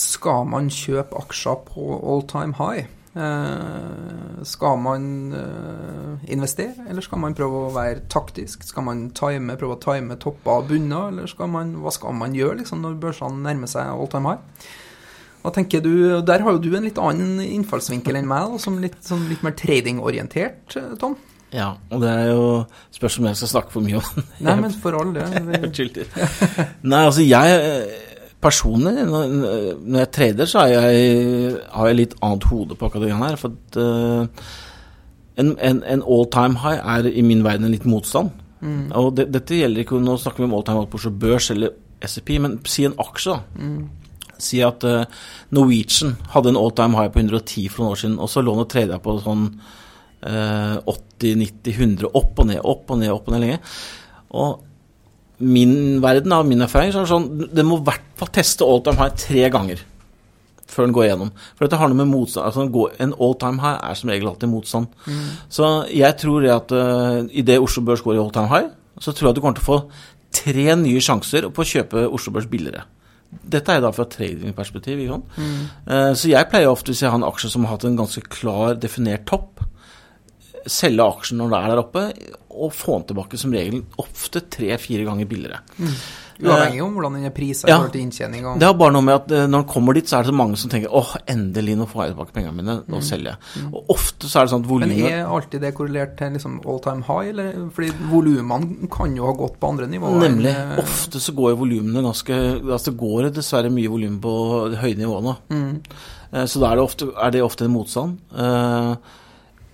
Skal 0.00 0.46
man 0.48 0.70
kjøpe 0.70 1.18
aksjer 1.18 1.62
på 1.66 1.86
all 1.98 2.22
time 2.30 2.54
high? 2.60 2.86
Eh, 3.10 4.42
skal 4.46 4.76
man 4.78 5.32
eh, 5.34 6.30
investere, 6.30 6.86
eller 6.88 7.02
skal 7.02 7.18
man 7.24 7.34
prøve 7.34 7.64
å 7.66 7.72
være 7.74 8.04
taktisk? 8.12 8.62
Skal 8.62 8.86
man 8.86 9.08
time, 9.18 9.56
prøve 9.58 9.74
å 9.74 9.82
time 9.82 10.14
topper 10.22 10.62
og 10.62 10.70
bunner, 10.70 11.08
eller 11.10 11.26
skal 11.30 11.50
man, 11.50 11.74
hva 11.82 11.90
skal 11.94 12.14
man 12.14 12.36
gjøre 12.38 12.60
liksom, 12.60 12.84
når 12.84 13.00
børsene 13.02 13.42
nærmer 13.42 13.70
seg 13.70 13.90
all 13.90 14.10
time 14.12 14.30
high? 14.30 14.70
Hva 15.40 15.50
tenker 15.56 15.80
du, 15.80 16.20
Der 16.22 16.44
har 16.44 16.52
jo 16.52 16.62
du 16.62 16.74
en 16.76 16.84
litt 16.84 17.00
annen 17.00 17.40
innfallsvinkel 17.42 18.18
enn 18.20 18.28
meg, 18.28 18.58
som 18.62 18.78
litt, 18.78 18.98
sånn 19.02 19.26
litt 19.30 19.42
mer 19.42 19.56
tradingorientert, 19.58 20.76
eh, 20.78 20.94
Tom. 21.00 21.18
Ja, 21.52 21.72
og 21.90 22.02
det 22.02 22.10
er 22.10 22.28
jo 22.30 22.44
spørs 22.94 23.18
om 23.18 23.26
jeg 23.26 23.38
skal 23.40 23.50
snakke 23.54 23.74
for 23.74 23.82
mye 23.82 23.98
om 23.98 24.26
Nei, 24.46 24.54
men 24.60 24.74
for 24.82 24.94
all 24.98 25.10
del. 25.14 25.34
Nei, 26.92 27.02
altså 27.02 27.26
jeg 27.26 27.88
Personlig, 28.40 29.02
når 29.04 29.98
jeg 29.98 30.10
trader, 30.16 30.46
så 30.48 30.62
jeg, 30.64 31.56
har 31.74 31.88
jeg 31.90 31.96
litt 31.98 32.14
annet 32.24 32.46
hode 32.48 32.72
på 32.72 32.88
akkurat 32.88 33.04
det 33.04 33.18
her. 33.18 33.34
For 33.36 33.52
at 33.52 33.76
eh, 33.76 34.46
en, 35.42 35.50
en, 35.60 35.82
en 35.84 36.04
all 36.08 36.24
time 36.32 36.56
high 36.62 36.80
er 36.80 37.10
i 37.10 37.20
min 37.20 37.44
verden 37.44 37.68
en 37.68 37.74
liten 37.74 37.92
motstand. 37.92 38.30
Mm. 38.64 38.86
Og 38.96 39.10
det, 39.16 39.26
dette 39.34 39.56
gjelder 39.56 39.84
ikke 39.84 40.00
Nå 40.00 40.16
snakker 40.20 40.40
vi 40.40 40.48
om 40.48 40.56
all 40.56 40.64
time 40.64 40.80
high 40.80 40.88
på 40.88 40.96
Oslo 41.00 41.12
Børs 41.20 41.50
eller 41.52 41.76
SEP, 42.00 42.32
men 42.40 42.56
si 42.64 42.86
en 42.88 42.96
aksje, 43.00 43.36
da. 43.36 43.60
Mm. 43.60 44.32
Si 44.40 44.62
at 44.64 44.88
eh, 44.88 45.20
Norwegian 45.52 46.16
hadde 46.32 46.54
en 46.54 46.60
all 46.60 46.72
time 46.72 46.96
high 46.96 47.12
på 47.12 47.20
110 47.20 47.68
for 47.68 47.84
noen 47.84 47.92
år 47.92 48.02
siden, 48.06 48.18
og 48.24 48.32
så 48.32 48.40
lå 48.40 48.56
den 48.56 48.64
og 48.64 48.72
tradet 48.72 49.02
på 49.04 49.18
sånn 49.20 49.50
80, 50.22 51.36
90, 51.40 51.76
100, 51.76 52.10
opp 52.14 52.42
og 52.42 52.50
ned, 52.50 52.60
opp 52.60 52.90
og 52.92 53.00
ned, 53.00 53.12
opp 53.14 53.28
og 53.28 53.34
ned 53.34 53.44
lenge. 53.46 53.60
Og 54.40 54.58
min 55.40 56.02
verden, 56.02 56.32
av 56.36 56.44
min 56.44 56.60
erfaring, 56.60 56.92
så 56.92 57.00
er 57.00 57.06
det 57.06 57.14
sånn 57.14 57.54
Den 57.56 57.68
må 57.68 57.78
i 57.80 57.86
hvert 57.86 58.04
fall 58.20 58.28
teste 58.34 58.66
all 58.66 58.82
time 58.84 59.00
high 59.00 59.16
tre 59.16 59.48
ganger 59.52 59.86
før 60.70 60.86
den 60.86 60.94
går 60.94 61.08
igjennom. 61.08 61.32
For 61.56 61.66
dette 61.66 61.80
har 61.80 61.90
noe 61.90 61.98
med 61.98 62.10
motstand 62.10 62.46
altså 62.46 62.86
En 63.02 63.14
all 63.18 63.34
time 63.40 63.58
high 63.62 63.80
er 63.90 63.98
som 63.98 64.12
regel 64.12 64.30
alltid 64.30 64.52
motstand. 64.52 64.86
Mm. 65.06 65.26
Så 65.50 65.70
jeg 65.90 66.16
tror 66.20 66.44
det 66.44 66.52
at 66.54 66.74
uh, 66.76 67.26
idet 67.30 67.58
Oslo 67.58 67.82
Børs 67.86 68.04
går 68.06 68.16
i 68.16 68.22
all 68.22 68.32
time 68.34 68.50
high, 68.52 68.70
så 69.00 69.12
tror 69.12 69.28
jeg 69.28 69.34
at 69.34 69.40
du 69.40 69.42
kommer 69.42 69.58
til 69.58 69.66
å 69.66 69.70
få 69.72 69.80
tre 70.30 70.66
nye 70.78 71.02
sjanser 71.02 71.48
på 71.50 71.64
å 71.64 71.70
kjøpe 71.72 72.06
Oslo 72.06 72.34
Børs 72.36 72.48
billigere. 72.50 72.84
Dette 73.30 73.74
er 73.74 73.82
da 73.82 73.92
fra 73.94 74.06
tradingperspektiv. 74.10 75.02
Mm. 75.10 75.58
Uh, 75.86 76.12
Så 76.18 76.30
jeg 76.30 76.50
pleier 76.50 76.70
ofte, 76.70 76.92
hvis 76.92 77.02
jeg 77.02 77.10
har 77.10 77.18
en 77.18 77.28
aksje 77.28 77.50
som 77.52 77.66
har 77.66 77.76
hatt 77.76 77.86
en 77.88 77.98
ganske 77.98 78.22
klar, 78.30 78.76
definert 78.78 79.26
topp, 79.30 79.59
selge 80.66 81.06
aksjen 81.06 81.38
når 81.40 81.50
det 81.54 81.60
er 81.64 81.68
der 81.74 81.82
oppe, 81.84 82.06
og 82.50 82.72
få 82.74 82.98
den 82.98 83.06
tilbake 83.12 83.38
som 83.38 83.52
regel 83.54 83.84
ofte 84.02 84.42
tre-fire 84.50 85.04
ganger 85.06 85.28
billigere. 85.30 85.60
Uavhengig 86.40 86.80
om 86.80 86.94
hvordan 86.96 87.18
den 87.18 87.26
er 87.28 87.32
prisa 87.36 87.68
i 87.68 87.70
forhold 87.70 87.90
til 87.92 88.00
inntjening. 88.00 88.46
Og, 88.48 88.54
Det 88.58 88.64
har 88.64 88.72
bare 88.80 88.94
noe 88.94 89.04
med 89.04 89.14
at 89.14 89.32
eh, 89.36 89.42
når 89.44 89.60
den 89.60 89.68
kommer 89.68 89.92
dit, 89.98 90.08
så 90.08 90.16
er 90.16 90.24
det 90.24 90.30
så 90.32 90.36
mange 90.38 90.56
som 90.56 90.70
tenker 90.72 90.88
åh, 90.96 91.10
endelig, 91.28 91.74
nå 91.76 91.84
får 91.90 92.06
jeg 92.06 92.14
tilbake 92.14 92.32
pengene 92.38 92.54
mine, 92.56 92.76
nå 92.88 93.00
selger 93.04 93.34
jeg. 93.34 93.66
Og 93.76 93.92
ofte 93.92 94.30
så 94.30 94.40
er 94.40 94.48
det 94.48 94.52
sånn 94.54 94.64
at 94.64 94.70
volumet 94.70 94.96
men 95.02 95.12
er 95.18 95.28
alltid 95.28 95.60
det 95.66 95.72
korrelert 95.76 96.14
til 96.16 96.32
liksom 96.38 96.56
all 96.64 96.80
time 96.86 97.04
high, 97.10 97.28
eller? 97.34 97.52
Fordi 97.76 97.90
volumene 98.08 98.88
kan 98.96 99.16
jo 99.20 99.28
ha 99.28 99.34
gått 99.36 99.60
på 99.60 99.68
andre 99.74 99.90
nivåer. 99.92 100.16
Nemlig. 100.24 100.54
eh, 100.56 100.80
Ofte 100.80 101.20
så 101.20 101.36
går 101.36 101.52
jo 101.52 101.60
volumene 101.60 102.02
ganske 102.08 102.40
Altså 102.56 102.88
det 102.90 102.98
går 103.04 103.22
det 103.28 103.34
dessverre 103.36 103.70
mye 103.76 103.92
volum 103.92 104.16
på 104.24 104.34
høye 104.80 104.96
nivåer 104.96 105.22
nå. 105.28 105.36
Mm. 105.52 105.70
Eh, 106.32 106.46
Så 106.48 106.60
da 106.64 106.72
er 106.72 106.80
det 106.80 106.88
ofte, 106.88 107.12
er 107.20 107.30
det 107.36 107.44
ofte 107.44 107.68
en 107.68 107.76
motstand. 107.76 108.16
Eh, 108.32 108.94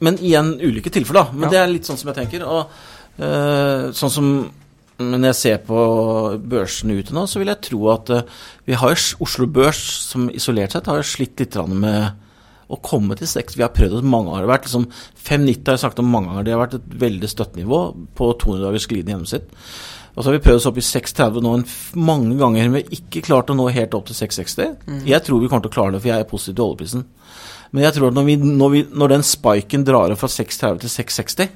Men 0.05 0.19
igjen 0.21 0.55
ulike 0.61 0.93
tilfeller, 0.93 1.25
da. 1.25 1.33
Men 1.33 1.47
Ja. 1.47 1.51
det 1.51 1.59
er 1.63 1.73
litt 1.73 1.89
sånn 1.89 1.97
som 1.97 2.13
jeg 2.13 2.19
tenker. 2.21 2.45
Og 2.45 2.71
uh, 3.21 3.93
sånn 3.97 4.13
som 4.13 4.31
men 4.99 5.21
når 5.21 5.29
jeg 5.29 5.37
ser 5.37 5.57
på 5.61 5.79
børsene 6.41 6.95
ute 6.97 7.13
nå, 7.13 7.27
så 7.29 7.37
vil 7.37 7.51
jeg 7.53 7.61
tro 7.67 7.83
at 7.93 8.13
uh, 8.17 8.23
vi 8.65 8.73
har 8.81 8.97
Oslo 9.21 9.47
Børs 9.47 9.81
som 10.09 10.31
isolert 10.33 10.73
sett 10.73 10.89
har 10.89 11.03
slitt 11.05 11.37
litt 11.43 11.59
med 11.69 12.15
å 12.73 12.79
komme 12.83 13.15
til 13.19 13.29
seks. 13.31 13.57
Vi 13.57 13.63
har 13.63 13.75
prøvd 13.75 14.01
det 14.01 14.09
mange 14.09 14.31
ganger. 14.31 14.43
Det 14.43 14.49
har 14.49 14.57
vært 14.57 14.67
liksom 14.67 14.87
5,90 15.27 15.69
har 15.69 15.77
jeg 15.77 15.85
sagt 15.85 16.01
om 16.03 16.09
mange 16.11 16.33
ganger. 16.33 16.47
Det 16.47 16.55
har 16.55 16.63
vært 16.65 16.79
et 16.81 16.89
veldig 17.05 17.31
støttenivå 17.31 17.81
på 18.19 18.31
200 18.43 18.65
dagers 18.65 18.89
glidende 18.91 19.15
gjennomsnitt. 19.15 19.53
Og 20.17 20.25
så 20.25 20.31
har 20.31 20.39
vi 20.39 20.43
prøvd 20.47 20.63
oss 20.63 20.67
opp 20.71 20.81
i 20.81 20.87
6,30 20.87 21.45
nå 21.45 21.53
mange 22.09 22.39
ganger, 22.41 22.65
men 22.65 22.79
vi 22.79 22.83
har 22.83 22.97
ikke 22.97 23.23
klart 23.27 23.53
å 23.53 23.57
nå 23.57 23.69
helt 23.69 23.95
opp 23.95 24.09
til 24.09 24.17
6,60. 24.17 25.05
Jeg 25.07 25.23
tror 25.27 25.43
vi 25.43 25.51
kommer 25.53 25.67
til 25.67 25.75
å 25.75 25.77
klare 25.77 25.95
det, 25.95 26.01
for 26.01 26.09
jeg 26.11 26.25
er 26.25 26.31
positiv 26.31 26.57
til 26.57 26.65
oljeprisen. 26.65 27.05
Men 27.73 27.87
jeg 27.87 27.97
tror 27.97 28.11
at 28.11 28.19
når, 28.19 28.27
vi, 28.29 28.37
når, 28.37 28.75
vi, 28.75 28.83
når 28.93 29.15
den 29.17 29.25
spiken 29.27 29.87
drar 29.87 30.13
opp 30.15 30.23
fra 30.23 30.31
6,30 30.31 30.85
til 30.85 30.93
6,60, 30.93 31.55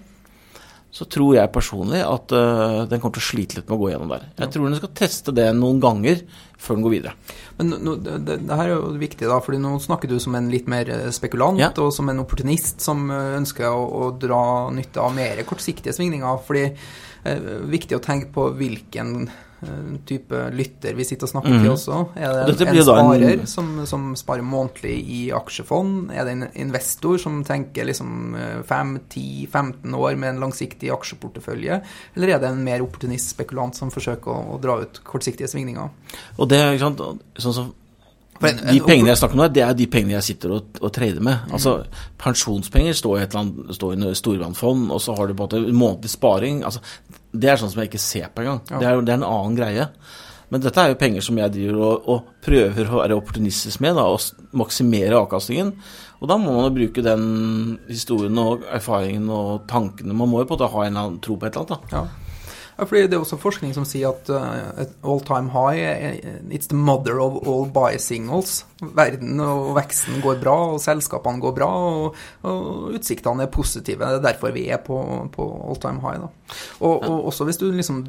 så 0.90 1.06
tror 1.06 1.36
jeg 1.36 1.52
personlig 1.54 2.00
at 2.02 2.32
uh, 2.34 2.80
den 2.90 2.98
kommer 2.98 3.14
til 3.14 3.22
å 3.22 3.28
slite 3.28 3.58
litt 3.58 3.68
med 3.68 3.76
å 3.76 3.80
gå 3.84 3.90
gjennom 3.92 4.10
der. 4.10 4.24
Jeg 4.40 4.50
tror 4.50 4.66
den 4.66 4.80
skal 4.80 4.90
teste 4.98 5.34
det 5.36 5.46
noen 5.54 5.78
ganger 5.82 6.24
før 6.60 6.76
den 6.76 6.86
går 6.86 6.94
videre. 6.96 7.12
Men 7.60 7.70
no, 7.86 7.94
det, 7.94 8.16
det, 8.26 8.38
det 8.48 8.58
her 8.58 8.72
er 8.72 8.74
jo 8.74 8.94
viktig, 9.00 9.28
da, 9.30 9.38
fordi 9.44 9.60
nå 9.62 9.76
snakker 9.82 10.10
du 10.10 10.18
som 10.22 10.34
en 10.36 10.50
litt 10.52 10.66
mer 10.70 10.90
eh, 10.90 11.06
spekulant 11.14 11.62
Ja. 11.62 11.70
og 11.78 11.92
som 11.94 12.10
en 12.10 12.22
opportunist 12.22 12.82
som 12.84 13.06
eh, 13.06 13.36
ønsker 13.38 13.68
å, 13.70 13.84
å 13.86 14.10
dra 14.18 14.42
nytte 14.74 15.02
av 15.04 15.14
mer 15.16 15.44
kortsiktige 15.48 15.94
svingninger. 15.96 16.42
fordi 16.46 16.66
eh, 16.66 17.46
viktig 17.70 17.96
å 17.96 18.02
tenke 18.04 18.32
på 18.34 18.50
hvilken 18.58 19.30
eh, 19.62 19.96
type 20.08 20.42
lytter 20.56 20.96
vi 20.98 21.06
sitter 21.08 21.28
og 21.28 21.32
snakker 21.34 21.54
mm. 21.54 21.62
til 21.62 21.72
også. 21.72 21.98
Er 22.16 22.34
det 22.34 22.54
en, 22.54 22.70
blir 22.70 22.70
en 22.70 22.78
en- 22.80 22.88
sparer 22.88 23.44
som, 23.50 23.72
som 23.86 24.06
sparer 24.18 24.46
månedlig 24.46 24.96
i 25.00 25.20
aksjefond? 25.36 26.12
Er 26.14 26.28
det 26.28 26.36
en 26.36 26.46
investor 26.66 27.18
som 27.22 27.40
tenker 27.46 27.88
liksom 27.88 28.36
5-10-15 28.68 29.98
år 29.98 30.20
med 30.20 30.34
en 30.34 30.44
langsiktig 30.46 30.92
aksjeportefølje? 30.94 31.80
Eller 32.16 32.36
er 32.36 32.42
det 32.42 32.52
en 32.52 32.64
mer 32.64 32.84
opportunist 32.84 33.34
spekulant 33.34 33.76
som 33.78 33.92
forsøker 33.94 34.32
å, 34.32 34.56
å 34.56 34.62
dra 34.62 34.80
ut 34.84 35.02
kortsiktige 35.06 35.50
svingninger? 35.50 35.92
Og 36.38 36.50
det 36.50 36.60
er 36.60 36.74
ikke 36.74 36.88
sant, 36.88 37.26
sånn 37.40 37.56
som 37.56 37.70
de 38.40 38.80
pengene 38.86 39.10
jeg 39.10 39.20
snakker 39.20 39.36
om 39.36 39.42
der, 39.44 39.52
det 39.52 39.62
er 39.66 39.76
de 39.76 39.86
pengene 39.92 40.16
jeg 40.16 40.28
sitter 40.30 40.54
og, 40.56 40.80
og 40.80 40.92
trader 40.96 41.20
med. 41.20 41.44
Mm. 41.44 41.52
Altså, 41.58 41.74
Pensjonspenger 42.20 42.96
står 42.96 43.18
i 43.18 43.22
et 43.22 43.34
eller 43.34 43.42
annet, 43.44 43.76
står 43.76 43.94
i 43.96 44.14
storvannfond, 44.16 44.88
og 44.94 45.02
så 45.04 45.16
har 45.18 45.28
du 45.28 45.36
på 45.36 45.44
en 45.44 45.66
måte 45.66 45.76
månedlig 45.82 46.12
sparing. 46.14 46.64
Altså, 46.64 46.80
det 47.30 47.52
er 47.52 47.60
sånn 47.60 47.72
som 47.72 47.82
jeg 47.82 47.92
ikke 47.92 48.02
ser 48.02 48.32
på 48.32 48.44
engang. 48.44 48.62
Ja. 48.70 48.80
Det, 48.80 48.88
er, 48.88 49.04
det 49.04 49.14
er 49.14 49.20
en 49.20 49.28
annen 49.28 49.58
greie. 49.58 49.88
Men 50.50 50.64
dette 50.64 50.82
er 50.82 50.90
jo 50.90 50.98
penger 50.98 51.22
som 51.22 51.38
jeg 51.38 51.54
driver 51.54 51.82
og, 51.86 52.08
og 52.10 52.30
prøver 52.42 52.88
å 52.88 53.02
være 53.04 53.18
opportunistisk 53.20 53.82
med, 53.84 53.94
da, 54.00 54.08
og 54.10 54.56
maksimere 54.58 55.20
avkastningen. 55.20 55.74
Og 56.20 56.28
da 56.28 56.36
må 56.40 56.56
man 56.56 56.66
jo 56.66 56.72
bruke 56.80 57.04
den 57.04 57.28
historien 57.88 58.40
og 58.42 58.66
erfaringen 58.68 59.30
og 59.32 59.68
tankene. 59.70 60.16
Man 60.16 60.28
må 60.32 60.42
jo 60.42 60.48
på 60.50 60.56
en 60.56 60.58
måte 60.58 60.72
ha 60.72 60.82
en 60.84 60.90
eller 60.90 61.06
annen 61.06 61.22
tro 61.24 61.38
på 61.38 61.46
et 61.46 61.54
eller 61.54 61.76
annet. 61.76 61.86
da. 61.92 62.00
Ja. 62.00 62.19
Ja, 62.80 62.86
fordi 62.88 63.02
Det 63.02 63.18
er 63.18 63.20
også 63.20 63.36
forskning 63.36 63.74
som 63.76 63.84
sier 63.84 64.08
at 64.08 64.30
uh, 64.32 64.84
all 65.04 65.20
time 65.20 65.50
high 65.52 66.16
it's 66.48 66.70
the 66.70 66.78
mother 66.78 67.18
of 67.20 67.36
all 67.44 67.66
buy 67.68 67.98
singles. 68.00 68.64
Verden 68.80 69.40
og 69.44 69.74
veksten 69.76 70.22
går 70.24 70.38
bra, 70.40 70.54
og 70.72 70.80
selskapene 70.80 71.42
går 71.42 71.52
bra, 71.58 71.68
og, 71.68 72.16
og 72.48 72.94
utsiktene 72.96 73.44
er 73.44 73.52
positive. 73.52 74.00
Det 74.00 74.22
er 74.22 74.24
derfor 74.30 74.56
vi 74.56 74.64
er 74.72 74.80
på, 74.80 74.96
på 75.34 75.50
all 75.68 75.76
time 75.82 76.00
high. 76.00 76.24
da. 76.24 76.56
Og, 76.80 77.04
og 77.04 77.28
også 77.28 77.44
hvis 77.44 77.60
du 77.60 77.68
liksom 77.68 78.00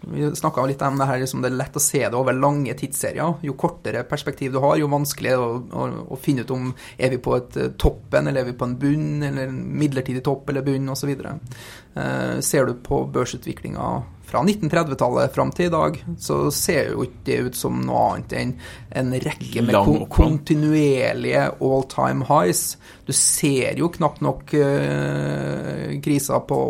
vi 0.00 0.28
snakka 0.36 0.64
litt 0.66 0.82
om 0.82 0.98
det 0.98 1.06
her, 1.08 1.18
liksom 1.20 1.42
det 1.42 1.50
er 1.50 1.58
lett 1.58 1.76
å 1.76 1.82
se 1.82 2.00
det 2.04 2.16
over 2.16 2.36
lange 2.36 2.74
tidsserier. 2.78 3.38
Jo 3.44 3.54
kortere 3.58 4.04
perspektiv 4.08 4.54
du 4.54 4.60
har, 4.62 4.76
jo 4.78 4.90
vanskeligere 4.92 5.42
å, 5.42 5.56
å, 5.58 5.88
å, 6.14 6.18
finne 6.22 6.44
ut 6.46 6.52
om 6.54 6.70
er 6.96 7.12
vi 7.14 7.20
på 7.22 7.34
et 7.36 7.58
eh, 7.58 7.72
toppen, 7.80 8.30
eller 8.30 8.44
er 8.44 8.50
vi 8.52 8.58
på 8.58 8.68
en 8.68 8.76
bunn, 8.78 9.24
eller 9.26 9.50
en 9.50 9.58
midlertidig 9.80 10.22
topp 10.26 10.52
eller 10.52 10.66
bunn, 10.66 10.88
osv. 10.94 11.10
Eh, 11.14 12.38
ser 12.44 12.68
du 12.68 12.76
på 12.84 13.02
børsutviklinga 13.14 13.88
fra 14.28 14.42
1930-tallet 14.44 15.34
fram 15.34 15.50
til 15.56 15.68
i 15.68 15.72
dag, 15.72 15.98
så 16.20 16.36
ser 16.52 16.92
jo 16.92 17.06
ikke 17.06 17.24
det 17.28 17.38
ut 17.46 17.56
som 17.56 17.80
noe 17.84 18.02
annet 18.12 18.34
enn 18.36 18.52
en 19.00 19.14
rekke 19.24 19.62
med 19.64 19.78
kon 19.86 20.04
kontinuerlige 20.12 21.46
all 21.64 21.86
time 21.88 22.26
highs. 22.28 22.76
Du 23.08 23.14
ser 23.16 23.80
jo 23.80 23.88
knapt 23.94 24.20
nok 24.24 24.52
uh, 24.52 25.96
kriser 26.04 26.44
på 26.48 26.60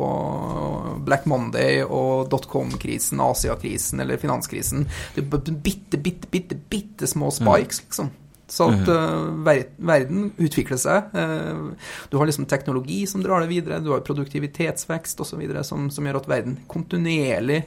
Black 1.08 1.26
Monday 1.30 1.82
og 1.82 2.30
dotcom-krisen, 2.30 3.20
Asia-krisen 3.26 4.04
eller 4.04 4.22
finanskrisen. 4.22 4.86
Det 5.16 5.24
er 5.24 5.28
bitte, 5.32 5.98
bitte, 5.98 6.30
bitte, 6.30 6.62
bitte 6.70 7.10
små 7.10 7.32
spikes, 7.34 7.82
mm. 7.82 7.86
liksom. 7.88 8.14
Så 8.48 8.70
at 8.72 8.88
uh, 8.88 9.28
verden 9.44 10.30
utvikler 10.40 10.80
seg. 10.80 11.12
Uh, 11.12 11.74
du 12.08 12.16
har 12.16 12.28
liksom 12.28 12.46
teknologi 12.48 13.02
som 13.06 13.20
drar 13.24 13.44
det 13.44 13.50
videre, 13.50 13.80
du 13.84 13.90
har 13.92 14.00
produktivitetsvekst 14.06 15.20
osv. 15.20 15.42
Som, 15.68 15.90
som 15.92 16.08
gjør 16.08 16.22
at 16.22 16.30
verden 16.30 16.56
kontinuerlig 16.70 17.60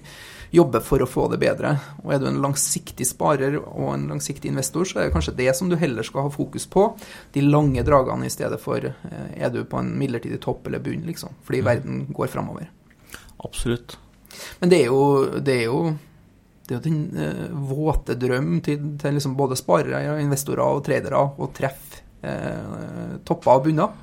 jobber 0.51 0.83
for 0.83 1.05
å 1.05 1.07
få 1.07 1.27
det 1.31 1.39
bedre. 1.43 1.75
Og 2.01 2.15
er 2.15 2.19
du 2.19 2.27
en 2.31 2.41
langsiktig 2.43 3.05
sparer 3.07 3.59
og 3.61 3.93
en 3.93 4.09
langsiktig 4.11 4.49
investor, 4.51 4.89
så 4.89 4.99
er 4.99 5.07
det 5.07 5.15
kanskje 5.15 5.37
det 5.37 5.53
som 5.55 5.69
du 5.69 5.77
heller 5.79 6.07
skal 6.07 6.27
ha 6.27 6.33
fokus 6.33 6.65
på. 6.67 6.89
De 7.37 7.45
lange 7.45 7.85
dragene 7.87 8.27
i 8.27 8.33
stedet 8.33 8.59
for 8.61 8.89
uh, 8.89 9.25
er 9.37 9.53
du 9.53 9.61
på 9.63 9.79
en 9.79 9.93
midlertidig 10.01 10.41
topp 10.43 10.65
eller 10.67 10.81
bunn, 10.83 11.05
liksom. 11.07 11.37
Fordi 11.45 11.61
mm. 11.61 11.67
verden 11.69 12.05
går 12.09 12.33
framover. 12.33 12.71
Absolutt. 13.45 13.99
Men 14.59 14.73
det 14.73 14.81
er 14.81 14.89
jo, 14.89 15.03
det 15.37 15.61
er 15.61 15.69
jo 15.69 15.91
det 16.71 16.77
er 16.77 16.79
jo 16.79 16.85
den 16.85 17.19
eh, 17.19 17.55
våte 17.67 18.15
drøm 18.15 18.61
til, 18.63 18.93
til 19.01 19.17
liksom 19.17 19.35
både 19.35 19.57
sparere, 19.59 20.21
investorer 20.23 20.63
og 20.63 20.85
tradere 20.85 21.19
å 21.19 21.49
treffe 21.51 21.99
eh, 22.23 23.17
topper 23.27 23.57
og 23.59 23.65
bunner. 23.65 23.97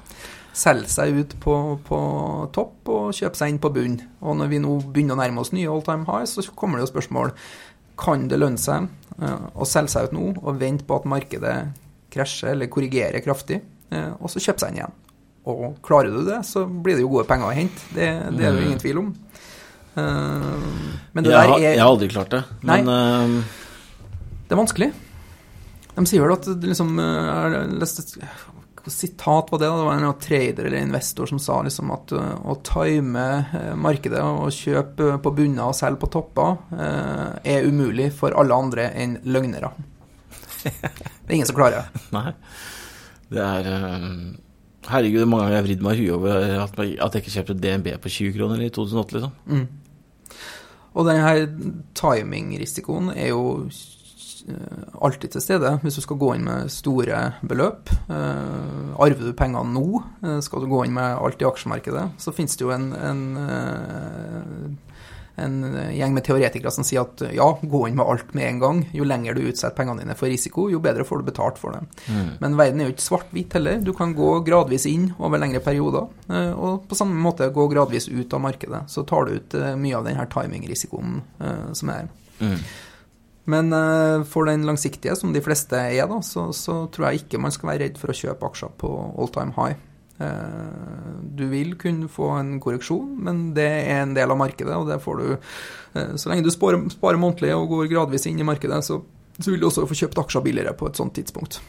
Selge 0.59 0.91
seg 0.91 1.17
ut 1.17 1.35
på, 1.41 1.55
på, 1.87 1.99
topp 2.53 2.91
og 2.93 3.17
kjøpe 3.17 3.39
seg 3.39 3.55
inn 3.55 3.63
på 3.63 3.71
bunn. 3.73 3.97
Og 4.21 4.37
når 4.41 4.53
vi 4.53 4.61
nå 4.61 4.75
begynner 4.85 5.17
å 5.17 5.21
nærme 5.23 5.41
oss 5.45 5.55
nye 5.55 5.71
all 5.71 5.85
time 5.87 6.05
highs, 6.09 6.37
så 6.37 6.45
kommer 6.59 6.79
det 6.79 6.89
jo 6.89 6.93
spørsmål 6.93 7.33
kan 7.99 8.29
det 8.31 8.39
lønne 8.39 8.61
seg 8.61 8.91
eh, 9.17 9.47
å 9.57 9.67
selge 9.69 9.95
seg 9.95 10.11
ut 10.11 10.17
nå 10.19 10.31
og 10.37 10.61
vente 10.61 10.85
på 10.87 10.99
at 10.99 11.09
markedet 11.09 11.57
krasjer 12.13 12.53
eller 12.53 12.71
korrigerer 12.73 13.25
kraftig, 13.25 13.63
eh, 13.95 14.11
og 14.19 14.29
så 14.33 14.43
kjøpe 14.45 14.65
seg 14.65 14.75
inn 14.75 14.83
igjen. 14.83 14.99
Og 15.49 15.79
klarer 15.85 16.13
du 16.13 16.21
det, 16.27 16.43
så 16.45 16.67
blir 16.69 16.99
det 16.99 17.07
jo 17.07 17.15
gode 17.15 17.29
penger 17.31 17.49
å 17.49 17.57
hente. 17.57 17.89
Det, 17.95 18.11
det 18.37 18.45
er 18.45 18.53
det 18.53 18.61
jo 18.61 18.69
ingen 18.69 18.83
tvil 18.83 19.01
om. 19.01 19.13
Uh, 19.99 20.99
men 21.13 21.27
det 21.27 21.33
jeg, 21.33 21.39
der 21.39 21.55
er 21.57 21.65
Jeg 21.65 21.83
har 21.83 21.91
aldri 21.91 22.11
klart 22.13 22.31
det, 22.35 22.43
men 22.63 22.87
nei, 22.87 23.39
uh, 23.41 24.37
Det 24.47 24.55
er 24.55 24.61
vanskelig. 24.63 24.93
De 25.99 26.07
sier 26.07 26.23
vel 26.23 26.37
at 26.37 26.47
det 26.47 26.71
liksom 26.71 26.93
eh, 27.03 27.31
Jeg 27.51 27.73
leste 27.81 28.05
sitat 28.89 29.49
på 29.51 29.59
det. 29.59 29.67
Det 29.67 29.87
var 29.89 29.99
en 29.99 30.21
trader 30.23 30.69
eller 30.69 30.79
investor 30.79 31.27
som 31.29 31.41
sa 31.43 31.59
liksom 31.67 31.91
at 31.93 32.15
å 32.15 32.55
time 32.65 33.25
markedet 33.77 34.23
og 34.23 34.55
kjøpe 34.55 35.19
på 35.21 35.33
bunner 35.35 35.67
og 35.67 35.77
selge 35.77 36.01
på 36.01 36.09
topper 36.15 36.55
er 37.43 37.67
umulig 37.67 38.13
for 38.17 38.33
alle 38.39 38.57
andre 38.57 38.87
enn 38.95 39.19
løgnere. 39.29 39.75
Det 40.63 40.71
er 41.27 41.35
ingen 41.37 41.51
som 41.51 41.59
klarer 41.59 41.83
det. 41.83 42.05
Nei. 42.17 42.33
Det 43.35 43.45
er 43.45 43.69
Herregud, 44.89 45.21
hvor 45.21 45.29
mange 45.29 45.45
ganger 45.45 45.55
jeg 45.55 45.61
har 45.61 45.67
vridd 45.67 45.85
meg 45.85 45.99
i 45.99 46.05
huet 46.07 46.15
over 46.17 46.63
at 46.65 46.79
jeg 46.81 47.23
ikke 47.23 47.35
kjøpte 47.35 47.57
DNB 47.61 47.91
på 48.01 48.13
20 48.15 48.35
kroner 48.39 48.63
i 48.65 48.71
2008, 48.73 49.19
liksom. 49.19 49.35
Mm. 49.51 49.67
Og 50.97 51.09
denne 51.09 51.83
timingrisikoen 51.99 53.13
er 53.15 53.31
jo 53.31 53.43
eh, 53.65 54.85
alltid 55.05 55.35
til 55.35 55.45
stede 55.45 55.75
hvis 55.83 55.99
du 55.99 56.05
skal 56.05 56.21
gå 56.21 56.33
inn 56.37 56.47
med 56.49 56.73
store 56.73 57.21
beløp. 57.47 57.93
Uh, 58.09 58.97
arver 58.99 59.29
du 59.29 59.37
pengene 59.37 59.69
nå, 59.75 60.03
uh, 60.25 60.39
skal 60.45 60.65
du 60.65 60.71
gå 60.71 60.85
inn 60.87 60.97
med 60.97 61.19
alt 61.21 61.43
i 61.43 61.49
aksjemarkedet, 61.49 62.09
så 62.19 62.35
finnes 62.35 62.57
det 62.57 62.67
jo 62.67 62.75
en, 62.75 62.91
en 62.97 63.23
en 65.39 65.77
eh, 65.77 65.93
gjeng 65.99 66.15
med 66.17 66.25
teoretikere 66.27 66.73
som 66.75 66.87
sier 66.87 67.05
at 67.05 67.23
ja, 67.35 67.47
gå 67.63 67.83
inn 67.89 67.97
med 67.99 68.07
alt 68.07 68.33
med 68.37 68.47
en 68.49 68.63
gang. 68.63 68.81
Jo 68.97 69.07
lenger 69.09 69.37
du 69.37 69.45
utsetter 69.47 69.77
pengene 69.77 70.03
dine 70.03 70.17
for 70.19 70.31
risiko, 70.31 70.69
jo 70.73 70.81
bedre 70.85 71.07
får 71.09 71.23
du 71.23 71.29
betalt 71.31 71.61
for 71.61 71.77
det. 71.77 71.85
Mm. 72.09 72.33
Men 72.43 72.59
verden 72.61 72.83
er 72.83 72.91
jo 72.91 72.97
ikke 72.97 73.07
svart-hvit 73.07 73.59
heller. 73.59 73.81
Du 73.85 73.93
kan 73.97 74.15
gå 74.17 74.33
gradvis 74.47 74.89
inn 74.91 75.11
over 75.19 75.41
lengre 75.43 75.63
perioder, 75.65 76.11
eh, 76.29 76.53
og 76.53 76.89
på 76.91 76.99
samme 76.99 77.17
måte 77.23 77.51
gå 77.55 77.69
gradvis 77.73 78.11
ut 78.11 78.35
av 78.35 78.45
markedet. 78.45 78.85
Så 78.93 79.07
tar 79.09 79.27
du 79.27 79.39
ut 79.39 79.59
eh, 79.59 79.75
mye 79.79 79.97
av 79.99 80.07
denne 80.09 80.29
timingrisikoen 80.33 81.19
som 81.77 81.91
er 81.91 82.03
her. 82.03 82.13
Mm. 82.39 82.61
Men 83.49 83.73
for 84.29 84.45
den 84.45 84.67
langsiktige, 84.69 85.15
som 85.17 85.33
de 85.33 85.41
fleste 85.41 85.79
er, 85.81 86.05
da, 86.11 86.19
så, 86.23 86.51
så, 86.53 86.83
tror 86.93 87.09
jeg 87.09 87.23
ikke 87.23 87.41
man 87.41 87.55
skal 87.55 87.71
være 87.71 87.87
redd 87.87 88.01
for 88.01 88.13
å 88.13 88.17
kjøpe 88.17 88.51
aksjer 88.51 88.75
på 88.81 88.91
all 89.17 89.31
time 89.33 89.57
high. 89.57 89.79
Eh, 90.19 91.19
du 91.39 91.45
vil 91.47 91.77
kunne 91.79 92.09
få 92.11 92.33
en 92.41 92.57
korreksjon, 92.63 93.11
men 93.23 93.43
det 93.55 93.67
er 93.67 94.03
en 94.03 94.17
del 94.17 94.33
av 94.35 94.41
markedet, 94.41 94.75
og 94.75 94.89
det 94.91 94.99
får 95.05 95.21
du 95.21 95.27
eh, 95.31 96.15
Så 96.19 96.31
lenge 96.31 96.43
du 96.43 96.51
sparer, 96.51 96.81
sparer 96.91 97.21
månedlig 97.23 97.53
og 97.55 97.69
går 97.71 97.91
gradvis 97.93 98.27
inn 98.27 98.41
i 98.43 98.47
markedet, 98.47 98.81
så, 98.87 99.01
så, 99.39 99.51
vil 99.51 99.63
du 99.63 99.69
også 99.69 99.87
få 99.87 99.99
kjøpt 100.03 100.19
aksjer 100.25 100.47
billigere 100.49 100.75
på 100.75 100.91
et 100.91 100.99
sånt 100.99 101.15
tidspunkt. 101.15 101.61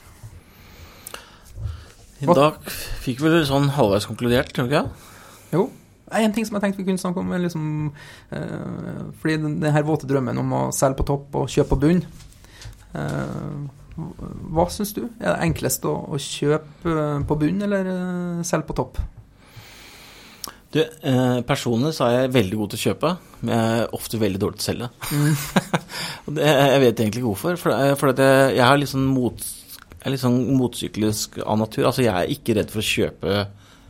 I 2.20 2.28
dag 2.28 2.58
fikk 3.06 3.22
vi 3.22 3.30
vel 3.32 3.46
sånn 3.48 3.70
halvveis 3.78 4.10
konkludert, 4.10 4.50
tror 4.56 4.66
du 4.68 4.74
ikke? 4.74 4.88
Jo. 5.54 5.70
En 6.18 6.34
ting 6.34 6.46
som 6.48 6.58
jeg 6.58 6.64
tenkte 6.64 6.82
vi 6.82 6.88
kunne 6.88 7.00
snakke 7.02 7.22
om, 7.22 7.30
er 7.32 7.44
liksom 7.44 7.66
eh, 8.34 9.04
Fordi 9.22 9.36
den, 9.44 9.60
den 9.62 9.76
her 9.76 9.86
våte 9.86 10.10
drømmen 10.10 10.42
om 10.42 10.56
å 10.58 10.64
selge 10.74 10.98
på 11.04 11.06
topp 11.12 11.38
og 11.38 11.52
kjøpe 11.54 11.76
på 11.76 11.84
bunn 11.84 12.02
eh, 12.98 13.60
hva 13.98 14.66
syns 14.72 14.94
du? 14.96 15.06
Er 15.20 15.34
det 15.34 15.48
enklest 15.48 15.86
å, 15.88 15.94
å 16.10 16.20
kjøpe 16.22 16.92
eh, 16.94 17.22
på 17.28 17.38
bunn 17.40 17.64
eller 17.66 17.90
eh, 17.92 18.44
selge 18.48 18.70
på 18.70 18.78
topp? 18.80 19.00
Du, 20.70 20.80
eh, 20.80 21.40
Personlig 21.50 21.96
så 21.98 22.06
er 22.06 22.16
jeg 22.16 22.34
veldig 22.36 22.60
god 22.60 22.74
til 22.74 22.80
å 22.80 22.84
kjøpe, 22.84 23.14
men 23.42 23.54
jeg 23.56 23.78
er 23.80 23.96
ofte 23.98 24.22
veldig 24.22 24.42
dårlig 24.44 24.60
til 24.60 24.66
å 24.66 24.70
selge. 24.70 24.90
Mm. 25.10 25.80
det, 26.38 26.50
jeg 26.50 26.84
vet 26.86 27.04
egentlig 27.04 27.24
ikke 27.24 27.32
hvorfor. 27.32 27.62
For, 27.62 27.96
for 28.02 28.14
jeg, 28.14 28.52
jeg, 28.60 28.66
er 28.68 28.82
litt 28.84 28.94
sånn 28.94 29.08
mot, 29.10 29.48
jeg 29.96 30.04
er 30.04 30.16
litt 30.16 30.26
sånn 30.26 30.42
motsyklisk 30.60 31.40
av 31.44 31.64
natur. 31.64 31.88
Altså 31.90 32.06
Jeg 32.06 32.14
er 32.14 32.36
ikke 32.36 32.60
redd 32.60 32.74
for 32.74 32.84
å 32.84 32.90
kjøpe 32.92 33.40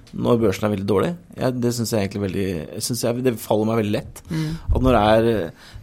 når 0.09 0.39
børsen 0.41 0.65
er 0.65 0.73
veldig 0.73 0.89
dårlig. 0.89 1.11
Jeg, 1.39 1.55
det 1.63 1.73
syns 1.75 1.93
jeg 1.93 2.05
egentlig 2.05 2.23
veldig 2.25 2.47
jeg, 2.83 3.23
Det 3.25 3.35
faller 3.41 3.69
meg 3.69 3.81
veldig 3.81 3.95
lett. 3.95 4.21
Mm. 4.29 4.47
At 4.69 4.85
når 4.85 4.97
det 4.97 5.03
er 5.03 5.27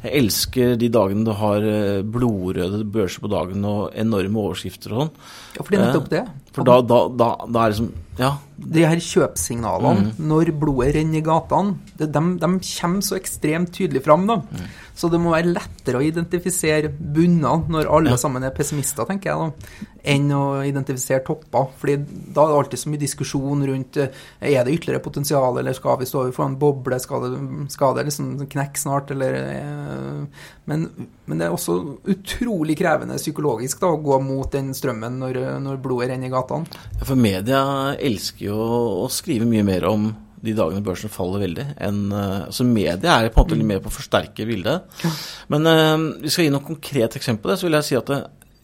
Jeg 0.06 0.14
elsker 0.22 0.74
de 0.80 0.90
dagene 0.92 1.26
du 1.26 1.32
har 1.40 1.68
eh, 1.70 2.00
blodrøde 2.16 2.82
børser 2.96 3.24
på 3.24 3.32
dagen 3.32 3.68
og 3.68 3.94
enorme 3.96 4.42
overskrifter 4.46 4.94
og 4.94 5.04
sånn. 5.04 5.14
Ja, 5.56 5.62
for 5.62 5.72
det 5.72 5.78
er 5.78 5.86
nettopp 5.86 6.10
det. 6.12 6.24
For 6.56 6.64
da, 6.64 6.80
da, 6.80 6.98
da, 7.12 7.30
da 7.44 7.62
er 7.62 7.72
det 7.72 7.76
liksom 7.76 7.94
Ja. 8.16 8.34
De 8.56 8.86
her 8.88 9.00
kjøpsignalene, 9.04 10.06
mm. 10.06 10.20
når 10.30 10.50
blodet 10.56 10.94
renner 10.96 11.20
i 11.20 11.24
gatene, 11.24 11.74
de, 11.98 12.06
de, 12.08 12.20
de, 12.40 12.48
kommer 12.70 13.04
så 13.04 13.18
ekstremt 13.18 13.74
tydelig 13.76 14.00
fram. 14.06 14.24
da. 14.30 14.38
Mm. 14.40 14.70
Så 14.96 15.10
det 15.12 15.20
må 15.20 15.34
være 15.34 15.52
lettere 15.52 16.00
å 16.00 16.04
identifisere 16.04 16.88
bunner 16.88 17.66
når 17.68 17.90
alle 17.92 18.14
ja. 18.14 18.20
sammen 18.20 18.46
er 18.48 18.54
pessimister, 18.56 19.04
tenker 19.04 19.34
jeg, 19.34 19.50
da, 19.50 19.90
enn 20.14 20.32
å 20.32 20.42
identifisere 20.64 21.20
topper. 21.26 21.68
Fordi 21.76 21.98
da 22.00 22.46
er 22.46 22.54
det 22.54 22.58
alltid 22.62 22.80
så 22.80 22.94
mye 22.94 23.04
diskusjon 23.04 23.66
rundt 23.68 24.00
eh, 24.00 24.24
er 24.40 24.64
det 24.64 24.78
ytterligere 24.78 25.04
potensial, 25.04 25.45
eller 25.60 25.76
skal 25.76 25.98
vi 26.00 26.08
stå 26.08 26.24
overfor 26.24 26.46
en 26.46 26.58
boble, 26.60 26.98
skal 27.02 27.24
det, 27.24 27.40
skal 27.72 27.94
det 27.96 28.06
liksom 28.08 28.32
knekke 28.50 28.80
snart, 28.80 29.12
eller 29.14 29.38
eh, 29.40 30.44
men, 30.66 30.84
men, 31.24 31.38
det 31.38 31.46
er 31.46 31.54
også 31.54 31.78
utrolig 32.12 32.76
krevende 32.80 33.18
psykologisk 33.20 33.82
da, 33.82 33.92
å 33.94 34.02
gå 34.02 34.20
mot 34.24 34.50
den 34.52 34.72
strømmen 34.76 35.20
når, 35.22 35.40
når 35.64 35.82
blodet 35.84 36.10
renner 36.12 36.30
i 36.30 36.34
gatene. 36.34 36.84
Ja, 36.98 37.02
for 37.04 37.20
media 37.20 37.60
elsker 37.96 38.48
jo 38.48 38.60
å 39.06 39.10
skrive 39.12 39.48
mye 39.48 39.66
mer 39.66 39.86
om 39.90 40.10
de 40.46 40.54
dagene 40.54 40.84
børsen 40.84 41.10
faller 41.10 41.42
veldig. 41.42 41.68
Enn, 41.82 42.02
altså 42.12 42.62
så 42.62 42.66
media 42.68 43.16
er 43.16 43.30
på 43.30 43.40
en 43.40 43.46
måte 43.46 43.58
litt 43.58 43.70
mer 43.70 43.80
på 43.82 43.90
å 43.90 43.94
forsterke 43.94 44.46
bildet. 44.46 45.06
Men 45.52 45.66
uh, 45.66 46.10
vi 46.22 46.30
skal 46.30 46.46
gi 46.46 46.52
noen 46.54 46.66
konkret 46.66 47.16
eksempel 47.18 47.48
på 47.48 47.52
det. 47.52 47.60
Så 47.60 47.66
vil 47.66 47.78
jeg 47.78 47.88
si 47.88 47.98
at 47.98 48.12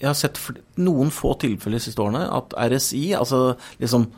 jeg 0.03 0.11
har 0.11 0.19
sett 0.19 0.41
noen 0.83 1.13
få 1.15 1.37
tilfeller 1.39 1.79
de 1.79 1.85
siste 1.85 2.03
årene 2.03 2.25
at 2.35 2.55
RSI, 2.59 3.13
altså 3.15 3.53
liksom 3.79 4.09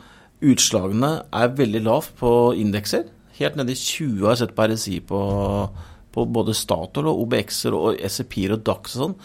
utslagene, 0.51 1.11
er 1.33 1.57
veldig 1.57 1.83
lavt 1.85 2.15
på 2.19 2.31
indekser. 2.59 3.09
Helt 3.39 3.59
nede 3.59 3.75
i 3.75 3.79
20 3.79 4.23
har 4.23 4.35
jeg 4.35 4.43
sett 4.45 4.55
på 4.55 4.67
RSI 4.71 4.99
på, 5.09 5.21
på 6.15 6.25
både 6.37 6.55
Statoil 6.55 7.09
og 7.11 7.25
OBX-er 7.25 7.75
og 7.75 7.99
SEP-er 7.99 8.55
og 8.55 8.65
DAX 8.67 8.95
og 8.95 9.03
sånn. 9.03 9.15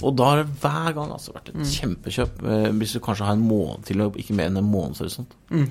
Og 0.00 0.16
da 0.16 0.30
har 0.30 0.40
det 0.40 0.60
hver 0.62 0.94
gang 0.96 1.12
altså 1.12 1.34
vært 1.34 1.50
et 1.52 1.60
mm. 1.60 1.70
kjempekjøp, 1.74 2.44
eh, 2.48 2.68
hvis 2.80 2.96
du 2.96 3.02
kanskje 3.04 3.28
har 3.28 3.36
en 3.36 3.44
måned 3.44 3.84
til 3.88 4.04
og 4.06 4.16
ikke 4.20 4.36
mer 4.38 4.48
enn 4.48 4.62
en 4.62 4.70
månedshorisont. 4.70 5.34
Mm. 5.52 5.66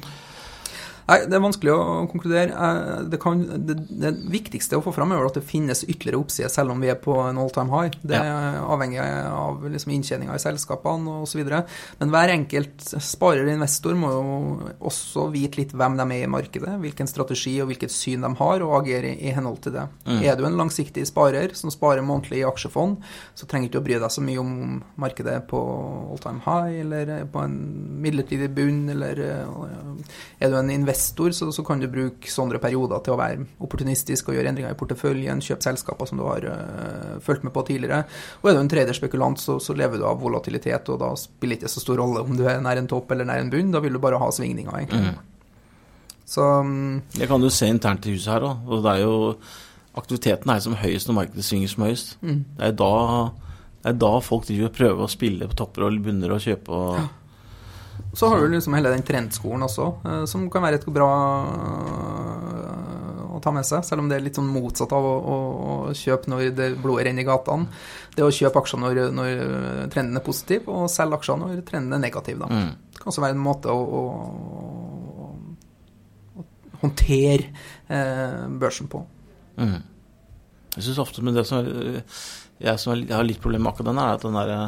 Nei, 1.10 1.20
Det 1.26 1.38
er 1.38 1.42
vanskelig 1.42 1.74
å 1.74 1.86
konkludere. 2.10 2.54
Eh, 2.54 3.02
det, 3.10 3.20
kan, 3.22 3.42
det, 3.66 3.76
det, 3.90 4.12
viktigste 4.30 4.78
å 4.78 4.84
få 4.86 4.94
fram 4.94 5.14
er 5.16 5.26
at 5.26 5.40
det 5.40 5.46
finnes 5.48 5.82
ytterligere 5.88 6.20
oppsider, 6.22 6.52
selv 6.54 6.76
om 6.76 6.84
vi 6.84 6.92
er 6.92 7.00
på 7.02 7.16
en 7.24 7.40
all 7.42 7.50
time 7.54 7.74
high. 7.74 7.96
Det 8.06 8.20
er 8.20 8.60
avhengig 8.62 9.00
av 9.02 9.66
liksom 9.66 9.94
inntjeninga 9.96 10.38
i 10.38 10.44
selskapene 10.44 11.20
osv. 11.24 11.42
Men 12.00 12.14
hver 12.14 12.34
enkelt 12.36 12.86
sparer 13.02 13.48
og 13.48 13.54
investor 13.56 13.98
må 13.98 14.12
jo 14.14 14.26
også 14.92 15.28
vite 15.34 15.64
litt 15.64 15.74
hvem 15.74 15.98
de 16.00 16.08
er 16.20 16.28
i 16.28 16.32
markedet, 16.32 16.76
hvilken 16.84 17.10
strategi 17.10 17.56
og 17.64 17.72
hvilket 17.72 17.94
syn 17.94 18.26
de 18.28 18.34
har, 18.42 18.66
og 18.66 18.78
agere 18.84 19.16
i, 19.16 19.34
henhold 19.34 19.62
til 19.66 19.76
det. 19.78 19.88
Mm. 20.06 20.22
Er 20.30 20.38
du 20.38 20.46
en 20.46 20.60
langsiktig 20.60 21.08
sparer 21.10 21.56
som 21.58 21.74
sparer 21.74 22.06
månedlig 22.06 22.44
i 22.44 22.48
aksjefond, 22.48 23.00
så 23.38 23.50
trenger 23.50 23.70
du 23.70 23.74
ikke 23.74 23.82
å 23.82 23.88
bry 23.88 24.00
deg 24.04 24.14
så 24.14 24.24
mye 24.26 24.42
om 24.42 24.54
markedet 25.00 25.40
på 25.50 25.60
all 26.10 26.22
time 26.22 26.44
high 26.46 26.82
eller 26.84 27.14
på 27.32 27.42
en 27.42 27.58
midlertidig 28.04 28.50
bunn, 28.54 28.84
eller 28.94 29.22
eh, 29.26 30.16
er 30.40 30.52
du 30.52 30.58
en 30.60 30.74
investor 30.74 30.99
investor 31.00 31.32
så, 31.32 31.52
så, 31.52 31.64
kan 31.64 31.80
du 31.80 31.88
bruke 31.88 32.30
sånne 32.30 32.60
perioder 32.60 33.02
til 33.04 33.14
å 33.14 33.20
være 33.20 33.46
opportunistisk 33.64 34.30
og 34.30 34.36
gjøre 34.36 34.52
endringer 34.52 34.76
i 34.76 34.80
porteføljen, 34.80 35.42
kjøpe 35.42 35.64
selskaper 35.64 36.10
som 36.10 36.20
du 36.20 36.26
har 36.28 36.46
uh, 36.46 37.20
fulgt 37.24 37.44
med 37.44 37.54
på 37.56 37.64
tidligere. 37.68 38.04
Og 38.42 38.50
er 38.50 38.58
du 38.58 38.62
en 38.64 38.72
traderspekulant, 38.72 39.40
så, 39.40 39.60
så 39.64 39.76
lever 39.78 40.00
du 40.00 40.06
av 40.08 40.20
volatilitet, 40.22 40.90
og 40.90 41.00
da 41.02 41.14
spiller 41.20 41.56
det 41.56 41.64
ikke 41.64 41.74
så 41.74 41.84
stor 41.86 42.02
rolle 42.02 42.24
om 42.24 42.38
du 42.38 42.46
er 42.48 42.62
nær 42.64 42.80
en 42.80 42.90
topp 42.90 43.12
eller 43.16 43.28
nær 43.28 43.44
en 43.44 43.52
bunn. 43.54 43.74
Da 43.74 43.82
vil 43.84 43.96
du 43.96 44.02
bare 44.04 44.20
ha 44.20 44.30
svingninger, 44.36 44.76
egentlig. 44.76 45.16
Mm. 45.16 45.26
Så 46.30 46.46
um, 46.62 47.02
Det 47.16 47.28
kan 47.30 47.42
du 47.42 47.50
se 47.50 47.70
internt 47.72 48.06
i 48.06 48.14
huset 48.18 48.36
her 48.36 48.46
òg. 48.46 48.68
Og 48.70 48.86
det 48.86 48.96
er 48.98 49.06
jo 49.08 49.18
Aktiviteten 49.98 50.52
er 50.54 50.60
som 50.64 50.76
høyest 50.78 51.10
når 51.10 51.16
markedet 51.18 51.44
svinger 51.44 51.72
som 51.72 51.84
høyest. 51.84 52.12
Mm. 52.22 52.44
Det 52.56 52.68
er 52.70 52.76
da 52.78 52.92
det 53.80 53.94
er 53.94 53.96
da 53.96 54.12
folk 54.20 54.44
driver 54.44 54.72
prøver 54.76 55.06
å 55.06 55.12
spille 55.12 55.48
på 55.48 55.56
topper 55.56 55.86
og 55.88 55.98
bunner 56.04 56.34
og 56.36 56.44
kjøpe 56.44 56.76
og 56.76 56.98
ja. 57.00 57.06
Så 58.14 58.30
har 58.30 58.42
du 58.42 58.48
liksom 58.52 58.74
hele 58.78 58.92
den 58.94 59.06
trendskolen 59.06 59.66
også, 59.68 59.88
eh, 60.06 60.24
som 60.30 60.50
kan 60.52 60.66
være 60.66 60.80
et 60.80 60.88
bra 60.94 61.10
eh, 61.54 63.30
å 63.36 63.42
ta 63.44 63.54
med 63.56 63.68
seg. 63.68 63.86
Selv 63.88 64.04
om 64.04 64.10
det 64.10 64.18
er 64.18 64.26
litt 64.26 64.40
sånn 64.40 64.50
motsatt 64.52 64.92
av 64.96 65.06
å, 65.06 65.16
å, 65.20 65.38
å 65.90 65.94
kjøpe 65.96 66.32
når 66.32 66.50
det 66.58 66.70
blodet 66.82 67.08
renner 67.08 67.24
i 67.24 67.30
gatene. 67.30 67.70
Det 68.16 68.26
å 68.26 68.34
kjøpe 68.34 68.64
aksjer 68.64 68.82
når, 68.82 69.02
når, 69.16 69.30
trenden 69.94 70.20
er 70.20 70.26
positiv, 70.26 70.68
og 70.72 70.90
selge 70.92 71.20
aksjer 71.20 71.40
når 71.44 71.62
trenden 71.68 71.96
er 71.98 72.04
negativ. 72.04 72.42
Da. 72.42 72.50
Mm. 72.50 72.74
Det 72.96 73.04
kan 73.04 73.14
også 73.14 73.24
være 73.24 73.38
en 73.38 73.46
måte 73.46 73.68
å, 73.74 73.80
å, 74.02 74.04
håndtere 76.82 77.46
eh, 77.92 78.44
børsen 78.60 78.88
på. 78.92 79.04
Mm. 79.60 79.80
Jeg 80.76 80.86
syns 80.86 81.02
ofte 81.02 81.24
med 81.26 81.36
det 81.36 81.46
som 81.48 81.60
er, 81.60 82.04
jeg 82.60 82.80
som 82.80 82.94
har 82.94 83.26
litt 83.26 83.42
problemer 83.42 83.66
med 83.68 83.74
akkurat 83.74 83.90
den, 83.92 84.02
er 84.04 84.16
at 84.16 84.26
den 84.26 84.38
derre 84.38 84.60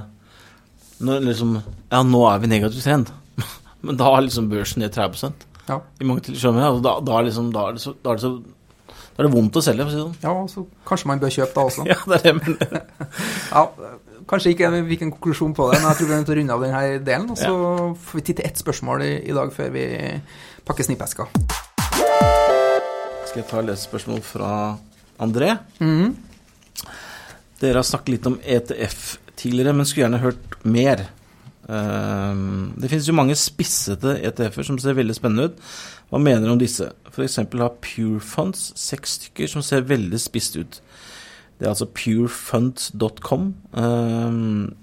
liksom, 1.01 1.59
Ja, 1.91 2.01
nå 2.03 2.23
er 2.29 2.41
vi 2.41 2.49
negativ 2.51 2.83
trend. 2.85 3.11
Men 3.85 3.97
da 3.99 4.11
er 4.15 4.27
liksom 4.27 4.49
børsen 4.51 4.83
ned 4.83 4.93
30 4.93 5.33
ja. 5.67 5.81
i 5.99 6.07
mange 6.07 6.25
tilfeller. 6.27 6.67
Altså, 6.67 6.83
da, 6.85 6.97
da, 7.05 7.17
er 7.17 7.29
liksom, 7.29 7.51
da, 7.53 7.67
er 7.67 7.77
det 7.77 7.83
så, 7.83 7.95
da, 7.97 8.13
er 8.13 8.19
det 8.19 8.25
så, 8.25 8.31
da 9.15 9.23
er 9.23 9.27
det 9.27 9.33
vondt 9.33 9.59
å 9.59 9.63
selge, 9.65 9.87
for 9.87 9.89
å 9.89 9.93
si 9.93 9.99
det 9.99 10.05
sånn. 10.05 10.15
Ja, 10.23 10.35
så 10.51 10.87
kanskje 10.87 11.11
man 11.11 11.23
bør 11.23 11.35
kjøpe 11.37 11.57
da 11.57 11.65
også. 11.71 11.87
ja, 11.91 11.99
det 12.05 12.19
er 12.19 12.25
det, 12.27 12.33
men 12.39 12.57
ja, 13.55 13.67
Kanskje 14.31 14.53
ikke 14.53 14.69
vi 14.71 14.81
fikk 14.93 15.01
en 15.03 15.11
konklusjon 15.15 15.53
på 15.57 15.65
det, 15.71 15.79
men 15.81 15.89
jeg 15.89 15.97
tror 15.97 16.07
vi 16.07 16.13
er 16.13 16.19
nødt 16.21 16.27
til 16.29 16.35
å 16.35 16.37
runde 16.37 16.55
av 16.55 16.61
denne 16.63 16.81
delen. 17.03 17.25
Og 17.33 17.39
så 17.39 17.49
ja. 17.49 17.87
får 18.05 18.19
vi 18.19 18.23
tid 18.27 18.37
til 18.37 18.47
ett 18.47 18.61
spørsmål 18.61 19.03
i, 19.03 19.09
i, 19.27 19.33
dag 19.35 19.51
før 19.51 19.73
vi 19.73 19.85
pakker 20.67 20.87
snippeska. 20.87 21.25
Skal 23.27 23.41
jeg 23.41 23.47
ta 23.49 23.63
lese 23.65 23.89
spørsmål 23.89 24.21
fra 24.23 24.51
André? 25.25 25.55
Mm. 25.81 26.13
Dere 27.59 27.81
har 27.81 27.87
snakket 27.87 28.13
litt 28.13 28.29
om 28.29 28.37
ETF 28.39 29.01
tidligere, 29.41 29.73
men 29.75 29.89
skulle 29.89 30.05
gjerne 30.05 30.23
hørt 30.23 30.59
mer. 30.63 31.09
Ehm, 31.69 32.73
det 32.81 32.89
finnes 32.89 33.07
jo 33.07 33.15
mange 33.15 33.37
spissete 33.37 34.17
ETF-er 34.27 34.67
som 34.67 34.79
ser 34.81 34.97
veldig 34.97 35.15
spennende 35.17 35.51
ut. 35.51 35.63
Hva 36.11 36.19
mener 36.19 36.47
du 36.47 36.55
om 36.55 36.61
disse? 36.61 36.89
F.eks. 37.11 37.37
har 37.37 37.75
Pure 37.83 38.19
Funds 38.19 38.71
seks 38.79 39.17
stykker 39.19 39.51
som 39.51 39.63
ser 39.65 39.87
veldig 39.87 40.19
spisst 40.19 40.57
ut. 40.59 40.81
Det 41.59 41.67
er 41.67 41.73
altså 41.75 41.85
purefunds.com. 41.85 43.53
Ehm, 43.77 44.73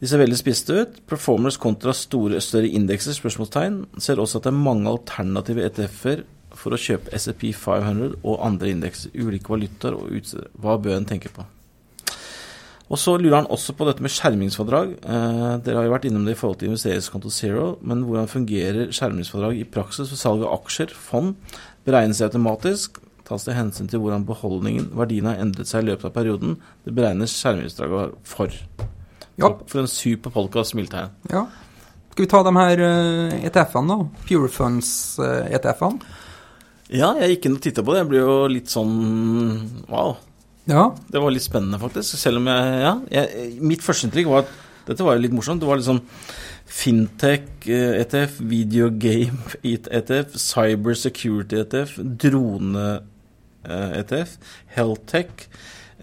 de 0.00 0.10
ser 0.10 0.20
veldig 0.20 0.38
spiste 0.38 0.76
ut. 0.82 1.00
Performers 1.08 1.56
kontra 1.56 1.94
store, 1.96 2.40
større 2.44 2.68
indekser, 2.68 3.16
spørsmålstegn. 3.16 3.84
Ser 3.98 4.20
også 4.20 4.38
at 4.38 4.46
det 4.46 4.52
er 4.52 4.64
mange 4.66 4.90
alternative 4.90 5.64
ETF-er 5.64 6.24
for 6.54 6.74
å 6.74 6.78
kjøpe 6.78 7.18
SEP 7.18 7.48
500 7.56 8.20
og 8.22 8.44
andre 8.46 8.70
indekser. 8.74 9.14
Ulike 9.16 9.50
valutaer 9.50 9.96
og 9.96 10.12
utsteder. 10.14 10.52
Hva 10.60 10.76
bør 10.78 10.98
en 11.00 11.08
tenke 11.08 11.32
på? 11.32 11.46
Og 12.92 13.00
så 13.00 13.14
lurer 13.16 13.38
han 13.40 13.48
også 13.52 13.72
på 13.78 13.86
dette 13.88 14.04
med 14.04 14.12
skjermingsfordrag. 14.12 14.90
Eh, 15.00 15.54
dere 15.64 15.78
har 15.78 15.86
jo 15.86 15.94
vært 15.94 16.04
innom 16.08 16.26
det 16.26 16.34
i 16.34 16.38
forhold 16.38 16.58
til 16.60 16.68
investeringskonto 16.70 17.32
Zero, 17.32 17.68
men 17.80 18.04
hvordan 18.04 18.28
fungerer 18.28 18.92
skjermingsfordrag 18.92 19.62
i 19.62 19.68
praksis 19.76 20.12
for 20.12 20.20
salg 20.20 20.44
av 20.44 20.58
aksjer, 20.58 20.92
fond? 20.92 21.32
Beregnes 21.88 22.20
det 22.20 22.28
automatisk? 22.28 23.00
Tas 23.24 23.46
det 23.48 23.56
hensyn 23.56 23.88
til 23.88 24.02
hvordan 24.02 24.26
beholdningen, 24.28 24.90
verdien 24.98 25.30
har 25.30 25.40
endret 25.40 25.70
seg 25.70 25.86
i 25.86 25.88
løpet 25.88 26.10
av 26.10 26.12
perioden? 26.18 26.58
Det 26.84 26.92
beregnes 26.92 27.32
skjermingsfradrag 27.38 28.18
for. 28.28 28.52
Ja. 29.40 29.48
For 29.64 29.80
en 29.80 29.88
super 29.90 30.34
podkast, 30.34 30.74
Smiltegn. 30.74 31.14
Ja. 31.32 31.46
Skal 32.12 32.26
vi 32.26 32.30
ta 32.30 32.42
de 32.46 32.52
her 32.54 32.84
ETF-ene, 33.48 33.96
eh, 33.96 34.04
e 34.04 34.04
da? 34.04 34.26
Pure 34.28 34.52
Funds-ETF-ene? 34.52 36.04
Eh, 36.04 37.00
ja, 37.00 37.14
jeg 37.18 37.32
gikk 37.32 37.48
inn 37.48 37.56
og 37.56 37.64
titta 37.64 37.82
på 37.82 37.94
det. 37.94 38.04
Jeg 38.04 38.10
blir 38.12 38.20
jo 38.22 38.36
litt 38.52 38.70
sånn 38.70 38.94
wow. 39.88 40.18
Ja. 40.70 40.88
Det 41.10 41.20
var 41.20 41.34
litt 41.34 41.44
spennende, 41.44 41.80
faktisk. 41.80 42.16
Selv 42.18 42.40
om 42.40 42.46
jeg 42.48 42.80
Ja. 42.80 42.94
Jeg, 43.10 43.60
mitt 43.60 43.82
førsteinntrykk 43.84 44.30
var 44.30 44.44
at 44.44 44.52
dette 44.86 45.04
var 45.04 45.18
litt 45.18 45.32
morsomt. 45.32 45.60
Det 45.60 45.68
var 45.68 45.80
litt 45.80 45.88
sånn 45.88 46.02
Fintech 46.64 47.66
ETF, 47.68 48.40
videogame 48.40 49.38
ETF, 49.62 50.36
Cyber 50.40 50.94
Security 50.94 51.60
ETF, 51.60 51.98
Drone 52.00 53.00
ETF, 53.64 54.36
Healthtech, 54.74 55.48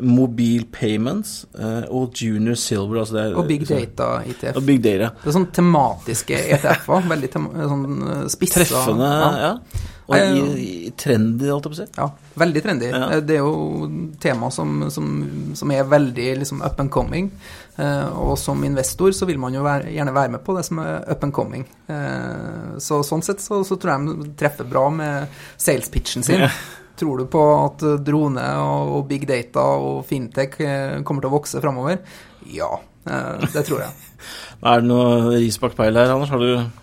Mobil 0.02 0.66
Payments 0.72 1.46
uh, 1.60 1.84
og 1.94 2.16
Junior 2.18 2.56
Silver. 2.56 3.02
Altså 3.04 3.18
er, 3.18 3.36
og 3.38 3.48
Big 3.48 3.68
Data 3.70 4.22
ETF. 4.26 4.56
Og 4.56 4.66
Big 4.66 4.84
Data. 4.84 5.12
Det 5.22 5.30
er 5.30 5.36
sånn 5.36 5.50
tematiske 5.54 6.38
ETF-er. 6.56 7.10
Veldig 7.12 7.32
tem 7.34 7.50
sånn 7.74 7.88
spissa. 8.32 8.64
Treffende, 8.64 9.10
ja. 9.12 9.32
ja. 9.42 9.90
Og 10.12 10.18
i, 10.20 10.66
i 10.88 10.92
trendy, 11.00 11.48
holdt 11.48 11.70
jeg 11.70 11.72
på 11.72 11.78
å 11.78 11.80
si. 11.80 11.88
Ja, 11.96 12.08
veldig 12.42 12.64
trendy. 12.66 12.90
Ja. 12.92 13.02
Eh, 13.16 13.24
det 13.26 13.38
er 13.38 13.46
jo 13.46 13.88
tema 14.22 14.52
som, 14.54 14.84
som, 14.92 15.12
som 15.58 15.74
er 15.74 15.88
veldig 15.88 16.30
liksom, 16.42 16.64
up 16.66 16.80
and 16.84 16.92
coming. 16.94 17.32
Eh, 17.80 18.20
og 18.20 18.36
som 18.40 18.64
investor 18.68 19.14
så 19.16 19.28
vil 19.30 19.40
man 19.42 19.56
jo 19.56 19.64
være, 19.66 19.94
gjerne 19.96 20.16
være 20.16 20.36
med 20.36 20.44
på 20.46 20.56
det 20.58 20.66
som 20.68 20.82
er 20.84 21.08
up 21.08 21.24
and 21.24 21.36
coming. 21.36 21.66
Eh, 21.88 22.78
så 22.84 23.02
sånn 23.08 23.24
sett 23.26 23.44
så, 23.44 23.64
så, 23.68 23.80
tror 23.80 23.96
jeg 23.96 24.20
de 24.22 24.36
treffer 24.40 24.68
bra 24.68 24.90
med 24.94 25.42
sales 25.56 25.90
pitchen 25.94 26.28
sin. 26.28 26.44
Ja. 26.46 26.52
Tror 27.00 27.24
du 27.24 27.26
på 27.32 27.42
at 27.56 27.82
drone 28.06 28.44
og, 28.62 28.92
og 28.98 29.08
big 29.10 29.24
data 29.30 29.64
og 29.80 30.04
fintech 30.10 30.60
eh, 30.62 31.00
kommer 31.08 31.24
til 31.24 31.32
å 31.32 31.38
vokse 31.38 31.64
framover? 31.64 32.04
Ja, 32.52 32.76
eh, 33.08 33.48
det 33.56 33.66
tror 33.70 33.86
jeg. 33.88 34.12
er 34.74 34.84
det 34.84 34.92
noe 34.92 35.40
ris 35.40 35.58
bak 35.62 35.78
peilet 35.80 36.04
her, 36.04 36.14
Anders? 36.14 36.34
Har 36.34 36.44
du 36.44 36.81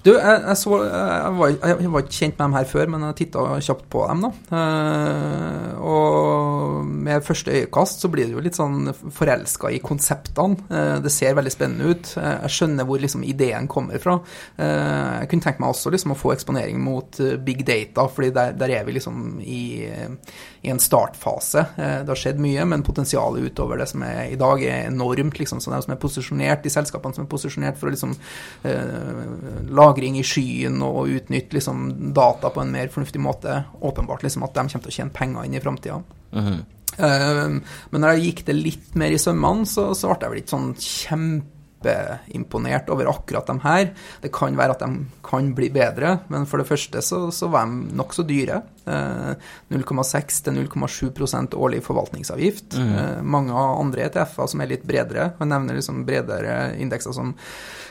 du, 0.00 0.14
jeg, 0.14 0.36
jeg, 0.46 0.56
så, 0.56 0.76
jeg, 0.80 1.32
var, 1.36 1.50
jeg, 1.52 1.88
var, 1.92 2.04
ikke 2.06 2.16
kjent 2.16 2.38
med 2.38 2.46
dem 2.46 2.54
her 2.56 2.68
før, 2.70 2.86
men 2.88 3.02
jeg 3.04 3.16
titta 3.18 3.42
kjapt 3.60 3.84
på 3.92 4.04
dem. 4.08 4.22
da. 4.24 4.30
Uh, 4.48 5.82
og 5.90 6.86
med 6.88 7.24
første 7.26 7.52
øyekast 7.52 8.00
så 8.00 8.08
blir 8.12 8.30
det 8.30 8.32
jo 8.32 8.44
litt 8.44 8.56
sånn 8.56 8.88
forelska 9.12 9.68
i 9.76 9.82
konseptene. 9.84 10.56
Uh, 10.72 10.96
det 11.04 11.12
ser 11.12 11.36
veldig 11.36 11.52
spennende 11.52 11.92
ut. 11.92 12.14
Uh, 12.16 12.38
jeg 12.46 12.54
skjønner 12.56 12.88
hvor 12.88 13.02
liksom 13.02 13.26
ideen 13.28 13.68
kommer 13.68 14.00
fra. 14.00 14.16
jeg 14.56 15.28
kunne 15.28 15.44
tenkt 15.44 15.60
meg 15.60 15.72
også 15.72 15.92
liksom 15.92 16.14
å 16.14 16.18
få 16.18 16.32
eksponering 16.32 16.80
mot 16.80 17.18
big 17.44 17.60
data, 17.66 18.06
fordi 18.08 18.30
der, 18.34 18.54
der 18.56 18.72
er 18.78 18.86
vi 18.86 18.94
liksom 18.96 19.40
i, 19.44 19.62
i 20.64 20.72
en 20.72 20.80
startfase. 20.80 21.64
det 21.76 22.08
har 22.08 22.18
skjedd 22.18 22.40
mye, 22.40 22.64
men 22.68 22.84
potensialet 22.86 23.50
utover 23.50 23.80
det 23.80 23.88
som 23.90 24.04
er 24.06 24.32
i 24.32 24.38
dag, 24.40 24.62
er 24.64 24.88
enormt. 24.88 25.38
liksom, 25.38 25.60
så 25.60 25.74
De 25.74 25.82
som 25.84 25.94
er 25.94 26.00
posisjonert, 26.00 26.64
de 26.64 26.72
selskapene 26.72 27.16
som 27.16 27.26
er 27.26 27.32
posisjonert 27.32 27.80
for 27.80 27.90
å 27.90 27.94
liksom 27.94 28.16
lage 29.70 29.89
lagring 29.90 30.18
i 30.20 30.26
skyen 30.26 30.80
og 30.86 31.10
utnytte 31.10 31.58
liksom, 31.58 31.86
data 32.16 32.50
på 32.54 32.62
en 32.62 32.72
mer 32.72 32.90
fornuftig 32.92 33.22
måte. 33.22 33.62
Åpenbart 33.80 34.24
liksom, 34.26 34.46
at 34.46 34.54
de 34.56 34.66
kommer 34.66 34.88
til 34.88 34.94
å 34.94 34.98
tjene 34.98 35.16
penger 35.16 35.46
inn 35.46 35.54
i 35.54 35.62
framtida. 35.62 36.02
Mm 36.32 36.44
-hmm. 36.46 36.60
uh, 36.98 37.60
men 37.90 38.00
når 38.00 38.08
jeg 38.12 38.24
gikk 38.24 38.46
det 38.46 38.54
litt 38.54 38.94
mer 38.94 39.10
i 39.10 39.18
sømmene, 39.18 39.66
så, 39.66 39.94
så 39.94 40.08
ble 40.08 40.18
jeg 40.20 40.30
vel 40.30 40.42
ikke 40.42 40.56
sånn 40.56 40.74
kjempe 40.78 41.59
kjempeimponert 41.82 42.88
over 42.90 43.08
akkurat 43.10 43.46
de 43.46 43.58
her. 43.62 43.90
Det 44.22 44.30
kan 44.32 44.56
være 44.56 44.74
at 44.76 44.80
de 44.84 45.06
kan 45.24 45.52
bli 45.54 45.70
bedre, 45.72 46.18
men 46.28 46.46
for 46.46 46.58
det 46.60 46.68
første 46.68 47.02
så, 47.02 47.30
så 47.32 47.48
var 47.50 47.66
de 47.66 47.94
nokså 47.96 48.24
dyre. 48.28 48.62
Eh, 48.86 49.34
0,6 49.70 50.42
til 50.44 50.58
0,7% 50.66 51.54
årlig 51.56 51.82
forvaltningsavgift. 51.86 52.76
Mm. 52.78 52.92
Eh, 52.98 53.22
mange 53.22 53.52
andre 53.54 54.06
ETF-er 54.08 54.48
som 54.50 54.60
er 54.64 54.72
litt 54.74 54.86
bredere, 54.88 55.32
og 55.40 55.48
nevner 55.50 55.78
liksom 55.78 56.04
bredere 56.08 56.76
indekser 56.80 57.14
som 57.16 57.34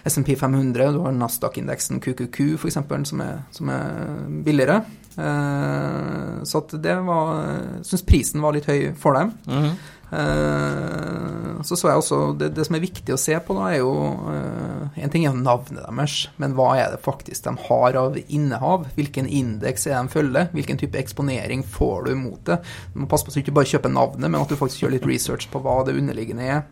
SMP 0.08 0.36
500, 0.40 0.94
du 0.96 1.02
har 1.04 1.12
Nasdaq-indeksen 1.16 2.00
QQQ 2.04 2.56
f.eks., 2.60 2.80
som, 3.10 3.22
er- 3.22 3.44
som 3.52 3.70
er 3.74 4.26
billigere. 4.46 4.82
Eh, 5.20 6.44
så 6.48 6.62
at 6.64 6.76
det 6.82 6.96
var 7.06 7.82
syns 7.86 8.06
prisen 8.08 8.42
var 8.44 8.56
litt 8.56 8.70
høy 8.70 8.92
for 9.00 9.18
dem. 9.20 9.34
Mhm. 9.48 9.72
Eh, 10.10 11.62
så 11.62 11.76
så 11.78 11.92
jeg 11.92 12.02
også 12.02 12.20
det, 12.40 12.48
det 12.58 12.64
som 12.66 12.78
er 12.78 12.82
viktig 12.82 13.14
å 13.14 13.20
se 13.20 13.36
på, 13.46 13.54
da, 13.58 13.68
er 13.70 13.82
jo 13.84 13.92
eh, 14.32 15.04
En 15.04 15.12
ting 15.14 15.28
er 15.28 15.36
navnet 15.38 15.84
deres, 15.84 16.16
men 16.42 16.56
hva 16.58 16.72
er 16.80 16.96
det 16.96 17.04
faktisk 17.06 17.46
de 17.46 17.54
har 17.68 18.00
av 18.00 18.18
innehav? 18.26 18.88
Hvilken 18.98 19.30
indeks 19.30 19.86
er 19.88 20.00
de 20.00 20.14
følger? 20.16 20.50
Hvilken 20.56 20.82
type 20.82 20.98
eksponering 21.00 21.62
får 21.78 22.10
du 22.10 22.16
mot 22.18 22.42
det? 22.50 22.58
Du 22.94 23.04
må 23.04 23.12
passe 23.12 23.28
på 23.28 23.34
at 23.34 23.38
du 23.38 23.44
ikke 23.44 23.58
bare 23.60 23.70
kjøper 23.70 23.94
navnet, 23.94 24.26
men 24.26 24.42
at 24.42 24.50
du 24.50 24.58
faktisk 24.60 24.84
gjør 24.84 24.98
litt 24.98 25.08
research 25.10 25.50
på 25.54 25.62
hva 25.64 25.84
det 25.86 25.98
underliggende 26.00 26.50
er. 26.58 26.66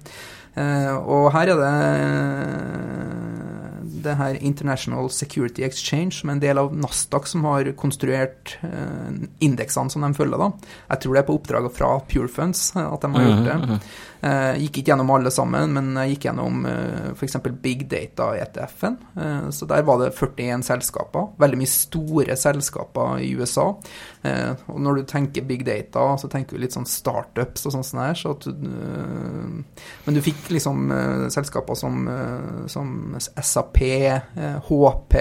Eh, 0.57 0.93
og 0.97 1.29
her 1.35 1.53
er 1.53 1.61
det 1.61 1.73
det 4.07 4.17
her 4.19 4.39
International 4.41 5.09
Security 5.13 5.65
Exchange, 5.67 6.19
som 6.19 6.31
er 6.31 6.37
en 6.37 6.43
del 6.43 6.61
av 6.61 6.73
Nasdaq, 6.75 7.27
som 7.29 7.45
har 7.47 7.69
konstruert 7.79 8.57
eh, 8.65 9.23
indeksene 9.45 9.93
som 9.93 10.05
de 10.05 10.13
følger. 10.17 10.39
da. 10.41 10.73
Jeg 10.93 11.03
tror 11.03 11.13
det 11.13 11.23
er 11.23 11.29
på 11.29 11.37
oppdrag 11.37 11.71
fra 11.75 11.93
Pure 12.09 12.31
Funds 12.31 12.69
eh, 12.75 12.85
at 12.87 13.03
de 13.03 13.13
har 13.15 13.27
gjort 13.27 13.49
det. 13.51 13.79
Mhm, 14.21 14.27
Eh, 14.27 14.57
gikk 14.63 14.77
ikke 14.81 14.91
gjennom 14.91 15.09
alle 15.13 15.29
sammen, 15.31 15.73
men 15.73 15.93
jeg 15.95 16.15
gikk 16.15 16.23
gjennom 16.25 16.65
eh, 16.65 17.11
f.eks. 17.13 17.35
Big 17.61 17.87
Data-ETF-en. 17.89 18.97
Eh, 19.15 19.49
så 19.51 19.67
der 19.69 19.83
var 19.83 19.99
det 19.99 20.13
41 20.17 20.63
selskaper. 20.65 21.27
Veldig 21.37 21.57
mye 21.57 21.67
store 21.69 22.35
selskaper 22.35 23.19
i 23.21 23.29
USA. 23.37 23.67
Og 24.67 24.79
når 24.81 24.95
du 24.95 25.03
tenker 25.07 25.45
big 25.47 25.63
data, 25.65 26.17
så 26.17 26.27
tenker 26.27 26.57
du 26.57 26.61
litt 26.63 26.73
sånn 26.75 26.85
startups 26.89 27.65
og 27.65 27.71
sånn 27.77 27.85
sånn 27.85 28.01
her. 28.01 28.13
Så 28.19 28.33
du, 28.43 28.51
men 30.05 30.15
du 30.17 30.21
fikk 30.25 30.49
liksom 30.51 30.89
selskaper 31.33 31.77
som, 31.79 32.01
som 32.67 33.15
SAP, 33.21 33.79
HP, 34.67 35.15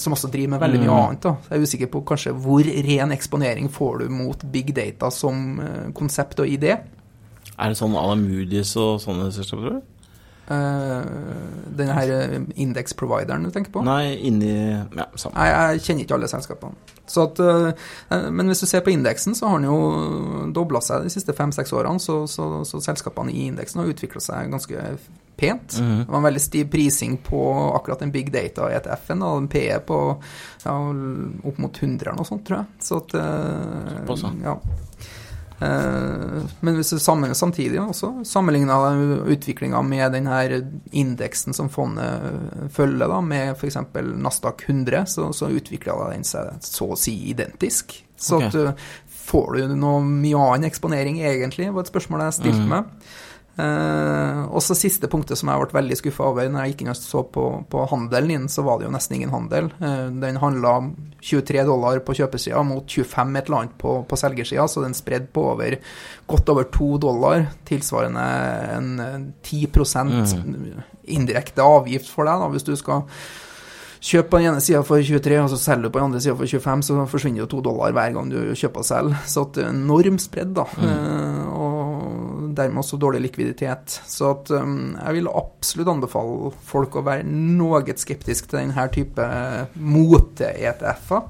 som 0.00 0.16
også 0.16 0.30
driver 0.32 0.56
med 0.56 0.60
veldig 0.64 0.80
mye 0.82 0.90
Mm. 0.90 0.96
annet. 1.06 1.20
Da. 1.22 1.36
Så 1.42 1.50
jeg 1.52 1.58
er 1.58 1.66
usikker 1.66 1.92
på 1.92 2.04
kanskje 2.08 2.34
hvor 2.34 2.64
ren 2.88 3.12
eksponering 3.14 3.68
får 3.70 3.98
du 3.98 4.08
mot 4.08 4.42
big 4.52 4.74
data 4.74 5.10
som 5.10 5.60
konsept 5.94 6.40
og 6.40 6.46
idé. 6.50 6.78
Er 7.56 7.72
det 7.72 7.78
sånn 7.78 7.96
à 7.96 8.06
la 8.10 8.16
Moody's 8.20 8.74
og 8.80 9.00
sånne 9.04 9.30
selskaper? 9.32 9.68
tror 9.68 9.78
du? 9.78 9.92
Uh, 10.46 11.02
den 11.74 11.88
her 11.90 12.10
eh, 12.14 12.34
indeksprovideren 12.54 13.42
du 13.42 13.50
tenker 13.50 13.72
på? 13.74 13.82
Nei, 13.82 14.14
inni 14.28 14.52
Ja, 14.54 15.08
samme. 15.18 15.34
Nei, 15.34 15.46
jeg 15.50 15.80
kjenner 15.82 16.04
ikke 16.04 16.14
alle 16.20 16.28
selskapene. 16.30 16.92
Så 17.10 17.24
at, 17.26 17.40
uh, 17.42 18.28
men 18.30 18.46
hvis 18.46 18.62
du 18.62 18.68
ser 18.70 18.84
på 18.86 18.92
indeksen, 18.94 19.34
så 19.34 19.50
har 19.50 19.58
den 19.58 19.66
jo 19.66 20.46
dobla 20.54 20.78
seg 20.84 21.02
de 21.02 21.10
siste 21.10 21.34
fem-seks 21.34 21.74
årene. 21.74 21.98
Så, 22.02 22.20
så, 22.30 22.62
så 22.68 22.82
selskapene 22.84 23.34
i 23.34 23.48
indeksen 23.50 23.82
har 23.82 23.90
utvikla 23.90 24.22
seg 24.22 24.54
ganske 24.54 24.86
pent. 25.36 25.80
Mhm. 25.82 25.98
Det 26.04 26.14
var 26.14 26.22
en 26.22 26.28
veldig 26.30 26.44
stiv 26.46 26.70
prising 26.70 27.18
på 27.26 27.42
akkurat 27.74 28.06
den 28.06 28.14
big 28.14 28.30
data-ETF-en, 28.32 29.26
og 29.26 29.42
en 29.42 29.48
PE 29.50 29.80
på 29.88 30.00
ja, 30.62 30.76
opp 31.42 31.58
mot 31.58 31.82
100 31.82 32.06
eller 32.06 32.20
noe 32.22 32.28
sånt, 32.28 32.46
tror 32.46 32.62
jeg. 32.62 32.84
Så 32.86 33.02
at 33.02 33.18
uh, 33.18 33.96
Såpass, 33.98 34.28
ja. 34.44 34.60
Eh, 35.60 36.42
Men 36.60 36.76
hvis 36.76 36.90
du 36.92 36.98
sammenligner 36.98 37.38
samtidig 37.38 37.80
også, 37.80 38.12
sammenligna 38.24 38.76
utviklinga 39.26 39.82
med 39.82 40.12
den 40.12 40.26
her 40.28 40.58
indeksen 40.92 41.56
som 41.56 41.70
fondet 41.72 42.70
følger, 42.72 43.08
da, 43.08 43.20
med 43.20 43.54
f.eks. 43.56 43.78
Nasdaq 44.16 44.66
100, 44.68 45.06
så, 45.06 45.30
så 45.32 45.50
utvikla 45.52 45.96
den 46.12 46.26
seg 46.28 46.58
så 46.64 46.92
å 46.92 47.00
si 47.00 47.16
identisk. 47.30 48.02
Så 48.16 48.40
okay. 48.40 48.48
at 48.48 48.76
uh, 48.76 48.90
får 49.26 49.56
du 49.56 49.76
noe 49.76 50.00
mye 50.04 50.40
annen 50.40 50.68
eksponering, 50.68 51.20
egentlig, 51.24 51.70
var 51.72 51.84
et 51.84 51.92
spørsmål 51.92 52.26
jeg 52.26 52.38
stilte 52.40 52.64
mm. 52.64 52.70
meg. 52.72 53.08
Eh, 53.56 54.40
og 54.52 54.60
så 54.60 54.74
siste 54.76 55.08
punktet 55.08 55.38
som 55.40 55.48
jeg 55.48 55.62
ble 55.62 55.78
veldig 55.78 55.96
skuffa 55.96 56.26
over 56.28 56.50
når 56.52 56.60
jeg 56.66 56.74
gikk 56.74 56.82
inn 56.84 56.92
og 56.92 56.98
så 56.98 57.22
på, 57.32 57.44
på 57.72 57.84
handelen 57.88 58.32
din, 58.34 58.50
så 58.52 58.64
var 58.66 58.78
det 58.78 58.88
jo 58.88 58.92
nesten 58.92 59.16
ingen 59.16 59.32
handel. 59.32 59.70
Eh, 59.80 60.02
den 60.20 60.40
handla 60.42 60.74
23 61.24 61.64
dollar 61.68 62.02
på 62.04 62.18
kjøpesida 62.18 62.60
mot 62.68 62.84
25 62.84 63.40
et 63.40 63.48
eller 63.48 63.62
annet 63.62 63.78
på, 63.80 63.96
på 64.08 64.20
selgersida, 64.20 64.68
så 64.68 64.84
den 64.84 64.96
spredde 64.96 65.32
på 65.32 65.46
over 65.54 65.78
godt 66.28 66.52
over 66.52 66.68
2 66.76 66.90
dollar, 67.06 67.48
tilsvarende 67.68 68.28
en 68.76 68.92
eh, 69.06 69.18
10% 69.48 70.14
indirekte 71.16 71.64
avgift 71.64 72.12
for 72.12 72.28
deg, 72.28 72.42
da, 72.42 72.52
hvis 72.52 72.66
du 72.66 72.74
skal 72.76 73.06
Kjøp 74.06 74.28
på 74.30 74.38
den 74.38 74.52
ene 74.52 74.62
sida 74.62 74.82
for 74.86 75.02
23, 75.02 75.38
og 75.40 75.48
så 75.50 75.56
selger 75.58 75.88
du 75.88 75.90
på 75.90 75.98
den 75.98 76.10
andre 76.10 76.20
sida 76.22 76.36
for 76.36 76.46
25, 76.46 76.82
så 76.86 77.06
forsvinner 77.10 77.42
jo 77.42 77.48
to 77.50 77.62
dollar 77.64 77.94
hver 77.96 78.12
gang 78.14 78.28
du 78.30 78.38
kjøper 78.52 78.84
og 78.84 78.86
selger. 78.86 79.22
Så 79.26 79.46
at 79.46 79.56
det 79.56 79.64
er 79.64 79.72
enorm 79.72 80.18
spredd, 80.22 80.52
da. 80.54 80.66
Eh, 80.78 81.35
og 81.35 81.35
dermed 82.56 82.82
også 82.82 82.98
dårlig 83.00 83.22
likviditet. 83.26 84.00
Så 84.08 84.32
at 84.34 84.50
um, 84.54 84.96
jeg 84.96 85.18
vil 85.18 85.30
absolutt 85.32 85.92
anbefale 85.92 86.50
folk 86.68 86.98
å 86.98 87.04
være 87.06 87.26
noe 87.28 87.82
skeptisk 87.96 88.50
til 88.50 88.62
denne 88.62 88.88
type 88.94 89.28
mote-ETF-er. 89.76 91.28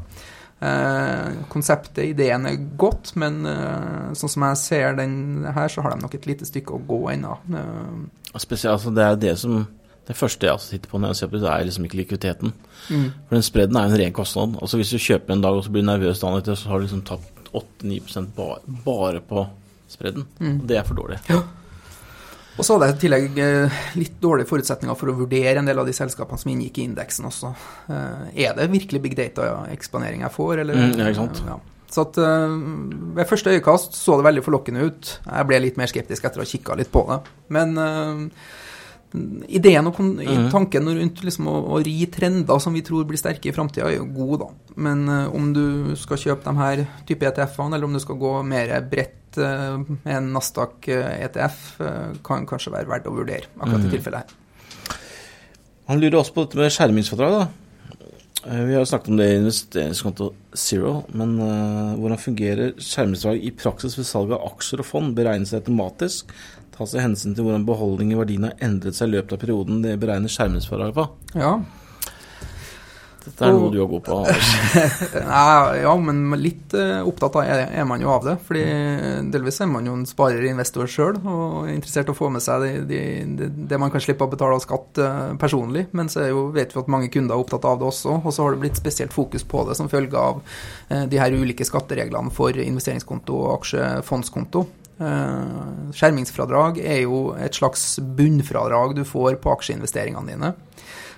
Uh, 0.56 1.34
konseptet, 1.52 2.14
ideen 2.14 2.46
er 2.48 2.62
godt, 2.80 3.12
men 3.20 3.42
uh, 3.44 4.12
sånn 4.16 4.32
som 4.32 4.46
jeg 4.48 4.60
ser 4.62 4.96
den 4.96 5.44
her, 5.44 5.68
så 5.68 5.84
har 5.84 5.92
de 5.92 6.00
nok 6.00 6.16
et 6.16 6.28
lite 6.30 6.48
stykke 6.48 6.78
å 6.78 6.84
gå 6.88 7.02
ennå. 7.12 7.34
Uh. 7.52 8.06
Spesielt, 8.40 8.78
altså, 8.78 8.94
det 8.96 9.04
er 9.04 9.18
det 9.20 9.34
som 9.40 9.66
Det 10.06 10.14
første 10.14 10.46
jeg 10.46 10.62
sitter 10.62 10.90
på 10.90 11.00
når 11.02 11.10
jeg 11.10 11.18
ser 11.18 11.28
på 11.32 11.38
det, 11.42 11.48
er 11.50 11.64
liksom 11.66 11.86
ikke 11.88 11.98
likviditeten. 11.98 12.52
mm. 12.54 13.06
For 13.26 13.34
den 13.34 13.42
spredden 13.42 13.76
er 13.76 13.88
jo 13.88 13.90
en 13.96 13.98
ren 13.98 14.12
kostnad. 14.14 14.52
Altså 14.62 14.78
Hvis 14.78 14.92
du 14.94 15.02
kjøper 15.02 15.34
en 15.34 15.40
dag 15.42 15.56
og 15.58 15.64
så 15.66 15.72
blir 15.74 15.82
du 15.82 15.88
nervøs 15.88 16.20
dagen 16.22 16.38
etter, 16.38 16.54
så 16.54 16.70
har 16.70 16.78
du 16.78 16.86
liksom 16.86 17.00
tapt 17.02 17.50
8-9 17.50 18.28
bare, 18.36 18.60
bare 18.84 19.20
på 19.20 19.42
spredden. 19.90 20.26
Mm. 20.40 20.58
Det 20.66 20.78
er 20.80 20.86
for 20.88 20.98
dårlig. 20.98 21.20
Og 22.56 22.64
så 22.64 22.72
hadde 22.76 22.86
jeg 22.88 22.96
i 22.96 23.00
tillegg 23.04 23.38
eh, 23.44 23.80
litt 24.00 24.14
dårlige 24.22 24.48
forutsetninger 24.48 24.96
for 24.96 25.12
å 25.12 25.16
vurdere 25.18 25.60
en 25.60 25.66
del 25.68 25.78
av 25.82 25.88
de 25.88 25.92
selskapene 25.96 26.40
som 26.40 26.52
inngikk 26.54 26.78
i 26.80 26.86
indeksen 26.88 27.28
også. 27.28 27.50
Eh, 27.92 28.44
Er 28.46 28.54
det 28.56 28.70
virkelig 28.72 29.02
big 29.04 29.16
data-eksponering 29.18 30.24
jeg 30.24 30.32
får, 30.38 30.62
eller? 30.64 30.78
Mm, 30.80 30.94
ja, 30.96 31.10
ikke 31.10 31.20
sant. 31.20 31.42
Ja. 31.44 31.58
Så 31.92 32.06
at 32.08 32.16
eh, 32.18 32.54
ved 33.18 33.28
første 33.28 33.52
øyekast 33.52 33.94
så 34.00 34.16
det 34.16 34.26
veldig 34.30 34.44
forlokkende 34.46 34.86
ut. 34.88 35.12
Jeg 35.28 35.48
ble 35.50 35.60
litt 35.66 35.76
mer 35.80 35.92
skeptisk 35.92 36.24
etter 36.24 36.40
å 36.40 36.46
ha 36.46 36.48
kikka 36.48 36.78
litt 36.80 36.90
på 36.94 37.04
det. 37.12 37.20
Men 37.52 37.76
eh, 37.76 38.24
ideen 39.48 39.86
og 39.86 39.98
Mhm. 40.00 40.50
tanken 40.50 40.84
rundt 40.88 41.22
liksom 41.24 41.46
å, 41.46 41.54
å 41.76 41.84
ri 41.84 42.06
trender 42.06 42.58
som 42.60 42.72
vi 42.74 42.82
tror 42.82 43.04
blir 43.06 43.16
sterke 43.18 43.46
i 43.48 43.52
framtida, 43.52 43.86
er 43.90 43.96
jo 43.98 44.06
god, 44.06 44.40
da. 44.40 44.48
Men 44.76 45.08
uh, 45.08 45.34
om 45.34 45.52
du 45.52 45.94
skal 45.96 46.16
kjøpe 46.16 46.44
de 46.44 46.56
her 46.56 46.86
type 47.06 47.22
ETF-ene, 47.26 47.74
eller 47.74 47.84
om 47.86 47.92
du 47.92 48.00
skal 48.00 48.16
gå 48.16 48.32
mer 48.44 48.80
bredt 48.90 49.38
uh, 49.38 49.78
med 50.04 50.16
en 50.16 50.32
Nasdaq 50.32 50.88
eh, 50.88 51.24
ETF, 51.28 51.80
uh, 51.80 52.14
kan 52.24 52.46
kanskje 52.46 52.72
være 52.72 52.86
verdt 52.88 53.06
å 53.06 53.14
vurdere 53.16 53.46
akkurat 53.60 53.80
i 53.80 53.86
Mhm. 53.86 53.90
tilfellet 53.90 54.18
her. 54.18 54.26
Han 55.88 56.00
lurer 56.00 56.18
også 56.20 56.34
på 56.34 56.44
dette 56.46 56.56
med 56.58 56.72
skjermingsfradrag. 56.72 57.30
da. 57.38 57.48
Eh, 58.46 58.64
Vi 58.64 58.72
har 58.74 58.80
jo 58.84 58.90
snakket 58.90 59.08
om 59.08 59.16
det 59.16 59.26
i 59.30 59.38
investeringskonto 59.38 60.32
Zero, 60.54 61.04
men 61.14 61.38
eh, 61.40 61.96
hvordan 61.96 62.18
fungerer 62.18 62.72
skjermingsfradrag 62.78 63.44
i 63.44 63.50
praksis 63.52 63.96
ved 63.98 64.06
salg 64.06 64.32
av 64.32 64.42
aksjer 64.52 64.80
og 64.80 64.86
fond? 64.86 65.14
Beregnes 65.16 65.50
det 65.50 65.62
automatisk? 65.64 66.26
Tas 66.76 66.92
det 66.92 67.04
hensyn 67.04 67.34
til 67.36 67.46
hvordan 67.46 67.64
beholdning 67.68 68.12
i 68.12 68.18
verdien 68.18 68.50
har 68.50 68.56
endret 68.64 68.98
seg 68.98 69.08
i 69.08 69.16
løpet 69.16 69.36
av 69.36 69.42
perioden 69.42 69.82
det 69.84 69.96
beregner 70.00 70.32
skjermingsfradraget 70.32 70.98
på? 70.98 71.08
Ja. 71.40 71.56
Dette 73.26 73.42
er 73.42 73.56
noe 73.56 73.72
du 73.74 73.80
er 73.82 73.88
god 73.90 74.02
på. 74.06 74.16
Anders. 74.22 74.50
Ja, 75.82 75.94
men 75.98 76.20
litt 76.38 76.74
eh, 76.78 77.00
opptatt 77.02 77.38
av 77.40 77.48
er, 77.48 77.82
man 77.88 78.02
jo 78.02 78.12
av 78.12 78.26
det. 78.26 78.36
fordi 78.46 78.62
delvis 79.34 79.58
er 79.64 79.70
man 79.70 79.88
jo 79.88 79.96
en 79.98 80.06
sparer-investor 80.06 80.90
sjøl 80.90 81.18
og 81.18 81.66
er 81.66 81.72
interessert 81.74 82.10
i 82.10 82.14
å 82.14 82.18
få 82.18 82.30
med 82.32 82.44
seg 82.44 82.62
det, 82.62 82.70
de, 82.90 83.00
de, 83.40 83.50
det 83.72 83.80
man 83.82 83.90
kan 83.90 84.04
slippe 84.04 84.26
å 84.26 84.30
betale 84.30 84.58
av 84.58 84.62
skatt 84.62 85.02
eh, 85.02 85.34
personlig. 85.42 85.88
Men 85.96 86.12
så 86.12 86.28
jo, 86.28 86.46
vet 86.54 86.74
vi 86.76 86.82
at 86.84 86.92
mange 86.92 87.10
kunder 87.12 87.34
er 87.34 87.42
opptatt 87.42 87.66
av 87.66 87.80
det 87.82 87.90
også. 87.90 88.20
Og 88.22 88.30
så 88.30 88.46
har 88.46 88.54
det 88.54 88.62
blitt 88.62 88.78
spesielt 88.78 89.16
fokus 89.16 89.46
på 89.48 89.66
det 89.66 89.78
som 89.80 89.90
følge 89.90 90.22
av 90.22 90.42
eh, 90.88 91.06
de 91.10 91.22
her 91.22 91.34
ulike 91.34 91.66
skattereglene 91.66 92.34
for 92.34 92.54
investeringskonto 92.62 93.42
og 93.42 93.54
aksjefondskonto. 93.58 94.68
Eh, 94.96 95.90
skjermingsfradrag 95.92 96.78
er 96.80 97.02
jo 97.02 97.34
et 97.36 97.56
slags 97.58 97.98
bunnfradrag 98.00 98.94
du 98.96 99.02
får 99.04 99.36
på 99.42 99.52
aksjeinvesteringene 99.52 100.32
dine. 100.32 100.52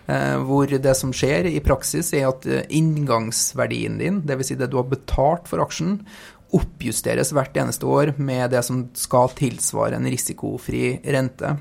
Eh, 0.09 0.39
hvor 0.49 0.71
det 0.71 0.95
som 0.99 1.13
skjer 1.15 1.51
i 1.51 1.61
praksis, 1.63 2.11
er 2.17 2.31
at 2.31 2.49
eh, 2.49 2.67
inngangsverdien 2.75 4.01
din, 4.01 4.23
dvs. 4.27 4.51
Si 4.51 4.59
det 4.59 4.71
du 4.73 4.79
har 4.81 4.89
betalt 4.91 5.47
for 5.51 5.63
aksjen, 5.63 6.01
oppjusteres 6.57 7.35
hvert 7.37 7.57
eneste 7.61 7.87
år 7.87 8.15
med 8.17 8.49
det 8.55 8.65
som 8.65 8.87
skal 8.97 9.29
tilsvare 9.37 9.99
en 9.99 10.09
risikofri 10.09 10.97
rente. 11.05 11.59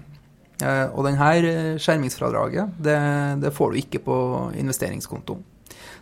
Og 0.57 1.03
denne 1.05 1.76
skjermingsfradraget, 1.84 2.80
det, 2.82 2.95
det 3.43 3.51
får 3.53 3.76
du 3.76 3.82
ikke 3.84 3.99
på 4.07 4.15
investeringskonto. 4.57 5.36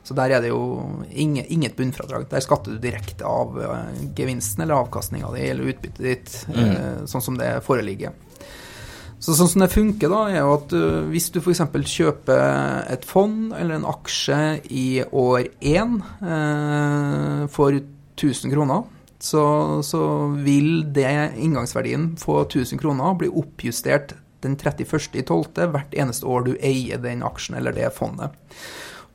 Så 0.05 0.13
der 0.13 0.35
er 0.35 0.43
det 0.43 0.51
jo 0.51 0.61
ingen, 1.09 1.45
inget 1.49 1.75
bunnfradrag. 1.77 2.27
Der 2.29 2.43
skatter 2.45 2.75
du 2.75 2.81
direkte 2.81 3.25
av 3.25 3.57
eh, 3.57 4.03
gevinsten 4.17 4.61
eller 4.61 4.83
avkastninga 4.83 5.31
di 5.33 5.47
eller 5.49 5.71
utbyttet 5.73 6.05
ditt, 6.05 6.35
mm. 6.53 7.07
sånn 7.09 7.25
som 7.25 7.39
det 7.39 7.49
foreligger. 7.65 8.13
Så 9.25 9.33
sånn 9.33 9.49
som 9.49 9.63
det 9.63 9.71
funker, 9.73 10.11
da, 10.11 10.25
er 10.29 10.43
jo 10.43 10.51
at 10.53 10.73
uh, 10.75 11.05
hvis 11.09 11.31
du 11.33 11.39
f.eks. 11.39 11.63
kjøper 11.89 12.83
et 12.93 13.07
fond 13.07 13.55
eller 13.57 13.79
en 13.79 13.87
aksje 13.89 14.37
i 14.69 15.01
år 15.07 15.47
én 15.65 15.95
uh, 16.21 17.47
for 17.49 17.73
1000 17.73 18.53
kroner, 18.53 18.83
så, 19.17 19.45
så, 19.81 20.01
vil 20.45 20.83
det 20.93 21.33
inngangsverdien 21.41 22.11
på 22.21 22.37
1000 22.43 22.81
kroner 22.83 23.15
bli 23.17 23.31
oppjustert 23.31 24.13
den 24.45 24.59
31.12. 24.59 25.71
hvert 25.73 25.95
eneste 25.97 26.29
år 26.29 26.45
du 26.45 26.51
eier 26.59 27.01
den 27.01 27.23
aksjen 27.25 27.57
eller 27.57 27.73
det 27.73 27.89
fondet. 27.95 28.35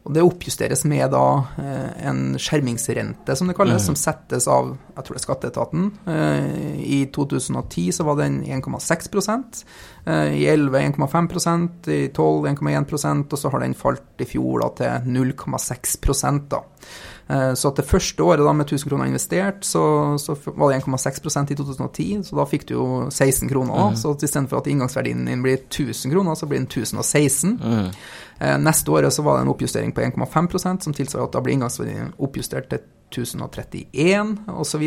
Og 0.00 0.14
Det 0.16 0.22
oppjusteres 0.24 0.86
med 0.88 1.10
da 1.12 1.24
eh, 1.60 2.06
en 2.08 2.38
skjermingsrente, 2.40 3.34
som 3.36 3.50
det 3.50 3.56
kalles, 3.58 3.82
mm. 3.82 3.86
som 3.90 3.98
settes 3.98 4.46
av 4.48 4.72
jeg 4.96 5.04
tror 5.04 5.16
det 5.16 5.20
er 5.20 5.26
skatteetaten. 5.26 5.84
Eh, 6.14 6.80
I 6.80 7.00
2010 7.12 7.92
så 7.98 8.06
var 8.08 8.16
den 8.22 8.40
1,6 8.44 9.64
eh, 10.06 10.40
i 10.40 10.46
11 10.48 10.80
1,5% 10.96 11.92
i 11.92 12.00
12 12.16 12.48
1,1% 12.54 13.36
og 13.36 13.42
så 13.42 13.52
har 13.52 13.64
den 13.64 13.76
falt 13.76 14.24
i 14.24 14.28
fjor 14.28 14.64
da 14.64 14.70
til 14.80 15.12
0,6 15.20 16.48
da. 16.48 16.64
Så 17.30 17.70
at 17.70 17.76
det 17.78 17.86
første 17.86 18.24
året 18.26 18.42
da 18.42 18.50
med 18.56 18.66
1000 18.66 18.90
kroner 18.90 19.06
investert, 19.06 19.60
så, 19.62 20.16
så 20.18 20.34
var 20.48 20.72
det 20.72 20.80
1,6% 20.80 21.52
i 21.52 21.56
2010, 21.60 22.24
så 22.26 22.38
da 22.40 22.46
fikk 22.50 22.64
du 22.66 22.72
jo 22.74 22.86
16 23.06 23.46
kroner. 23.52 23.92
Mm. 23.92 23.98
Så 24.00 24.16
istedenfor 24.16 24.58
at 24.58 24.66
inngangsverdien 24.66 25.28
din 25.28 25.44
blir 25.44 25.60
1000 25.60 26.10
kroner, 26.10 26.34
så 26.34 26.48
blir 26.50 26.58
den 26.58 26.66
1016. 26.66 27.54
Mm. 27.62 27.92
Eh, 28.40 28.56
neste 28.58 28.90
året 28.90 29.12
så 29.12 29.22
var 29.22 29.38
det 29.38 29.46
en 29.46 29.52
oppjustering 29.52 29.92
på 29.92 30.00
1,5% 30.00 30.86
som 30.86 30.96
tilsvarer 30.96 31.28
at 31.28 31.36
da 31.36 31.44
blir 31.44 31.58
inngangsverdien 31.58 32.14
oppjustert 32.18 32.70
til 32.72 32.80
1031 33.10 34.36
osv. 34.48 34.84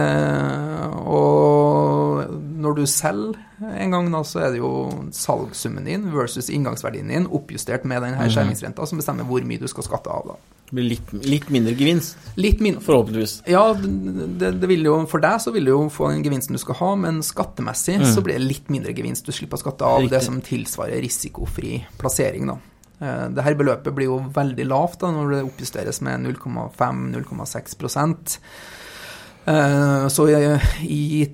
Eh, 0.00 0.86
og 1.04 2.24
når 2.64 2.78
du 2.78 2.84
selger 2.86 3.38
en 3.64 3.94
gang, 3.96 4.10
da, 4.12 4.22
så 4.26 4.46
er 4.46 4.54
det 4.54 4.62
jo 4.62 4.72
salgssummen 5.14 5.86
din 5.88 6.08
versus 6.14 6.50
inngangsverdien 6.52 7.10
din 7.10 7.28
oppjustert 7.28 7.84
med 7.84 8.02
denne 8.02 8.20
mhm. 8.22 8.32
skjermingsrenta, 8.32 8.86
som 8.86 9.00
bestemmer 9.00 9.28
hvor 9.28 9.44
mye 9.46 9.60
du 9.60 9.68
skal 9.70 9.86
skatte 9.86 10.12
av. 10.12 10.34
da. 10.34 10.63
Blir 10.74 10.88
litt, 10.90 11.12
litt, 11.22 11.48
mindre 11.54 11.74
gevinst, 11.78 12.18
litt 12.40 12.62
min 12.64 12.80
forhåpentligvis. 12.82 13.36
Ja, 13.50 13.62
det, 13.78 14.50
det, 14.58 14.68
vil 14.70 14.82
jo, 14.88 14.96
for 15.10 15.22
deg 15.22 15.38
så 15.44 15.52
vil 15.54 15.68
du 15.68 15.70
jo 15.70 15.80
få 15.92 16.10
den 16.10 16.24
gevinsten 16.24 16.56
du 16.56 16.62
skal 16.62 16.78
ha, 16.80 16.90
men 16.98 17.20
skattemessig 17.22 18.00
mm. 18.02 18.06
så 18.10 18.24
blir 18.26 18.40
det 18.40 18.48
litt 18.48 18.72
mindre 18.74 18.94
gevinst. 18.96 19.26
Du 19.26 19.34
slipper 19.34 19.60
å 19.60 19.62
skatte 19.62 19.86
av 19.86 20.02
Riktig. 20.02 20.16
det 20.16 20.22
som 20.26 20.40
tilsvarer 20.44 21.02
risikofri 21.04 21.78
plassering. 22.00 22.50
da. 22.50 22.58
Eh, 22.98 23.26
Dette 23.36 23.54
beløpet 23.60 23.94
blir 23.94 24.10
jo 24.10 24.18
veldig 24.34 24.66
lavt 24.70 25.04
da, 25.04 25.12
når 25.14 25.36
det 25.36 25.44
oppjusteres 25.46 26.02
med 26.06 26.26
0,5-0,6 26.26 27.78
så 29.44 30.08
Så 30.08 30.28
i 30.82 31.26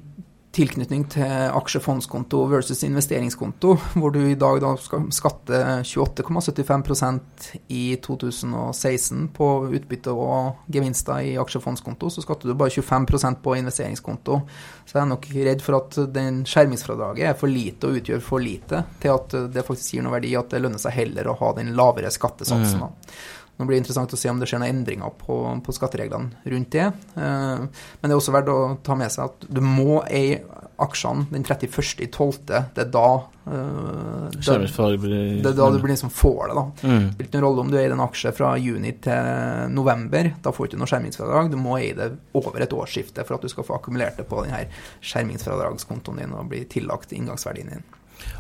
tilknytning 0.54 1.04
til 1.12 1.30
aksjefondskonto 1.54 2.40
versus 2.50 2.82
investeringskonto, 2.86 3.76
hvor 3.94 4.10
du 4.14 4.18
i 4.26 4.38
dag 4.38 4.58
da 4.62 4.72
skal 4.82 5.06
skatte 5.14 5.60
28,75% 5.86 7.46
i 7.70 7.84
2016 8.02 9.28
på 9.36 9.50
utbytte 9.70 10.14
og 10.14 10.64
gevinster 10.72 11.22
i 11.30 11.36
aksjefondskonto, 11.38 12.10
så 12.10 12.24
skatter 12.24 12.50
du 12.50 12.58
bare 12.58 12.74
25% 12.74 13.42
på 13.44 13.56
investeringskonto. 13.60 14.40
Så 14.84 14.98
jeg 14.98 15.04
er 15.04 15.10
nok 15.12 15.28
redd 15.38 15.62
for 15.62 15.78
at 15.78 16.00
den 16.10 16.42
skjermingsfradraget 16.48 17.30
er 17.30 17.38
for 17.38 17.52
lite 17.52 17.86
og 17.86 18.00
utgjør 18.00 18.24
for 18.24 18.42
lite 18.42 18.82
til 19.02 19.14
at 19.14 19.36
det 19.54 19.66
faktisk 19.66 19.94
gir 19.94 20.06
noe 20.06 20.18
verdi, 20.18 20.34
at 20.38 20.50
det 20.50 20.64
lønner 20.64 20.82
seg 20.82 20.98
heller 20.98 21.30
å 21.30 21.38
ha 21.44 21.52
den 21.60 21.76
lavere 21.78 22.10
skattesatsen. 22.10 22.82
Mm. 22.82 23.14
Nå 23.60 23.66
blir 23.68 23.76
det 23.76 23.82
interessant 23.82 24.14
å 24.16 24.16
se 24.16 24.30
om 24.32 24.38
det 24.40 24.46
skjer 24.48 24.62
noen 24.62 24.72
endringer 24.72 25.12
på, 25.20 25.36
på 25.60 25.72
skattereglene 25.76 26.48
rundt 26.48 26.72
det. 26.72 26.86
Eh, 26.88 27.58
men 27.60 28.08
det 28.08 28.14
er 28.14 28.16
også 28.16 28.32
verdt 28.32 28.48
å 28.48 28.60
ta 28.86 28.96
med 28.96 29.12
seg 29.12 29.26
at 29.28 29.44
du 29.52 29.60
må 29.60 30.00
eie 30.08 30.40
aksjene 30.80 31.26
den 31.28 31.44
31.12. 31.44 32.38
Det 32.48 32.80
er 32.80 32.88
da 32.88 33.08
uh, 33.20 34.30
det, 34.32 34.40
det, 34.40 35.50
er 35.50 35.56
da 35.58 35.68
du 35.74 35.76
blir 35.76 35.92
liksom 35.92 36.12
får 36.14 36.40
det. 36.48 36.54
da. 36.56 36.64
Mm. 36.80 37.04
Det 37.04 37.12
spiller 37.12 37.28
ikke 37.28 37.36
noen 37.36 37.44
rolle 37.44 37.64
om 37.66 37.72
du 37.72 37.76
eier 37.82 37.94
en 37.96 38.04
aksje 38.06 38.32
fra 38.36 38.54
juni 38.56 38.94
til 39.04 39.74
november. 39.76 40.30
Da 40.40 40.54
får 40.56 40.64
du 40.64 40.72
ikke 40.72 40.80
noe 40.80 40.92
skjermingsfradrag. 40.94 41.52
Du 41.52 41.58
må 41.60 41.76
eie 41.82 41.96
det 41.98 42.08
over 42.38 42.64
et 42.64 42.76
årsskifte 42.76 43.26
for 43.28 43.36
at 43.36 43.44
du 43.44 43.52
skal 43.52 43.66
få 43.68 43.76
akkumulert 43.76 44.20
det 44.20 44.24
på 44.30 44.40
denne 44.46 44.64
skjermingsfradragskontoen 45.04 46.22
din 46.22 46.32
og 46.36 46.48
bli 46.54 46.64
tillagt 46.72 47.12
inngangsverdien 47.16 47.74
din. 47.74 47.84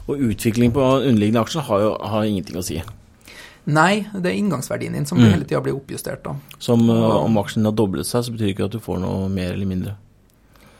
Og 0.08 0.24
utvikling 0.30 0.72
på 0.72 0.86
underliggende 1.02 1.44
aksjer 1.44 1.68
har 1.68 1.84
jo 1.84 1.92
har 2.14 2.28
ingenting 2.28 2.60
å 2.60 2.64
si. 2.64 2.80
Nei, 3.68 4.06
det 4.14 4.30
er 4.30 4.38
inngangsverdien 4.38 4.94
din 4.96 5.06
som 5.08 5.18
mm. 5.20 5.26
hele 5.34 5.46
tida 5.48 5.60
blir 5.64 5.76
oppjustert. 5.76 6.22
da. 6.24 6.36
Som 6.62 6.86
uh, 6.88 7.20
om 7.20 7.36
aksjen 7.42 7.68
har 7.68 7.74
doblet 7.76 8.08
seg, 8.08 8.24
så 8.24 8.34
betyr 8.34 8.48
det 8.48 8.54
ikke 8.54 8.70
at 8.70 8.76
du 8.76 8.80
får 8.82 9.02
noe 9.02 9.28
mer 9.32 9.52
eller 9.52 9.68
mindre? 9.68 9.96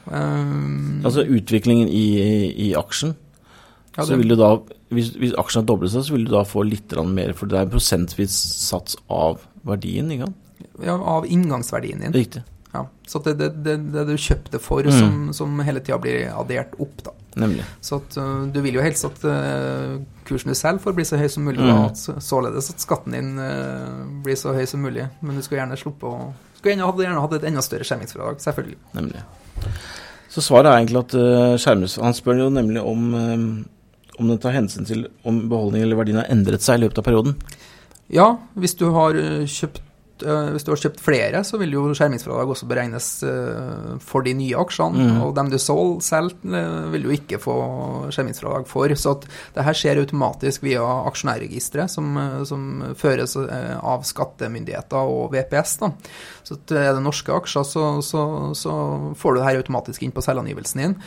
Um, 0.05 1.03
altså 1.05 1.23
utviklingen 1.29 1.91
i, 1.93 2.05
i 2.69 2.71
aksjen. 2.77 3.13
Ja, 3.95 4.05
så 4.07 4.15
vil 4.15 4.31
du 4.31 4.37
da, 4.39 4.55
hvis, 4.95 5.11
hvis, 5.19 5.35
aksjen 5.39 5.61
har 5.61 5.67
doblet 5.69 5.91
seg, 5.93 6.05
så 6.07 6.15
vil 6.15 6.25
du 6.25 6.33
da 6.33 6.45
få 6.47 6.63
litt 6.65 6.95
mer, 7.11 7.35
for 7.37 7.51
det 7.51 7.59
er 7.59 7.67
en 7.67 7.73
prosentvis 7.73 8.35
sats 8.63 8.95
av 9.11 9.43
verdien? 9.67 10.09
ikke 10.11 10.29
sant? 10.29 10.37
Ja, 10.81 10.95
av 10.95 11.27
inngangsverdien 11.27 12.01
din. 12.05 12.15
Riktig. 12.15 12.43
Ja, 12.71 12.85
så 13.07 13.19
det 13.19 13.33
er 13.35 13.39
det, 13.41 13.49
det, 13.65 13.75
det, 13.91 14.05
du 14.07 14.15
kjøpte 14.15 14.61
for, 14.63 14.87
mm. 14.87 14.95
som, 14.95 15.17
som, 15.35 15.59
hele 15.67 15.83
tida 15.83 15.99
blir 16.01 16.29
addert 16.31 16.77
opp. 16.79 17.03
da. 17.03 17.13
Nemlig. 17.39 17.63
Så 17.79 18.01
at, 18.01 18.17
du 18.51 18.57
vil 18.59 18.75
jo 18.75 18.83
helst 18.83 19.05
at 19.07 19.21
kursen 20.27 20.51
du 20.51 20.57
selv 20.57 20.81
får 20.83 20.95
bli 20.97 21.05
så 21.07 21.19
høy 21.19 21.29
som 21.31 21.45
mulig, 21.47 21.61
mm. 21.63 21.69
og 21.71 21.85
at, 21.85 22.23
således 22.23 22.67
at 22.73 22.83
skatten 22.83 23.15
din 23.15 23.29
blir 24.25 24.35
så 24.39 24.51
høy 24.55 24.65
som 24.67 24.83
mulig. 24.83 25.05
Men 25.21 25.39
du 25.39 25.45
skulle 25.45 25.61
gjerne 25.61 25.79
sluppe 25.79 26.11
å 26.11 26.31
Skulle 26.57 26.75
gjerne, 26.75 26.91
gjerne 27.05 27.23
hatt 27.23 27.37
et 27.39 27.47
enda 27.49 27.63
større 27.65 27.87
skjermingsfradrag, 27.87 28.41
selvfølgelig. 28.43 28.77
Nemlig. 28.97 29.23
Så 30.31 30.43
svaret 30.43 30.69
er 30.69 30.79
egentlig 30.79 31.01
at 31.01 31.15
uh, 31.17 31.55
skjermes 31.59 31.97
Han 31.99 32.15
spør 32.15 32.43
jo 32.45 32.49
nemlig 32.53 32.83
om, 32.87 33.07
um, 33.15 33.47
om 34.19 34.29
den 34.31 34.39
tar 34.43 34.55
hensyn 34.55 34.87
til 34.87 35.07
om 35.27 35.41
beholdningen 35.51 35.87
eller 35.87 35.99
verdien 35.99 36.21
har 36.21 36.29
endret 36.31 36.63
seg 36.63 36.79
i 36.79 36.85
løpet 36.85 37.01
av 37.01 37.07
perioden. 37.07 37.39
Ja, 38.11 38.27
hvis 38.59 38.75
du 38.79 38.89
har 38.95 39.15
kjøpt 39.47 39.81
Eh, 40.23 40.49
hvis 40.53 40.65
du 40.65 40.71
har 40.73 40.81
kjøpt 40.81 41.01
flere, 41.03 41.41
så 41.47 41.59
vil 41.61 41.73
jo 41.75 41.83
skjermingsfradrag 41.97 42.51
også 42.53 42.67
beregnes 42.69 43.07
eh, 43.27 43.95
for 44.03 44.25
de 44.25 44.33
nye 44.37 44.57
aksjene. 44.59 45.07
Mm. 45.07 45.21
Og 45.25 45.33
dem 45.37 45.51
du 45.51 45.57
solgte, 45.61 46.21
eh, 46.57 46.89
vil 46.93 47.07
du 47.07 47.13
ikke 47.15 47.39
få 47.41 47.55
skjermingsfradrag 48.13 48.67
for. 48.69 48.93
Så 48.97 49.15
at 49.17 49.27
det 49.55 49.65
her 49.67 49.77
skjer 49.77 50.01
automatisk 50.03 50.65
via 50.67 50.85
aksjonærregisteret, 51.09 51.91
som, 51.91 52.17
som, 52.47 52.69
føres 52.97 53.33
av 53.37 54.03
skattemyndigheter 54.05 55.09
og 55.09 55.31
VPS. 55.33 55.75
Da. 55.81 55.91
Så 56.47 56.57
er 56.75 56.91
det 56.95 57.03
norske 57.03 57.33
aksjer, 57.33 57.65
så, 57.67 57.85
så, 58.05 58.23
så 58.57 58.73
får 59.17 59.33
du 59.33 59.41
det 59.41 59.47
her 59.47 59.61
automatisk 59.61 60.05
inn 60.05 60.13
på 60.15 60.23
selvangivelsen 60.25 60.83
din. 60.83 60.97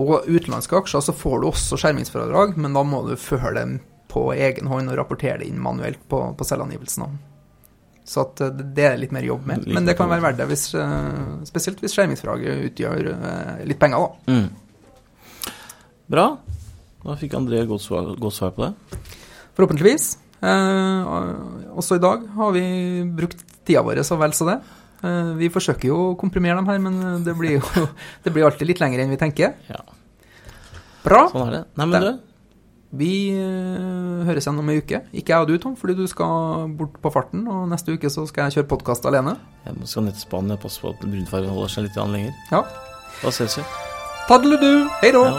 Og 0.00 0.28
utenlandske 0.28 0.78
aksjer 0.78 1.02
så 1.08 1.16
får 1.16 1.40
du 1.40 1.48
også 1.50 1.78
skjermingsfradrag, 1.80 2.54
men 2.60 2.76
da 2.76 2.84
må 2.86 3.02
du 3.08 3.16
føre 3.18 3.56
dem 3.58 3.80
på 4.10 4.30
egen 4.34 4.70
hånd 4.70 4.90
og 4.90 4.98
rapportere 4.98 5.40
det 5.42 5.50
inn 5.50 5.60
manuelt 5.62 6.02
på, 6.10 6.22
på 6.36 6.46
selvangivelsen. 6.46 7.18
Så 8.10 8.24
eh, 8.42 8.62
det 8.74 8.86
er 8.88 8.98
litt 9.00 9.14
mer 9.14 9.26
jobb 9.26 9.46
med. 9.46 9.68
Men 9.70 9.86
det 9.86 9.96
kan 9.98 10.10
være 10.10 10.24
verdt 10.24 10.40
det, 10.40 10.48
hvis, 10.50 10.66
eh, 10.78 11.44
spesielt 11.48 11.82
hvis 11.82 11.94
skjermingsfraget 11.94 12.64
utgjør 12.70 13.12
eh, 13.12 13.52
litt 13.70 13.80
penger. 13.82 14.08
da. 14.08 14.34
Mm. 14.34 15.54
Bra. 16.10 16.26
Da 17.04 17.16
fikk 17.20 17.38
André 17.38 17.62
godt 17.70 17.84
svar, 17.86 18.10
godt 18.20 18.36
svar 18.36 18.52
på 18.56 18.66
det. 18.66 19.04
Forhåpentligvis. 19.58 20.10
Eh, 20.40 21.14
også 21.78 22.00
i 22.00 22.02
dag 22.02 22.26
har 22.34 22.52
vi 22.56 22.64
brukt 23.16 23.44
tida 23.68 23.84
vår 23.86 24.02
så 24.06 24.18
vel 24.20 24.34
så 24.36 24.48
det. 24.48 24.58
Eh, 25.06 25.30
vi 25.38 25.52
forsøker 25.52 25.92
jo 25.92 26.00
å 26.10 26.16
komprimere 26.18 26.58
dem 26.58 26.68
her, 26.68 26.82
men 26.82 27.22
det 27.24 27.36
blir 27.38 27.60
jo 27.60 27.86
det 28.24 28.34
blir 28.34 28.48
alltid 28.48 28.72
litt 28.72 28.82
lenger 28.82 29.04
enn 29.04 29.14
vi 29.14 29.20
tenker. 29.20 29.54
Ja. 29.70 29.84
Bra. 31.04 31.28
Sånn 31.30 31.46
er 31.46 31.60
det. 31.60 31.62
Nei, 31.78 31.86
men 31.88 32.04
du, 32.04 32.10
vi 32.90 33.30
uh, 33.38 34.26
høres 34.26 34.46
igjen 34.46 34.58
om 34.58 34.70
ei 34.72 34.80
uke. 34.82 34.98
Ikke 35.14 35.34
jeg 35.34 35.44
og 35.44 35.48
du, 35.50 35.54
Tom, 35.62 35.76
fordi 35.78 35.94
du 35.98 36.06
skal 36.10 36.72
bort 36.78 36.94
på 37.02 37.12
farten. 37.14 37.46
Og 37.50 37.68
neste 37.70 37.94
uke 37.94 38.10
så 38.10 38.26
skal 38.26 38.48
jeg 38.48 38.58
kjøre 38.58 38.70
podkast 38.74 39.06
alene. 39.06 39.36
Jeg 39.66 39.72
skal 39.84 40.02
ned 40.08 40.14
til 40.18 40.26
Spania 40.26 40.58
og 40.58 40.62
passe 40.64 40.78
på 40.82 40.90
at 40.90 40.98
brunfargen 41.04 41.54
holder 41.54 41.70
seg 41.76 41.82
litt 41.86 41.96
lenger. 42.00 42.32
Ja. 42.50 42.60
Da 43.20 43.28
ses 43.34 43.58
vi. 43.60 43.64
Padle 44.28 44.56
du. 44.62 44.72
Hei 45.02 45.10
da. 45.14 45.22
Ja. 45.30 45.38